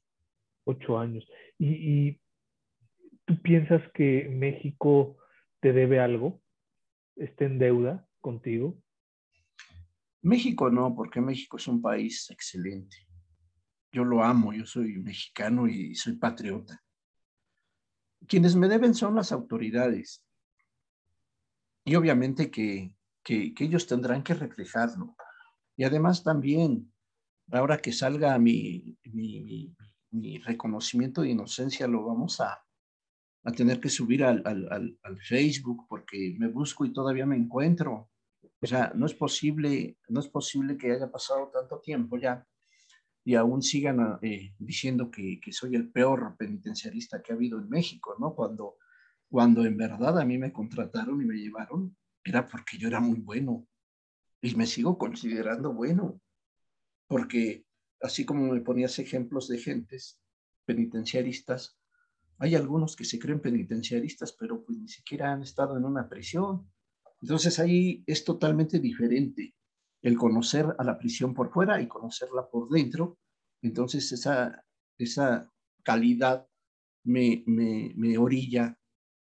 ocho 0.67 0.99
años. 0.99 1.27
Y, 1.59 2.21
¿Tú 3.25 3.41
piensas 3.43 3.83
que 3.93 4.29
México 4.31 5.17
te 5.61 5.73
debe 5.73 5.99
algo? 5.99 6.41
¿Está 7.17 7.47
en 7.47 7.59
deuda 7.59 8.07
contigo? 8.21 8.81
México 10.23 10.71
no, 10.71 10.95
porque 10.95 11.21
México 11.21 11.57
es 11.57 11.67
un 11.67 11.81
país 11.81 12.31
excelente. 12.31 12.97
Yo 13.93 14.05
lo 14.05 14.23
amo, 14.23 14.53
yo 14.53 14.67
soy 14.67 14.99
mexicano 14.99 15.67
y 15.67 15.95
soy 15.95 16.17
patriota. 16.17 16.83
Quienes 18.27 18.57
me 18.57 18.69
deben 18.69 18.95
son 18.95 19.15
las 19.15 19.33
autoridades. 19.33 20.23
Y 21.85 21.95
obviamente 21.95 22.51
que, 22.51 22.95
que, 23.23 23.55
ellos 23.61 23.87
tendrán 23.87 24.23
que 24.23 24.35
reflejarlo. 24.35 25.17
Y 25.77 25.85
además 25.85 26.25
también, 26.25 26.93
ahora 27.53 27.79
que 27.79 27.93
salga 27.93 28.37
mi, 28.39 28.99
mi, 29.05 29.75
mi, 30.11 30.39
reconocimiento 30.39 31.23
de 31.23 31.31
inocencia, 31.31 31.87
lo 31.87 32.05
vamos 32.05 32.41
a, 32.41 32.66
a 33.47 33.53
tener 33.53 33.81
que 33.81 33.89
subir 33.89 34.25
al, 34.25 34.43
al, 34.45 34.99
al, 35.05 35.19
Facebook 35.21 35.87
porque 35.89 36.35
me 36.37 36.49
busco 36.49 36.85
y 36.85 36.93
todavía 36.93 37.27
me 37.27 37.37
encuentro. 37.37 38.11
O 38.61 38.67
sea, 38.67 38.93
no 38.97 39.07
es 39.07 39.15
posible, 39.15 39.97
no 40.09 40.19
es 40.19 40.27
posible 40.27 40.77
que 40.77 40.91
haya 40.91 41.09
pasado 41.09 41.49
tanto 41.53 41.79
tiempo 41.81 42.19
ya 42.19 42.45
y 43.25 43.37
aún 43.37 43.63
sigan 43.63 44.19
eh, 44.21 44.53
diciendo 44.59 45.13
que, 45.13 45.39
que, 45.41 45.53
soy 45.53 45.77
el 45.77 45.91
peor 45.93 46.37
penitenciarista 46.37 47.23
que 47.23 47.33
ha 47.33 47.37
habido 47.37 47.61
en 47.61 47.69
México, 47.69 48.17
¿no? 48.19 48.35
Cuando, 48.35 48.79
cuando 49.29 49.65
en 49.65 49.77
verdad 49.77 50.19
a 50.19 50.25
mí 50.25 50.39
me 50.39 50.53
contrataron 50.53 51.23
y 51.23 51.25
me 51.25 51.37
llevaron, 51.37 51.97
era 52.25 52.49
porque 52.49 52.79
yo 52.79 52.89
era 52.89 52.99
muy 52.99 53.21
bueno 53.21 53.67
y 54.41 54.57
me 54.57 54.67
sigo 54.67 54.99
considerando 54.99 55.73
bueno, 55.73 56.21
porque 57.07 57.65
así 58.01 58.25
como 58.25 58.53
me 58.53 58.61
ponías 58.61 58.99
ejemplos 58.99 59.47
de 59.47 59.59
gentes 59.59 60.21
penitenciaristas, 60.65 61.79
hay 62.39 62.55
algunos 62.55 62.97
que 62.97 63.05
se 63.05 63.19
creen 63.19 63.41
penitenciaristas, 63.41 64.33
pero 64.33 64.63
pues 64.65 64.79
ni 64.79 64.89
siquiera 64.89 65.33
han 65.33 65.43
estado 65.43 65.77
en 65.77 65.85
una 65.85 66.09
prisión. 66.09 66.71
Entonces 67.23 67.59
ahí 67.59 68.05
es 68.07 68.25
totalmente 68.25 68.79
diferente 68.79 69.55
el 70.03 70.17
conocer 70.17 70.67
a 70.79 70.85
la 70.85 70.99
prisión 70.99 71.35
por 71.35 71.51
fuera 71.51 71.81
y 71.81 71.89
conocerla 71.89 72.49
por 72.49 72.69
dentro. 72.69 73.19
Entonces 73.63 74.13
esa, 74.13 74.65
esa 74.99 75.51
calidad 75.83 76.47
me, 77.05 77.43
me, 77.47 78.19
orilla 78.19 78.79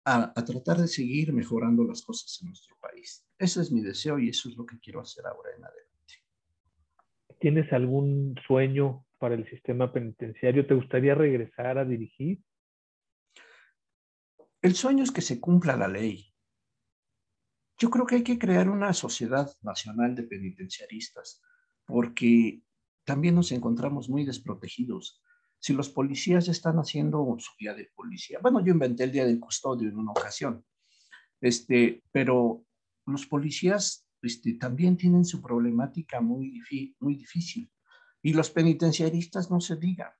a, 0.06 0.32
a, 0.36 0.46
tratar 0.46 0.78
de 0.78 0.88
seguir 0.88 1.34
mejorando 1.34 1.84
las 1.84 2.04
cosas 2.04 2.38
en 2.42 2.50
nuestro 2.50 2.78
país. 2.80 3.26
Ese 3.38 3.62
es 3.62 3.72
mi 3.72 3.82
deseo 3.82 4.20
y 4.20 4.30
eso 4.30 4.50
es 4.50 4.56
lo 4.56 4.66
que 4.66 4.80
quiero 4.80 5.02
hacer 5.02 5.26
ahora 5.26 5.50
en 5.58 5.64
adelante. 5.64 5.90
¿Tienes 7.40 7.72
algún 7.74 8.36
sueño 8.46 9.06
para 9.18 9.36
el 9.36 9.50
sistema 9.50 9.92
penitenciario? 9.92 10.68
¿Te 10.68 10.76
gustaría 10.76 11.16
regresar 11.16 11.78
a 11.78 11.86
dirigir? 11.86 12.42
El 14.62 14.76
sueño 14.76 15.04
es 15.04 15.12
que 15.12 15.22
se 15.22 15.40
cumpla 15.40 15.78
la 15.78 15.88
ley. 15.88 16.34
Yo 17.78 17.90
creo 17.90 18.06
que 18.06 18.16
hay 18.16 18.24
que 18.24 18.38
crear 18.38 18.70
una 18.70 18.94
sociedad 18.94 19.50
nacional 19.62 20.16
de 20.16 20.24
penitenciaristas, 20.24 21.42
porque 21.86 22.62
también 23.06 23.36
nos 23.36 23.54
encontramos 23.54 24.10
muy 24.10 24.26
desprotegidos. 24.26 25.22
Si 25.60 25.74
los 25.74 25.90
policías 25.90 26.50
están 26.50 26.78
haciendo 26.78 27.38
su 27.40 27.52
día 27.58 27.74
de 27.74 27.90
policía, 27.96 28.40
bueno, 28.42 28.64
yo 28.64 28.74
inventé 28.74 29.06
el 29.06 29.14
día 29.14 29.26
del 29.26 29.40
custodio 29.40 29.88
en 29.88 29.98
una 29.98 30.12
ocasión, 30.12 30.66
este, 31.40 32.04
pero 32.12 32.66
los 33.06 33.26
policías 33.26 34.06
este, 34.22 34.56
también 34.56 34.98
tienen 34.98 35.24
su 35.24 35.42
problemática 35.42 36.20
muy, 36.20 36.62
muy 37.00 37.16
difícil. 37.16 37.72
Y 38.22 38.34
los 38.34 38.52
penitenciaristas 38.52 39.50
no 39.50 39.62
se 39.62 39.78
diga. 39.78 40.18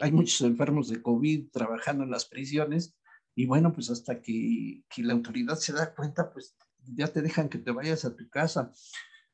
Hay 0.00 0.10
muchos 0.10 0.40
enfermos 0.40 0.88
de 0.88 1.00
COVID 1.00 1.50
trabajando 1.52 2.02
en 2.02 2.10
las 2.10 2.24
prisiones 2.24 2.96
y 3.34 3.46
bueno, 3.46 3.72
pues 3.72 3.90
hasta 3.90 4.20
que, 4.20 4.82
que 4.88 5.02
la 5.02 5.12
autoridad 5.12 5.56
se 5.56 5.72
da 5.72 5.94
cuenta, 5.94 6.32
pues 6.32 6.56
ya 6.94 7.08
te 7.08 7.22
dejan 7.22 7.48
que 7.48 7.58
te 7.58 7.70
vayas 7.70 8.04
a 8.04 8.16
tu 8.16 8.28
casa. 8.28 8.72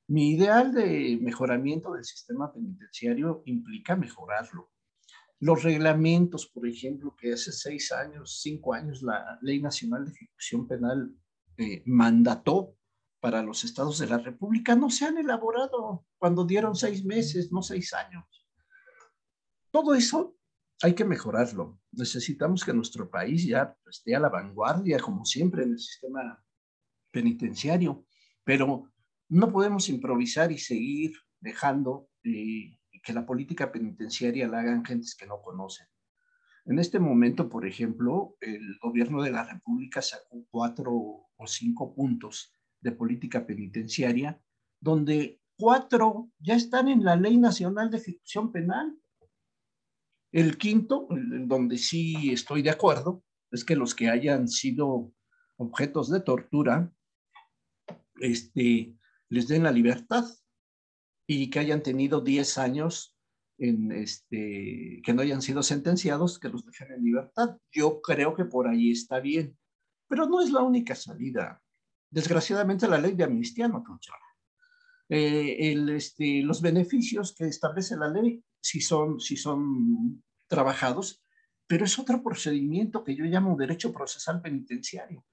Mi 0.08 0.30
ideal 0.30 0.72
de 0.72 1.18
mejoramiento 1.20 1.92
del 1.92 2.04
sistema 2.04 2.52
penitenciario 2.52 3.42
implica 3.46 3.96
mejorarlo. 3.96 4.70
Los 5.40 5.62
reglamentos, 5.64 6.46
por 6.46 6.66
ejemplo, 6.66 7.14
que 7.16 7.32
hace 7.32 7.52
seis 7.52 7.92
años, 7.92 8.40
cinco 8.40 8.72
años, 8.72 9.02
la 9.02 9.38
Ley 9.42 9.60
Nacional 9.60 10.06
de 10.06 10.12
Ejecución 10.12 10.66
Penal 10.66 11.14
eh, 11.58 11.82
mandató 11.86 12.76
para 13.20 13.42
los 13.42 13.64
estados 13.64 13.98
de 13.98 14.06
la 14.06 14.18
República, 14.18 14.76
no 14.76 14.88
se 14.88 15.04
han 15.04 15.18
elaborado 15.18 16.06
cuando 16.18 16.44
dieron 16.44 16.76
seis 16.76 17.04
meses, 17.04 17.50
no 17.50 17.62
seis 17.62 17.92
años. 17.92 18.24
Todo 19.70 19.94
eso 19.94 20.35
hay 20.82 20.94
que 20.94 21.04
mejorarlo. 21.04 21.80
Necesitamos 21.92 22.64
que 22.64 22.74
nuestro 22.74 23.10
país 23.10 23.46
ya 23.46 23.76
esté 23.88 24.14
a 24.14 24.20
la 24.20 24.28
vanguardia, 24.28 24.98
como 24.98 25.24
siempre, 25.24 25.62
en 25.62 25.72
el 25.72 25.78
sistema 25.78 26.42
penitenciario, 27.10 28.04
pero 28.44 28.92
no 29.28 29.50
podemos 29.50 29.88
improvisar 29.88 30.52
y 30.52 30.58
seguir 30.58 31.12
dejando 31.40 32.08
eh, 32.22 32.78
que 33.02 33.12
la 33.12 33.24
política 33.24 33.72
penitenciaria 33.72 34.48
la 34.48 34.60
hagan 34.60 34.84
gentes 34.84 35.14
que 35.14 35.26
no 35.26 35.40
conocen. 35.40 35.86
En 36.66 36.80
este 36.80 36.98
momento, 36.98 37.48
por 37.48 37.64
ejemplo, 37.64 38.36
el 38.40 38.78
gobierno 38.80 39.22
de 39.22 39.30
la 39.30 39.44
República 39.44 40.02
sacó 40.02 40.44
cuatro 40.50 40.92
o 40.92 41.46
cinco 41.46 41.94
puntos 41.94 42.52
de 42.80 42.90
política 42.90 43.46
penitenciaria, 43.46 44.40
donde 44.80 45.40
cuatro 45.56 46.30
ya 46.40 46.56
están 46.56 46.88
en 46.88 47.04
la 47.04 47.14
Ley 47.14 47.36
Nacional 47.36 47.90
de 47.90 47.98
Ejecución 47.98 48.50
Penal. 48.50 48.98
El 50.36 50.58
quinto, 50.58 51.08
donde 51.08 51.78
sí 51.78 52.30
estoy 52.30 52.60
de 52.60 52.68
acuerdo, 52.68 53.24
es 53.50 53.64
que 53.64 53.74
los 53.74 53.94
que 53.94 54.10
hayan 54.10 54.48
sido 54.48 55.14
objetos 55.56 56.10
de 56.10 56.20
tortura 56.20 56.92
este, 58.20 58.94
les 59.30 59.48
den 59.48 59.62
la 59.62 59.72
libertad 59.72 60.26
y 61.26 61.48
que 61.48 61.58
hayan 61.58 61.82
tenido 61.82 62.20
10 62.20 62.58
años 62.58 63.16
este, 63.56 65.00
que 65.02 65.14
no 65.14 65.22
hayan 65.22 65.40
sido 65.40 65.62
sentenciados, 65.62 66.38
que 66.38 66.50
los 66.50 66.66
dejen 66.66 66.92
en 66.92 67.02
libertad. 67.02 67.56
Yo 67.72 68.02
creo 68.02 68.34
que 68.34 68.44
por 68.44 68.68
ahí 68.68 68.90
está 68.90 69.20
bien, 69.20 69.56
pero 70.06 70.26
no 70.26 70.42
es 70.42 70.50
la 70.50 70.60
única 70.60 70.94
salida. 70.94 71.62
Desgraciadamente 72.10 72.86
la 72.86 72.98
ley 72.98 73.14
de 73.14 73.24
amnistía 73.24 73.68
no 73.68 73.82
funciona. 73.82 74.20
Eh, 75.08 75.72
este, 75.96 76.42
los 76.42 76.60
beneficios 76.60 77.34
que 77.34 77.46
establece 77.46 77.96
la 77.96 78.08
ley 78.08 78.44
si 78.60 78.80
son, 78.80 79.20
si 79.20 79.36
son 79.36 80.24
trabajados, 80.46 81.22
pero 81.66 81.84
es 81.84 81.98
otro 81.98 82.22
procedimiento 82.22 83.02
que 83.02 83.14
yo 83.14 83.24
llamo 83.24 83.56
derecho 83.56 83.92
procesal 83.92 84.40
penitenciario. 84.40 85.24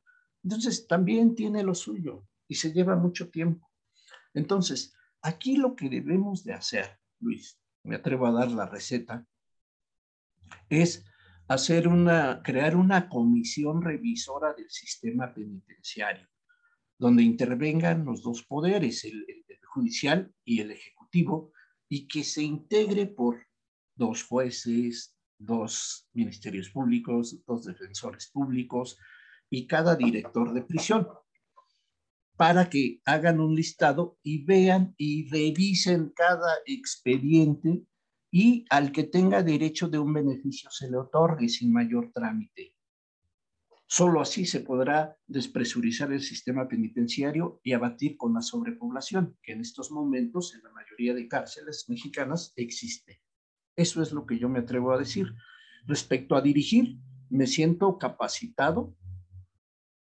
Entonces, 0.43 0.87
también 0.87 1.35
tiene 1.35 1.63
lo 1.63 1.75
suyo 1.75 2.27
y 2.47 2.55
se 2.55 2.73
lleva 2.73 2.95
mucho 2.95 3.29
tiempo. 3.29 3.69
Entonces, 4.33 4.93
aquí 5.21 5.57
lo 5.57 5.75
que 5.75 5.89
debemos 5.89 6.43
de 6.43 6.53
hacer, 6.53 6.99
Luis, 7.19 7.59
me 7.83 7.95
atrevo 7.95 8.27
a 8.27 8.31
dar 8.31 8.51
la 8.51 8.65
receta, 8.65 9.25
es 10.69 11.05
hacer 11.47 11.87
una, 11.87 12.41
crear 12.43 12.75
una 12.75 13.09
comisión 13.09 13.81
revisora 13.81 14.53
del 14.53 14.69
sistema 14.69 15.33
penitenciario, 15.33 16.27
donde 16.97 17.23
intervengan 17.23 18.05
los 18.05 18.21
dos 18.21 18.43
poderes, 18.43 19.03
el, 19.05 19.25
el 19.27 19.59
judicial 19.65 20.33
y 20.43 20.61
el 20.61 20.71
ejecutivo, 20.71 21.51
y 21.89 22.07
que 22.07 22.23
se 22.23 22.41
integre 22.41 23.05
por 23.05 23.45
dos 23.95 24.23
jueces, 24.23 25.15
dos 25.37 26.07
ministerios 26.13 26.69
públicos, 26.69 27.43
dos 27.45 27.65
defensores 27.65 28.29
públicos 28.31 28.97
y 29.49 29.67
cada 29.67 29.95
director 29.95 30.53
de 30.53 30.61
prisión 30.61 31.07
para 32.35 32.69
que 32.69 33.01
hagan 33.05 33.39
un 33.39 33.55
listado 33.55 34.17
y 34.23 34.43
vean 34.43 34.95
y 34.97 35.29
revisen 35.29 36.11
cada 36.15 36.55
expediente 36.65 37.85
y 38.31 38.65
al 38.69 38.91
que 38.91 39.03
tenga 39.03 39.43
derecho 39.43 39.87
de 39.87 39.99
un 39.99 40.13
beneficio 40.13 40.69
se 40.71 40.89
le 40.89 40.97
otorgue 40.97 41.47
sin 41.47 41.71
mayor 41.71 42.11
trámite. 42.11 42.75
Solo 43.85 44.21
así 44.21 44.47
se 44.47 44.61
podrá 44.61 45.15
despresurizar 45.27 46.11
el 46.11 46.21
sistema 46.21 46.67
penitenciario 46.67 47.61
y 47.63 47.73
abatir 47.73 48.17
con 48.17 48.33
la 48.33 48.41
sobrepoblación, 48.41 49.37
que 49.43 49.51
en 49.51 49.61
estos 49.61 49.91
momentos 49.91 50.55
en 50.55 50.63
la 50.63 50.71
mayoría 50.71 51.13
de 51.13 51.27
cárceles 51.27 51.85
mexicanas 51.89 52.53
existe. 52.55 53.22
Eso 53.75 54.01
es 54.01 54.11
lo 54.11 54.25
que 54.25 54.37
yo 54.37 54.49
me 54.49 54.59
atrevo 54.59 54.91
a 54.91 54.97
decir. 54.97 55.33
Respecto 55.85 56.35
a 56.35 56.41
dirigir, 56.41 56.97
me 57.29 57.47
siento 57.47 57.97
capacitado 57.97 58.95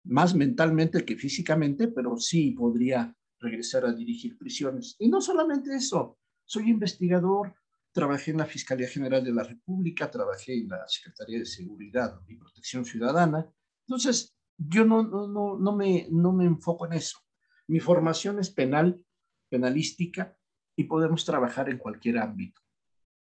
más 0.03 0.36
mentalmente 0.36 1.03
que 1.03 1.16
físicamente, 1.16 1.88
pero 1.88 2.18
sí 2.18 2.51
podría 2.51 3.16
regresar 3.39 3.86
a 3.86 3.93
dirigir 3.93 4.38
prisiones. 4.38 4.95
Y 4.99 5.09
no 5.09 5.20
solamente 5.22 5.76
eso, 5.76 6.20
soy 6.45 6.70
investigador, 6.70 7.55
trabajé 7.91 8.32
en 8.32 8.38
la 8.38 8.45
Fiscalía 8.45 8.88
General 8.88 9.24
de 9.24 9.34
la 9.34 9.43
República, 9.43 10.11
trabajé 10.11 10.59
en 10.59 10.70
la 10.70 10.88
Secretaría 10.88 11.39
de 11.39 11.45
Seguridad 11.45 12.22
y 12.28 12.36
Protección 12.36 12.86
Ciudadana. 12.86 13.49
Entonces, 13.88 14.36
yo 14.57 14.86
no, 14.86 15.03
no, 15.03 15.57
no, 15.57 15.76
me, 15.76 16.07
no 16.11 16.32
me 16.32 16.45
enfoco 16.45 16.86
en 16.86 16.93
eso. 16.93 17.20
Mi 17.68 17.80
formación 17.80 18.39
es 18.39 18.49
penal, 18.49 19.03
penalística, 19.49 20.38
y 20.76 20.84
podemos 20.84 21.26
trabajar 21.26 21.70
en 21.70 21.78
cualquier 21.78 22.18
ámbito. 22.18 22.61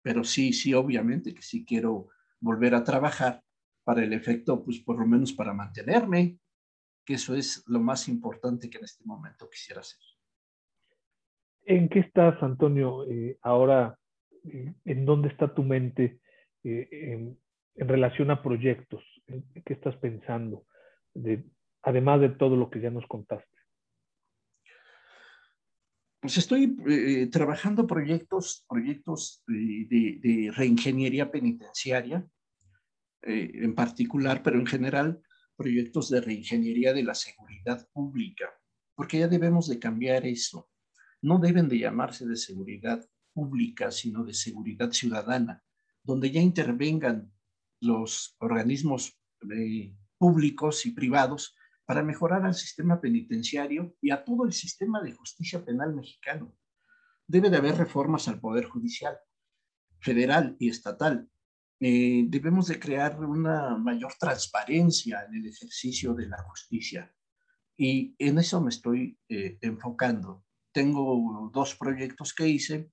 Pero 0.01 0.23
sí, 0.23 0.53
sí, 0.53 0.73
obviamente 0.73 1.33
que 1.33 1.41
sí 1.41 1.65
quiero 1.65 2.09
volver 2.39 2.75
a 2.75 2.83
trabajar 2.83 3.43
para 3.83 4.03
el 4.03 4.13
efecto, 4.13 4.63
pues 4.63 4.79
por 4.79 4.99
lo 4.99 5.05
menos 5.05 5.33
para 5.33 5.53
mantenerme, 5.53 6.37
que 7.05 7.15
eso 7.15 7.35
es 7.35 7.63
lo 7.67 7.79
más 7.79 8.07
importante 8.07 8.69
que 8.69 8.77
en 8.77 8.85
este 8.85 9.03
momento 9.05 9.49
quisiera 9.49 9.81
hacer. 9.81 9.99
¿En 11.65 11.89
qué 11.89 11.99
estás, 11.99 12.41
Antonio, 12.41 13.05
eh, 13.09 13.37
ahora? 13.41 13.97
Eh, 14.43 14.73
¿En 14.85 15.05
dónde 15.05 15.29
está 15.29 15.53
tu 15.53 15.63
mente 15.63 16.19
eh, 16.63 16.87
en, 16.91 17.37
relación 17.75 18.31
a 18.31 18.41
proyectos? 18.41 19.03
¿Qué 19.65 19.73
estás 19.73 19.95
pensando? 19.97 20.65
además 21.83 22.21
de 22.21 22.29
todo 22.29 22.55
lo 22.55 22.69
que 22.69 22.79
ya 22.79 22.89
nos 22.89 23.05
contaste. 23.07 23.57
Pues 26.21 26.37
estoy 26.37 26.77
trabajando 27.31 27.87
proyectos, 27.87 28.63
proyectos 28.69 29.43
de, 29.47 30.51
reingeniería 30.55 31.31
penitenciaria, 31.31 32.25
en 33.23 33.73
particular, 33.73 34.43
pero 34.43 34.59
en 34.59 34.67
general, 34.67 35.19
proyectos 35.55 36.09
de 36.11 36.21
reingeniería 36.21 36.93
de 36.93 37.03
la 37.03 37.15
seguridad 37.15 37.87
pública, 37.91 38.49
porque 38.95 39.17
ya 39.17 39.27
debemos 39.27 39.67
de 39.67 39.79
cambiar 39.79 40.25
eso. 40.27 40.69
No 41.23 41.39
deben 41.39 41.67
de 41.67 41.79
llamarse 41.79 42.27
de 42.27 42.35
seguridad 42.35 43.03
pública, 43.33 43.91
sino 43.91 44.23
de 44.23 44.33
seguridad 44.33 44.91
ciudadana, 44.91 45.63
donde 46.03 46.31
ya 46.31 46.41
intervengan 46.41 47.31
los 47.79 48.35
organismos 48.39 49.19
eh, 49.51 49.95
públicos 50.17 50.85
y 50.85 50.91
privados 50.91 51.55
para 51.91 52.03
mejorar 52.03 52.45
al 52.45 52.55
sistema 52.55 53.01
penitenciario 53.01 53.97
y 54.01 54.11
a 54.11 54.23
todo 54.23 54.45
el 54.45 54.53
sistema 54.53 55.01
de 55.01 55.11
justicia 55.11 55.65
penal 55.65 55.93
mexicano. 55.93 56.55
Debe 57.27 57.49
de 57.49 57.57
haber 57.57 57.75
reformas 57.75 58.29
al 58.29 58.39
Poder 58.39 58.63
Judicial, 58.63 59.17
federal 59.99 60.55
y 60.57 60.69
estatal. 60.69 61.29
Eh, 61.81 62.23
debemos 62.29 62.67
de 62.67 62.79
crear 62.79 63.19
una 63.19 63.75
mayor 63.75 64.13
transparencia 64.17 65.25
en 65.27 65.35
el 65.35 65.47
ejercicio 65.47 66.13
de 66.13 66.29
la 66.29 66.41
justicia. 66.43 67.13
Y 67.75 68.15
en 68.19 68.37
eso 68.37 68.61
me 68.61 68.69
estoy 68.69 69.19
eh, 69.27 69.57
enfocando 69.59 70.45
tengo 70.71 71.49
dos 71.53 71.75
proyectos 71.75 72.33
que 72.33 72.47
hice 72.47 72.91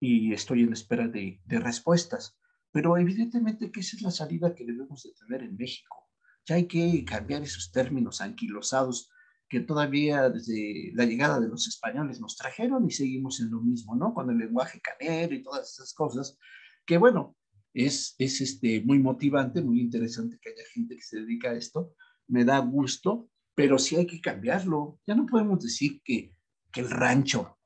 y 0.00 0.32
estoy 0.32 0.62
en 0.62 0.72
espera 0.72 1.06
de, 1.06 1.40
respuestas. 1.46 2.38
Pero 2.72 2.96
evidentemente 2.96 3.70
que 3.70 3.80
esa 3.80 3.96
es 3.96 4.02
la 4.02 4.10
salida 4.10 4.54
que 4.54 4.64
debemos 4.64 5.02
de 5.02 5.12
tener 5.12 5.42
en 5.42 5.56
México. 5.56 6.03
Ya 6.46 6.56
hay 6.56 6.66
que 6.66 7.04
cambiar 7.04 7.42
esos 7.42 7.72
términos 7.72 8.20
anquilosados 8.20 9.10
que 9.48 9.60
todavía 9.60 10.30
desde 10.30 10.92
la 10.94 11.04
llegada 11.04 11.40
de 11.40 11.48
los 11.48 11.66
españoles 11.68 12.20
nos 12.20 12.36
trajeron 12.36 12.86
y 12.86 12.90
seguimos 12.90 13.40
en 13.40 13.50
lo 13.50 13.60
mismo, 13.60 13.94
¿no? 13.94 14.14
Con 14.14 14.30
el 14.30 14.38
lenguaje 14.38 14.80
canero 14.80 15.34
y 15.34 15.42
todas 15.42 15.72
esas 15.72 15.94
cosas, 15.94 16.38
que 16.86 16.98
bueno, 16.98 17.36
es, 17.72 18.14
es 18.18 18.40
este, 18.40 18.82
muy 18.82 18.98
motivante, 18.98 19.62
muy 19.62 19.80
interesante 19.80 20.38
que 20.40 20.50
haya 20.50 20.64
gente 20.72 20.96
que 20.96 21.02
se 21.02 21.20
dedica 21.20 21.50
a 21.50 21.54
esto, 21.54 21.94
me 22.26 22.44
da 22.44 22.58
gusto, 22.58 23.30
pero 23.54 23.78
sí 23.78 23.96
hay 23.96 24.06
que 24.06 24.20
cambiarlo. 24.20 24.98
Ya 25.06 25.14
no 25.14 25.26
podemos 25.26 25.62
decir 25.62 26.00
que 26.04 26.34
que 26.74 26.80
el 26.80 26.90
rancho. 26.90 27.56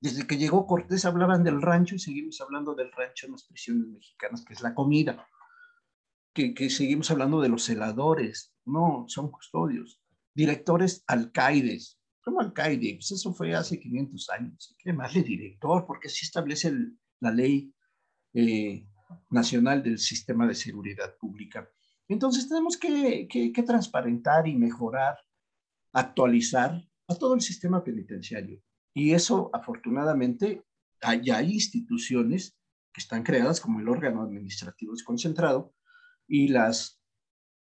Desde 0.00 0.26
que 0.26 0.36
llegó 0.36 0.66
Cortés 0.66 1.04
hablaban 1.04 1.42
del 1.42 1.60
rancho 1.60 1.96
y 1.96 1.98
seguimos 1.98 2.40
hablando 2.40 2.74
del 2.74 2.92
rancho 2.92 3.26
en 3.26 3.32
las 3.32 3.44
prisiones 3.44 3.88
mexicanas, 3.88 4.44
que 4.44 4.52
es 4.52 4.60
la 4.60 4.74
comida. 4.74 5.26
Que, 6.38 6.70
seguimos 6.70 7.10
hablando 7.10 7.40
de 7.40 7.48
los 7.48 7.64
celadores. 7.64 8.54
No, 8.64 9.06
son 9.08 9.28
custodios. 9.28 10.00
Directores 10.32 11.02
alcaides. 11.08 11.98
¿Cómo 12.20 12.40
alcaide? 12.40 12.94
Pues 12.94 13.10
eso 13.10 13.34
fue 13.34 13.54
hace 13.56 13.80
500 13.80 14.30
años. 14.30 14.76
¿Qué 14.78 14.92
más 14.92 15.14
de 15.14 15.22
director? 15.22 15.84
Porque 15.84 16.06
así 16.06 16.24
establece 16.24 16.72
la 17.18 17.32
ley 17.32 17.74
eh, 18.34 18.86
nacional 19.30 19.82
del 19.82 19.98
sistema 19.98 20.46
de 20.46 20.54
seguridad 20.54 21.16
pública. 21.18 21.68
Entonces 22.06 22.48
tenemos 22.48 22.76
que, 22.76 23.26
que, 23.26 23.50
que 23.50 23.62
transparentar 23.64 24.46
y 24.46 24.54
mejorar, 24.54 25.16
actualizar 25.92 26.80
a 27.08 27.14
todo 27.16 27.34
el 27.34 27.40
sistema 27.40 27.82
penitenciario. 27.82 28.62
Y 28.94 29.12
eso, 29.12 29.50
afortunadamente, 29.52 30.62
hay, 31.00 31.30
hay 31.30 31.52
instituciones 31.52 32.56
que 32.92 33.00
están 33.00 33.24
creadas 33.24 33.60
como 33.60 33.80
el 33.80 33.88
órgano 33.88 34.22
administrativo 34.22 34.92
desconcentrado 34.92 35.74
y 36.28 36.48
las 36.48 37.02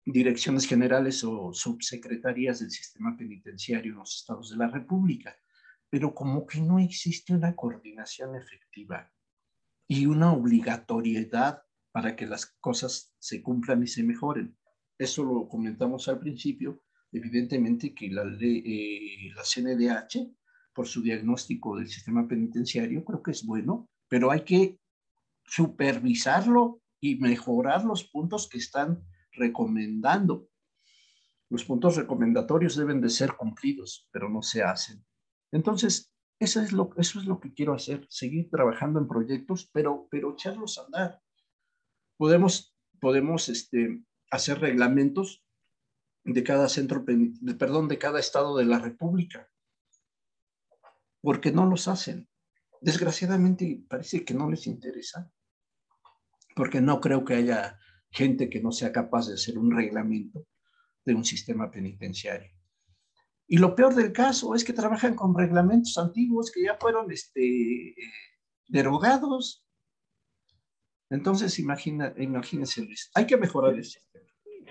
direcciones 0.05 0.67
generales 0.67 1.23
o 1.23 1.53
subsecretarías 1.53 2.59
del 2.59 2.71
sistema 2.71 3.15
penitenciario 3.17 3.93
en 3.93 3.99
los 3.99 4.17
estados 4.17 4.51
de 4.51 4.57
la 4.57 4.67
República. 4.67 5.35
Pero 5.89 6.13
como 6.13 6.45
que 6.45 6.61
no 6.61 6.77
existe 6.77 7.33
una 7.33 7.55
coordinación 7.55 8.35
efectiva 8.35 9.11
y 9.87 10.05
una 10.05 10.33
obligatoriedad 10.33 11.63
para 11.91 12.15
que 12.15 12.27
las 12.27 12.45
cosas 12.59 13.15
se 13.17 13.41
cumplan 13.41 13.81
y 13.81 13.87
se 13.87 14.03
mejoren. 14.03 14.55
Eso 14.97 15.23
lo 15.23 15.47
comentamos 15.47 16.07
al 16.07 16.19
principio 16.19 16.83
evidentemente 17.11 17.93
que 17.93 18.09
la, 18.09 18.23
eh, 18.39 19.31
la 19.35 19.43
CNDH, 19.43 20.31
por 20.73 20.87
su 20.87 21.01
diagnóstico 21.01 21.77
del 21.77 21.87
sistema 21.87 22.27
penitenciario, 22.27 23.03
creo 23.03 23.23
que 23.23 23.31
es 23.31 23.43
bueno, 23.43 23.89
pero 24.07 24.31
hay 24.31 24.41
que 24.41 24.79
supervisarlo 25.43 26.81
y 26.99 27.15
mejorar 27.15 27.85
los 27.85 28.03
puntos 28.03 28.47
que 28.49 28.57
están 28.57 29.03
recomendando. 29.31 30.49
Los 31.49 31.65
puntos 31.65 31.95
recomendatorios 31.95 32.75
deben 32.75 33.01
de 33.01 33.09
ser 33.09 33.33
cumplidos, 33.35 34.07
pero 34.11 34.29
no 34.29 34.41
se 34.41 34.63
hacen. 34.63 35.03
Entonces, 35.51 36.13
eso 36.39 36.61
es 36.61 36.71
lo, 36.71 36.91
eso 36.97 37.19
es 37.19 37.25
lo 37.25 37.39
que 37.39 37.53
quiero 37.53 37.73
hacer, 37.73 38.05
seguir 38.09 38.49
trabajando 38.49 38.99
en 38.99 39.07
proyectos, 39.07 39.69
pero, 39.73 40.07
pero 40.09 40.33
echarlos 40.33 40.77
a 40.77 40.85
andar. 40.85 41.21
Podemos, 42.17 42.75
podemos 43.01 43.49
este, 43.49 44.03
hacer 44.31 44.59
reglamentos 44.59 45.43
de 46.23 46.43
cada 46.43 46.69
centro, 46.69 47.03
de, 47.05 47.55
perdón, 47.55 47.87
de 47.87 47.97
cada 47.97 48.19
estado 48.19 48.57
de 48.57 48.65
la 48.65 48.79
República, 48.79 49.49
porque 51.21 51.51
no 51.51 51.65
los 51.65 51.87
hacen. 51.87 52.29
Desgraciadamente 52.81 53.83
parece 53.89 54.23
que 54.23 54.33
no 54.33 54.49
les 54.49 54.67
interesa, 54.67 55.31
porque 56.59 56.81
no 56.81 56.99
creo 56.99 57.23
que 57.23 57.35
haya 57.35 57.79
gente 58.11 58.49
que 58.49 58.59
no 58.59 58.73
sea 58.73 58.91
capaz 58.91 59.29
de 59.29 59.35
hacer 59.35 59.57
un 59.57 59.71
reglamento 59.71 60.45
de 61.05 61.15
un 61.15 61.23
sistema 61.23 61.71
penitenciario. 61.71 62.51
Y 63.47 63.59
lo 63.59 63.75
peor 63.75 63.95
del 63.95 64.11
caso 64.11 64.53
es 64.55 64.65
que 64.65 64.73
trabajan 64.73 65.15
con 65.15 65.37
reglamentos 65.37 65.97
antiguos 65.97 66.51
que 66.51 66.63
ya 66.63 66.75
fueron 66.75 67.09
este, 67.13 67.95
derogados. 68.67 69.65
Entonces, 71.09 71.57
imagina, 71.59 72.13
imagínense, 72.17 72.85
hay 73.13 73.25
que 73.25 73.37
mejorar 73.37 73.75
el 73.75 73.85
sistema 73.85 74.09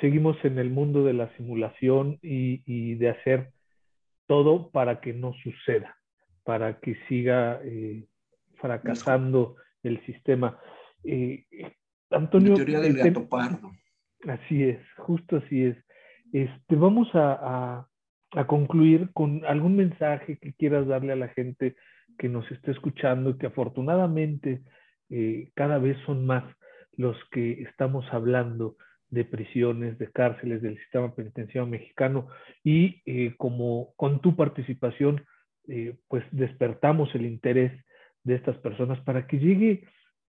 seguimos 0.03 0.37
en 0.45 0.59
el 0.59 0.69
mundo 0.69 1.05
de 1.05 1.15
la 1.15 1.35
simulación 1.39 2.19
y, 2.21 2.95
de 2.97 3.09
hacer 3.09 3.51
todo 4.27 4.71
para 4.71 5.01
que 5.01 5.15
no 5.15 5.33
suceda, 5.43 5.97
para 6.45 6.81
que 6.81 6.99
siga 7.09 7.63
eh, 7.65 8.07
fracasando 8.57 9.57
el 9.83 10.05
sistema. 10.05 10.61
Eh, 11.03 11.47
Antonio. 12.11 12.55
teoría 12.55 12.81
del 12.81 12.97
este, 12.97 13.11
gato 13.11 13.29
pardo. 13.29 13.73
Así 14.27 14.65
es, 14.65 14.81
justo 14.97 15.37
así 15.37 15.65
es. 15.65 15.77
Este, 16.33 16.77
vamos 16.77 17.09
a, 17.15 17.87
concluir 18.47 19.11
con 19.15 19.43
algún 19.47 19.77
mensaje 19.77 20.39
que 20.39 20.53
quieras 20.53 20.87
darle 20.87 21.15
a 21.15 21.17
la 21.17 21.29
gente 21.29 21.77
que 22.19 22.29
nos 22.29 22.51
esté 22.51 22.73
escuchando, 22.73 23.39
que 23.39 23.47
afortunadamente 23.47 24.61
eh, 25.09 25.51
cada 25.55 25.79
vez 25.79 25.97
son 26.05 26.27
más 26.27 26.45
los 26.97 27.17
que 27.31 27.63
estamos 27.63 28.05
hablando 28.13 28.77
de 29.09 29.25
prisiones, 29.25 29.99
de 29.99 30.11
cárceles, 30.11 30.61
del 30.61 30.79
sistema 30.79 31.15
penitenciario 31.15 31.67
mexicano 31.67 32.29
y 32.63 33.01
eh, 33.07 33.35
como 33.39 33.95
con 33.97 34.21
tu 34.21 34.37
participación, 34.37 35.25
eh, 35.69 35.97
pues 36.09 36.25
despertamos 36.31 37.15
el 37.15 37.25
interés 37.25 37.73
de 38.25 38.35
estas 38.35 38.59
personas 38.59 39.01
para 39.01 39.27
que 39.27 39.39
llegue 39.39 39.85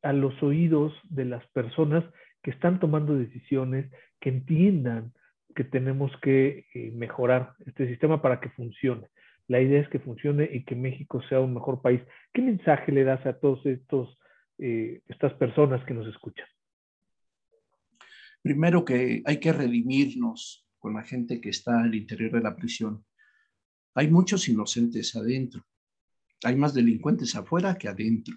a 0.09 0.13
los 0.13 0.43
oídos 0.43 0.93
de 1.05 1.25
las 1.25 1.47
personas 1.49 2.05
que 2.43 2.51
están 2.51 2.81
tomando 2.81 3.15
decisiones, 3.17 3.91
que 4.21 4.31
entiendan 4.31 5.13
que 5.55 5.65
tenemos 5.65 6.13
que 6.23 6.67
eh, 6.75 6.93
mejorar 6.93 7.55
este 7.67 7.89
sistema 7.89 8.23
para 8.23 8.41
que 8.41 8.51
funcione. 8.51 9.09
La 9.49 9.61
idea 9.61 9.81
es 9.81 9.89
que 9.89 9.99
funcione 9.99 10.49
y 10.53 10.65
que 10.65 10.75
México 10.75 11.23
sea 11.29 11.41
un 11.41 11.55
mejor 11.55 11.81
país. 11.81 12.01
¿Qué 12.33 12.43
mensaje 12.43 12.93
le 12.93 13.05
das 13.05 13.25
a 13.27 13.39
todos 13.39 13.65
estos 13.67 14.19
estas 14.59 15.35
personas 15.35 15.85
que 15.85 15.93
nos 15.93 16.07
escuchan? 16.07 16.47
Primero 18.41 18.85
que 18.85 19.23
hay 19.25 19.39
que 19.39 19.53
redimirnos 19.53 20.67
con 20.79 20.95
la 20.95 21.03
gente 21.03 21.41
que 21.41 21.51
está 21.51 21.83
al 21.83 21.95
interior 21.95 22.33
de 22.33 22.41
la 22.41 22.55
prisión. 22.55 23.05
Hay 23.95 24.09
muchos 24.09 24.49
inocentes 24.49 25.17
adentro. 25.17 25.67
Hay 26.45 26.55
más 26.55 26.73
delincuentes 26.73 27.35
afuera 27.35 27.77
que 27.77 27.89
adentro. 27.89 28.37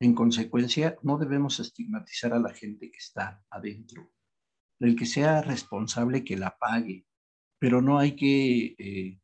En 0.00 0.14
consecuencia, 0.14 0.96
no 1.02 1.18
debemos 1.18 1.58
estigmatizar 1.58 2.32
a 2.32 2.38
la 2.38 2.54
gente 2.54 2.90
que 2.90 2.98
está 2.98 3.44
adentro. 3.50 4.12
El 4.78 4.94
que 4.94 5.06
sea 5.06 5.42
responsable 5.42 6.24
que 6.24 6.36
la 6.36 6.56
pague, 6.56 7.04
pero 7.58 7.82
no 7.82 7.98
hay 7.98 8.14
que 8.14 8.76
eh, 8.78 9.20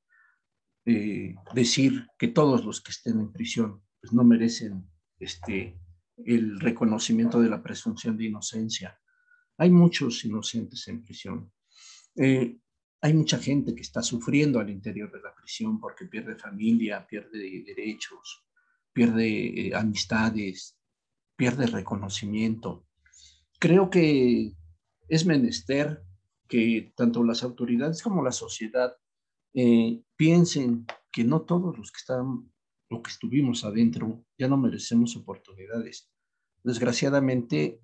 eh, 0.86 1.34
decir 1.54 2.08
que 2.18 2.28
todos 2.28 2.64
los 2.64 2.82
que 2.82 2.90
estén 2.90 3.20
en 3.20 3.32
prisión 3.32 3.82
pues 4.00 4.12
no 4.12 4.24
merecen 4.24 4.90
este, 5.18 5.80
el 6.16 6.60
reconocimiento 6.60 7.40
de 7.40 7.48
la 7.48 7.62
presunción 7.62 8.16
de 8.16 8.26
inocencia 8.26 9.00
Hay 9.56 9.70
muchos 9.70 10.24
inocentes 10.24 10.86
en 10.88 11.02
prisión. 11.02 11.52
Eh, 12.16 12.58
hay 13.00 13.14
mucha 13.14 13.38
gente 13.38 13.74
que 13.74 13.82
está 13.82 14.02
sufriendo 14.02 14.58
al 14.58 14.70
interior 14.70 15.10
de 15.12 15.20
la 15.20 15.34
prisión 15.34 15.78
porque 15.78 16.06
pierde 16.06 16.36
familia, 16.36 17.06
pierde 17.06 17.62
derechos, 17.64 18.44
pierde 18.94 19.68
eh, 19.68 19.74
amistades, 19.74 20.78
pierde 21.36 21.66
reconocimiento. 21.66 22.86
Creo 23.58 23.90
que 23.90 24.54
es 25.08 25.26
menester 25.26 26.02
que 26.48 26.92
tanto 26.96 27.22
las 27.24 27.42
autoridades 27.42 28.02
como 28.02 28.22
la 28.22 28.32
sociedad 28.32 28.96
eh, 29.52 30.02
piensen 30.16 30.86
que 31.12 31.24
no 31.24 31.42
todos 31.42 31.76
los 31.76 31.92
que 31.92 31.98
están 31.98 32.50
o 32.90 33.02
que 33.02 33.10
estuvimos 33.10 33.64
adentro 33.64 34.24
ya 34.38 34.48
no 34.48 34.56
merecemos 34.56 35.16
oportunidades. 35.16 36.10
Desgraciadamente, 36.62 37.80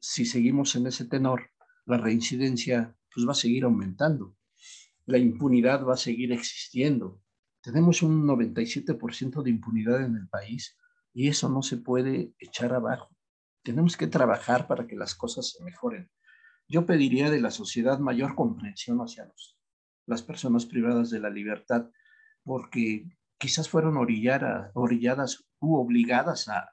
si 0.00 0.24
seguimos 0.24 0.76
en 0.76 0.86
ese 0.86 1.04
tenor, 1.06 1.50
la 1.86 1.98
reincidencia 1.98 2.96
pues 3.12 3.26
va 3.26 3.32
a 3.32 3.36
seguir 3.36 3.64
aumentando. 3.64 4.36
La 5.06 5.18
impunidad 5.18 5.84
va 5.84 5.94
a 5.94 5.98
seguir 5.98 6.32
existiendo. 6.32 7.20
Tenemos 7.64 8.02
un 8.02 8.26
97% 8.26 9.42
de 9.42 9.48
impunidad 9.48 10.04
en 10.04 10.16
el 10.16 10.28
país 10.28 10.76
y 11.14 11.28
eso 11.28 11.48
no 11.48 11.62
se 11.62 11.78
puede 11.78 12.34
echar 12.38 12.74
abajo. 12.74 13.08
Tenemos 13.62 13.96
que 13.96 14.06
trabajar 14.06 14.66
para 14.66 14.86
que 14.86 14.96
las 14.96 15.14
cosas 15.14 15.50
se 15.52 15.64
mejoren. 15.64 16.10
Yo 16.68 16.84
pediría 16.84 17.30
de 17.30 17.40
la 17.40 17.50
sociedad 17.50 17.98
mayor 17.98 18.34
comprensión 18.34 18.98
hacia 18.98 19.24
los, 19.24 19.58
las 20.04 20.22
personas 20.22 20.66
privadas 20.66 21.08
de 21.08 21.20
la 21.20 21.30
libertad, 21.30 21.88
porque 22.42 23.08
quizás 23.38 23.70
fueron 23.70 23.96
orilladas 23.96 25.44
u 25.58 25.76
obligadas 25.76 26.48
a, 26.48 26.70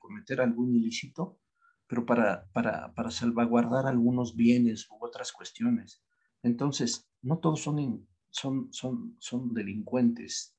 cometer 0.00 0.40
algún 0.40 0.74
ilícito, 0.74 1.38
pero 1.86 2.04
para, 2.04 2.48
para, 2.52 2.92
para, 2.94 3.12
salvaguardar 3.12 3.86
algunos 3.86 4.34
bienes 4.34 4.90
u 4.90 5.04
otras 5.04 5.30
cuestiones. 5.30 6.02
Entonces, 6.42 7.08
no 7.20 7.38
todos 7.38 7.62
son, 7.62 8.08
son, 8.32 8.72
son, 8.72 9.16
son 9.20 9.54
delincuentes. 9.54 10.56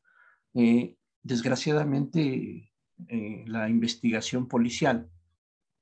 Eh, 0.53 0.95
desgraciadamente, 1.21 2.71
eh, 3.07 3.43
la 3.47 3.67
investigación 3.67 4.47
policial 4.47 5.09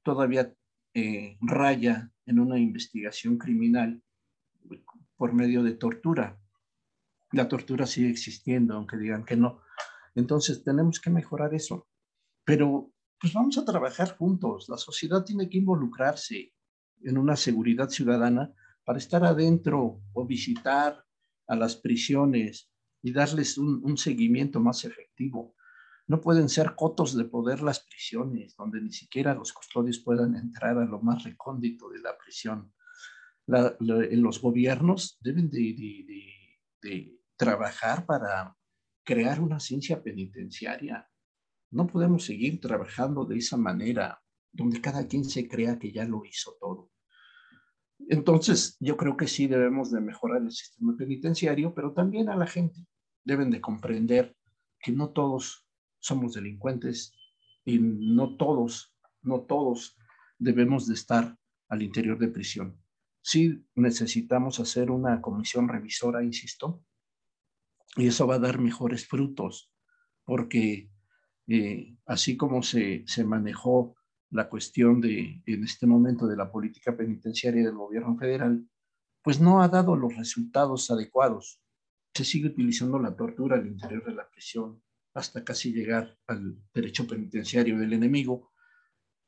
todavía 0.01 0.55
eh, 0.93 1.37
raya 1.41 2.11
en 2.25 2.39
una 2.39 2.57
investigación 2.57 3.37
criminal 3.37 4.01
por 5.15 5.33
medio 5.33 5.61
de 5.61 5.73
tortura. 5.73 6.39
La 7.31 7.47
tortura 7.47 7.85
sigue 7.85 8.09
existiendo, 8.09 8.75
aunque 8.75 8.97
digan 8.97 9.23
que 9.23 9.35
no. 9.35 9.61
Entonces 10.15 10.63
tenemos 10.63 10.99
que 10.99 11.09
mejorar 11.09 11.53
eso. 11.53 11.87
Pero 12.43 12.91
pues 13.19 13.33
vamos 13.33 13.57
a 13.57 13.65
trabajar 13.65 14.17
juntos. 14.17 14.67
La 14.67 14.77
sociedad 14.77 15.23
tiene 15.23 15.47
que 15.47 15.59
involucrarse 15.59 16.53
en 17.03 17.17
una 17.17 17.35
seguridad 17.35 17.89
ciudadana 17.89 18.51
para 18.83 18.97
estar 18.97 19.23
adentro 19.23 20.01
o 20.13 20.25
visitar 20.25 21.05
a 21.51 21.55
las 21.57 21.75
prisiones 21.75 22.71
y 23.03 23.11
darles 23.11 23.57
un, 23.57 23.97
seguimiento 23.97 24.61
más 24.61 24.85
efectivo. 24.85 25.55
No 26.07 26.21
pueden 26.21 26.47
ser 26.47 26.75
cotos 26.75 27.15
de 27.15 27.25
poder 27.25 27.61
las 27.61 27.81
prisiones, 27.81 28.55
donde 28.55 28.79
ni 28.81 28.93
siquiera 28.93 29.35
los 29.35 29.51
custodios 29.51 29.99
puedan 29.99 30.35
entrar 30.35 30.77
a 30.77 30.85
lo 30.85 31.01
más 31.01 31.23
recóndito 31.25 31.89
de 31.89 31.99
la 31.99 32.17
prisión. 32.17 32.73
los 33.47 34.41
gobiernos 34.41 35.17
deben 35.19 35.49
de, 35.49 37.19
trabajar 37.35 38.05
para 38.05 38.55
crear 39.03 39.41
una 39.41 39.59
ciencia 39.59 40.01
penitenciaria. 40.01 41.09
No 41.71 41.85
podemos 41.85 42.23
seguir 42.23 42.61
trabajando 42.61 43.25
de 43.25 43.37
esa 43.37 43.57
manera, 43.57 44.21
donde 44.53 44.79
cada 44.79 45.05
quien 45.05 45.25
se 45.25 45.49
crea 45.49 45.77
que 45.77 45.91
ya 45.91 46.05
lo 46.05 46.23
hizo 46.23 46.55
todo. 46.61 46.90
Entonces, 48.09 48.77
yo 48.79 48.97
creo 48.97 49.15
que 49.15 49.27
sí 49.27 49.47
debemos 49.47 49.91
de 49.91 50.01
mejorar 50.01 50.41
el 50.41 50.51
sistema 50.51 50.95
penitenciario, 50.97 51.73
pero 51.73 51.93
también 51.93 52.29
a 52.29 52.35
la 52.35 52.47
gente 52.47 52.85
deben 53.23 53.49
de 53.51 53.61
comprender 53.61 54.35
que 54.79 54.91
no 54.91 55.09
todos 55.09 55.65
somos 55.99 56.33
delincuentes 56.33 57.13
y 57.63 57.79
no 57.79 58.35
todos, 58.37 58.95
no 59.21 59.41
todos 59.41 59.97
debemos 60.39 60.87
de 60.87 60.95
estar 60.95 61.37
al 61.69 61.83
interior 61.83 62.17
de 62.17 62.27
prisión. 62.27 62.81
Sí 63.21 63.63
necesitamos 63.75 64.59
hacer 64.59 64.89
una 64.89 65.21
comisión 65.21 65.69
revisora, 65.69 66.23
insisto, 66.23 66.83
y 67.95 68.07
eso 68.07 68.25
va 68.25 68.35
a 68.35 68.39
dar 68.39 68.59
mejores 68.59 69.07
frutos, 69.07 69.71
porque 70.23 70.89
eh, 71.47 71.95
así 72.05 72.35
como 72.37 72.63
se, 72.63 73.03
se 73.05 73.23
manejó 73.23 73.95
la 74.31 74.49
cuestión 74.49 75.01
de, 75.01 75.41
en 75.45 75.63
este 75.63 75.85
momento 75.85 76.25
de 76.25 76.37
la 76.37 76.51
política 76.51 76.95
penitenciaria 76.95 77.63
del 77.63 77.75
gobierno 77.75 78.17
federal, 78.17 78.67
pues 79.21 79.39
no 79.39 79.61
ha 79.61 79.67
dado 79.67 79.95
los 79.95 80.15
resultados 80.15 80.89
adecuados. 80.89 81.61
Se 82.15 82.25
sigue 82.25 82.47
utilizando 82.47 82.97
la 82.97 83.15
tortura 83.15 83.57
al 83.57 83.67
interior 83.67 84.03
de 84.05 84.15
la 84.15 84.29
prisión, 84.29 84.81
hasta 85.13 85.43
casi 85.43 85.73
llegar 85.73 86.17
al 86.27 86.57
derecho 86.73 87.05
penitenciario 87.05 87.77
del 87.77 87.93
enemigo, 87.93 88.51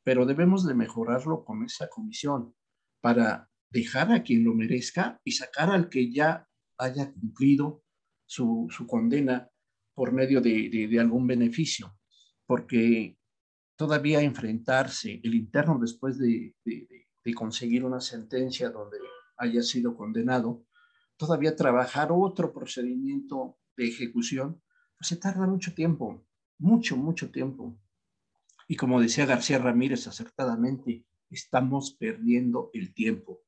pero 0.03 0.25
debemos 0.25 0.65
de 0.65 0.73
mejorarlo 0.73 1.43
con 1.43 1.63
esa 1.63 1.89
comisión 1.89 2.55
para 3.01 3.49
dejar 3.69 4.11
a 4.11 4.23
quien 4.23 4.43
lo 4.43 4.53
merezca 4.53 5.19
y 5.23 5.31
sacar 5.31 5.69
al 5.69 5.89
que 5.89 6.11
ya 6.11 6.47
haya 6.77 7.11
cumplido 7.11 7.83
su, 8.25 8.69
condena 8.87 9.49
por 9.93 10.11
medio 10.11 10.41
de, 10.41 10.97
algún 10.99 11.27
beneficio, 11.27 11.97
porque 12.45 13.17
todavía 13.83 14.21
enfrentarse 14.21 15.19
el 15.25 15.35
interno 15.35 15.77
después 15.77 16.17
de, 16.17 16.55
de 16.63 17.33
conseguir 17.33 17.83
una 17.83 17.99
sentencia 17.99 18.69
donde 18.69 18.97
haya 19.35 19.61
sido 19.61 19.93
condenado, 19.93 20.65
todavía 21.17 21.53
trabajar 21.53 22.07
otro 22.13 22.53
procedimiento 22.53 23.57
de 23.75 23.89
ejecución 23.89 24.61
pues, 24.97 25.09
se 25.09 25.17
tarda 25.17 25.45
mucho 25.47 25.73
tiempo, 25.73 26.25
mucho, 26.59 26.95
mucho 26.95 27.29
tiempo. 27.29 27.77
Y 28.69 28.77
como 28.77 29.01
decía 29.01 29.25
García 29.25 29.57
Ramírez 29.57 30.07
acertadamente, 30.07 31.05
estamos 31.29 31.91
perdiendo 31.99 32.69
el 32.71 32.93
tiempo. 32.93 33.41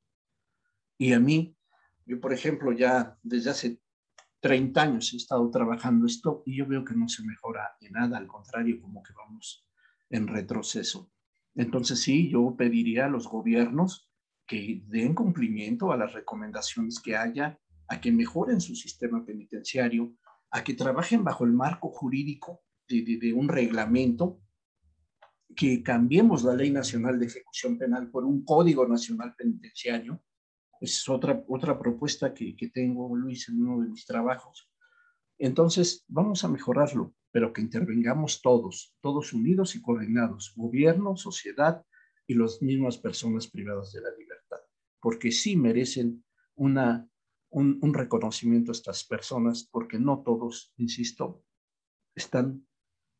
Y 0.98 1.14
a 1.14 1.18
mí, 1.18 1.56
yo 2.04 2.20
por 2.20 2.34
ejemplo, 2.34 2.72
ya 2.72 3.18
desde 3.22 3.48
hace 3.48 3.80
30 4.40 4.82
años 4.82 5.14
he 5.14 5.16
estado 5.16 5.50
trabajando 5.50 6.04
esto 6.04 6.42
y 6.44 6.58
yo 6.58 6.66
veo 6.66 6.84
que 6.84 6.94
no 6.94 7.08
se 7.08 7.24
mejora 7.24 7.74
en 7.80 7.92
nada, 7.92 8.18
al 8.18 8.26
contrario, 8.26 8.82
como 8.82 9.02
que 9.02 9.14
vamos 9.14 9.66
en 10.10 10.28
retroceso. 10.28 11.10
Entonces 11.54 12.00
sí, 12.00 12.28
yo 12.28 12.54
pediría 12.56 13.06
a 13.06 13.10
los 13.10 13.28
gobiernos 13.28 14.10
que 14.46 14.82
den 14.86 15.14
cumplimiento 15.14 15.90
a 15.90 15.96
las 15.96 16.12
recomendaciones 16.12 17.00
que 17.00 17.16
haya, 17.16 17.58
a 17.88 18.00
que 18.00 18.12
mejoren 18.12 18.60
su 18.60 18.74
sistema 18.76 19.24
penitenciario, 19.24 20.14
a 20.50 20.62
que 20.62 20.74
trabajen 20.74 21.24
bajo 21.24 21.44
el 21.44 21.52
marco 21.52 21.90
jurídico 21.90 22.62
de, 22.88 23.32
un 23.34 23.48
reglamento, 23.48 24.40
que 25.56 25.82
cambiemos 25.82 26.44
la 26.44 26.54
Ley 26.54 26.70
Nacional 26.70 27.18
de 27.18 27.26
Ejecución 27.26 27.78
Penal 27.78 28.10
por 28.10 28.24
un 28.24 28.44
Código 28.44 28.86
Nacional 28.86 29.34
Penitenciario. 29.36 30.22
Es 30.80 31.08
otra, 31.08 31.42
otra 31.48 31.78
propuesta 31.78 32.34
que, 32.34 32.54
que 32.54 32.68
tengo, 32.68 33.16
Luis, 33.16 33.48
en 33.48 33.62
uno 33.62 33.82
de 33.82 33.88
mis 33.88 34.04
trabajos. 34.04 34.70
Entonces, 35.38 36.04
vamos 36.08 36.44
a 36.44 36.48
mejorarlo, 36.48 37.14
pero 37.36 37.52
que 37.52 37.60
intervengamos 37.60 38.40
todos, 38.40 38.96
todos 39.02 39.34
unidos 39.34 39.76
y 39.76 39.82
coordinados, 39.82 40.54
gobierno, 40.56 41.18
sociedad 41.18 41.84
y 42.26 42.32
las 42.32 42.62
mismas 42.62 42.96
personas 42.96 43.46
privadas 43.46 43.92
de 43.92 44.00
la 44.00 44.08
libertad, 44.18 44.56
porque 45.02 45.30
sí 45.30 45.54
merecen 45.54 46.24
una 46.54 47.06
un, 47.50 47.92
reconocimiento 47.92 48.70
a 48.70 48.72
estas 48.72 49.04
personas, 49.04 49.68
porque 49.70 49.98
no 49.98 50.22
todos, 50.22 50.72
insisto, 50.78 51.44
están 52.14 52.66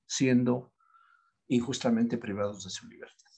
siendo 0.06 0.72
injustamente 1.48 2.16
privados 2.16 2.64
de 2.64 2.70
su 2.70 2.88
libertad. 2.88 3.30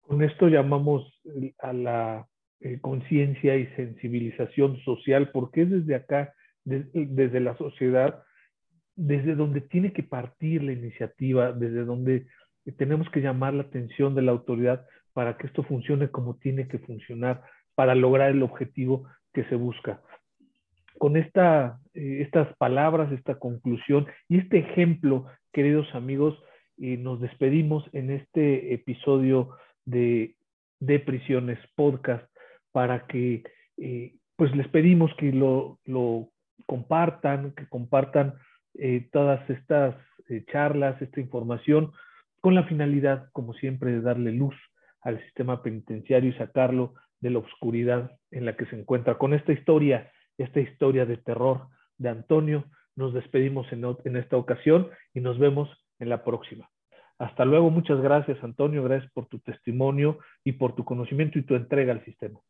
Con 0.00 0.22
esto 0.22 0.48
llamamos 0.48 1.12
a 1.58 1.74
la 1.74 2.26
eh, 2.60 2.80
conciencia 2.80 3.54
y 3.54 3.66
sensibilización 3.76 4.80
social, 4.80 5.30
porque 5.30 5.64
es 5.64 5.70
desde 5.70 5.94
acá, 5.94 6.34
desde 6.64 7.40
la 7.40 7.54
sociedad, 7.58 8.22
desde 8.96 9.34
donde 9.34 9.60
tiene 9.60 9.92
que 9.92 10.02
partir 10.02 10.62
la 10.62 10.72
iniciativa, 10.72 11.52
desde 11.52 11.84
donde 11.84 12.26
tenemos 12.78 13.08
que 13.10 13.20
llamar 13.20 13.54
la 13.54 13.62
atención 13.62 14.14
de 14.14 14.22
la 14.22 14.32
autoridad 14.32 14.86
para 15.12 15.36
que 15.36 15.46
esto 15.46 15.62
funcione 15.62 16.10
como 16.10 16.36
tiene 16.36 16.66
que 16.66 16.78
funcionar, 16.78 17.42
para 17.74 17.94
lograr 17.94 18.30
el 18.30 18.42
objetivo 18.42 19.06
que 19.32 19.44
se 19.44 19.54
busca. 19.54 20.00
Con 20.98 21.16
esta, 21.16 21.78
eh, 21.94 22.22
estas 22.22 22.54
palabras, 22.56 23.12
esta 23.12 23.38
conclusión 23.38 24.06
y 24.28 24.38
este 24.38 24.58
ejemplo, 24.58 25.26
queridos 25.52 25.86
amigos, 25.94 26.42
eh, 26.78 26.96
nos 26.96 27.20
despedimos 27.20 27.88
en 27.92 28.10
este 28.10 28.74
episodio 28.74 29.50
de, 29.84 30.34
de 30.80 30.98
Prisiones 31.00 31.58
Podcast 31.74 32.24
para 32.72 33.06
que 33.06 33.42
eh, 33.76 34.14
pues 34.36 34.54
les 34.56 34.68
pedimos 34.68 35.10
que 35.16 35.32
lo, 35.32 35.78
lo 35.84 36.28
compartan, 36.66 37.52
que 37.52 37.66
compartan 37.68 38.34
todas 39.12 39.48
estas 39.50 39.94
charlas, 40.50 41.00
esta 41.00 41.20
información, 41.20 41.92
con 42.40 42.54
la 42.54 42.64
finalidad, 42.64 43.28
como 43.32 43.54
siempre, 43.54 43.92
de 43.92 44.00
darle 44.00 44.32
luz 44.32 44.54
al 45.02 45.22
sistema 45.24 45.62
penitenciario 45.62 46.30
y 46.30 46.34
sacarlo 46.34 46.94
de 47.20 47.30
la 47.30 47.38
oscuridad 47.38 48.18
en 48.30 48.44
la 48.44 48.56
que 48.56 48.66
se 48.66 48.78
encuentra. 48.78 49.18
Con 49.18 49.34
esta 49.34 49.52
historia, 49.52 50.10
esta 50.38 50.60
historia 50.60 51.06
de 51.06 51.16
terror 51.16 51.68
de 51.98 52.08
Antonio, 52.08 52.64
nos 52.94 53.14
despedimos 53.14 53.70
en, 53.72 53.84
en 54.04 54.16
esta 54.16 54.36
ocasión 54.36 54.88
y 55.14 55.20
nos 55.20 55.38
vemos 55.38 55.68
en 55.98 56.08
la 56.08 56.24
próxima. 56.24 56.68
Hasta 57.18 57.44
luego, 57.44 57.70
muchas 57.70 58.00
gracias 58.00 58.42
Antonio, 58.42 58.82
gracias 58.82 59.10
por 59.12 59.26
tu 59.26 59.38
testimonio 59.38 60.18
y 60.44 60.52
por 60.52 60.74
tu 60.74 60.84
conocimiento 60.84 61.38
y 61.38 61.42
tu 61.42 61.54
entrega 61.54 61.92
al 61.92 62.04
sistema. 62.04 62.40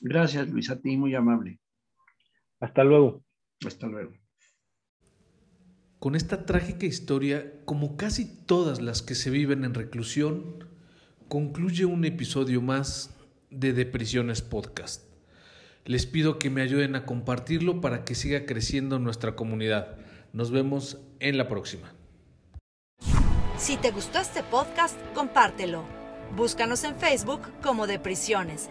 Gracias 0.00 0.48
Luis, 0.48 0.70
a 0.70 0.80
ti 0.80 0.96
muy 0.96 1.14
amable. 1.14 1.58
Hasta 2.60 2.84
luego. 2.84 3.24
Hasta 3.66 3.88
luego. 3.88 4.23
Con 6.04 6.16
esta 6.16 6.44
trágica 6.44 6.84
historia, 6.84 7.50
como 7.64 7.96
casi 7.96 8.26
todas 8.26 8.82
las 8.82 9.00
que 9.00 9.14
se 9.14 9.30
viven 9.30 9.64
en 9.64 9.72
reclusión, 9.72 10.68
concluye 11.28 11.86
un 11.86 12.04
episodio 12.04 12.60
más 12.60 13.14
de 13.48 13.72
Deprisiones 13.72 14.42
Podcast. 14.42 15.04
Les 15.86 16.04
pido 16.04 16.38
que 16.38 16.50
me 16.50 16.60
ayuden 16.60 16.94
a 16.94 17.06
compartirlo 17.06 17.80
para 17.80 18.04
que 18.04 18.14
siga 18.14 18.44
creciendo 18.44 18.98
nuestra 18.98 19.34
comunidad. 19.34 19.96
Nos 20.34 20.50
vemos 20.50 20.98
en 21.20 21.38
la 21.38 21.48
próxima. 21.48 21.94
Si 23.56 23.78
te 23.78 23.90
gustó 23.90 24.18
este 24.18 24.42
podcast, 24.42 24.98
compártelo. 25.14 25.84
Búscanos 26.36 26.84
en 26.84 26.96
Facebook 26.96 27.40
como 27.62 27.86
De 27.86 27.98
Prisiones 27.98 28.68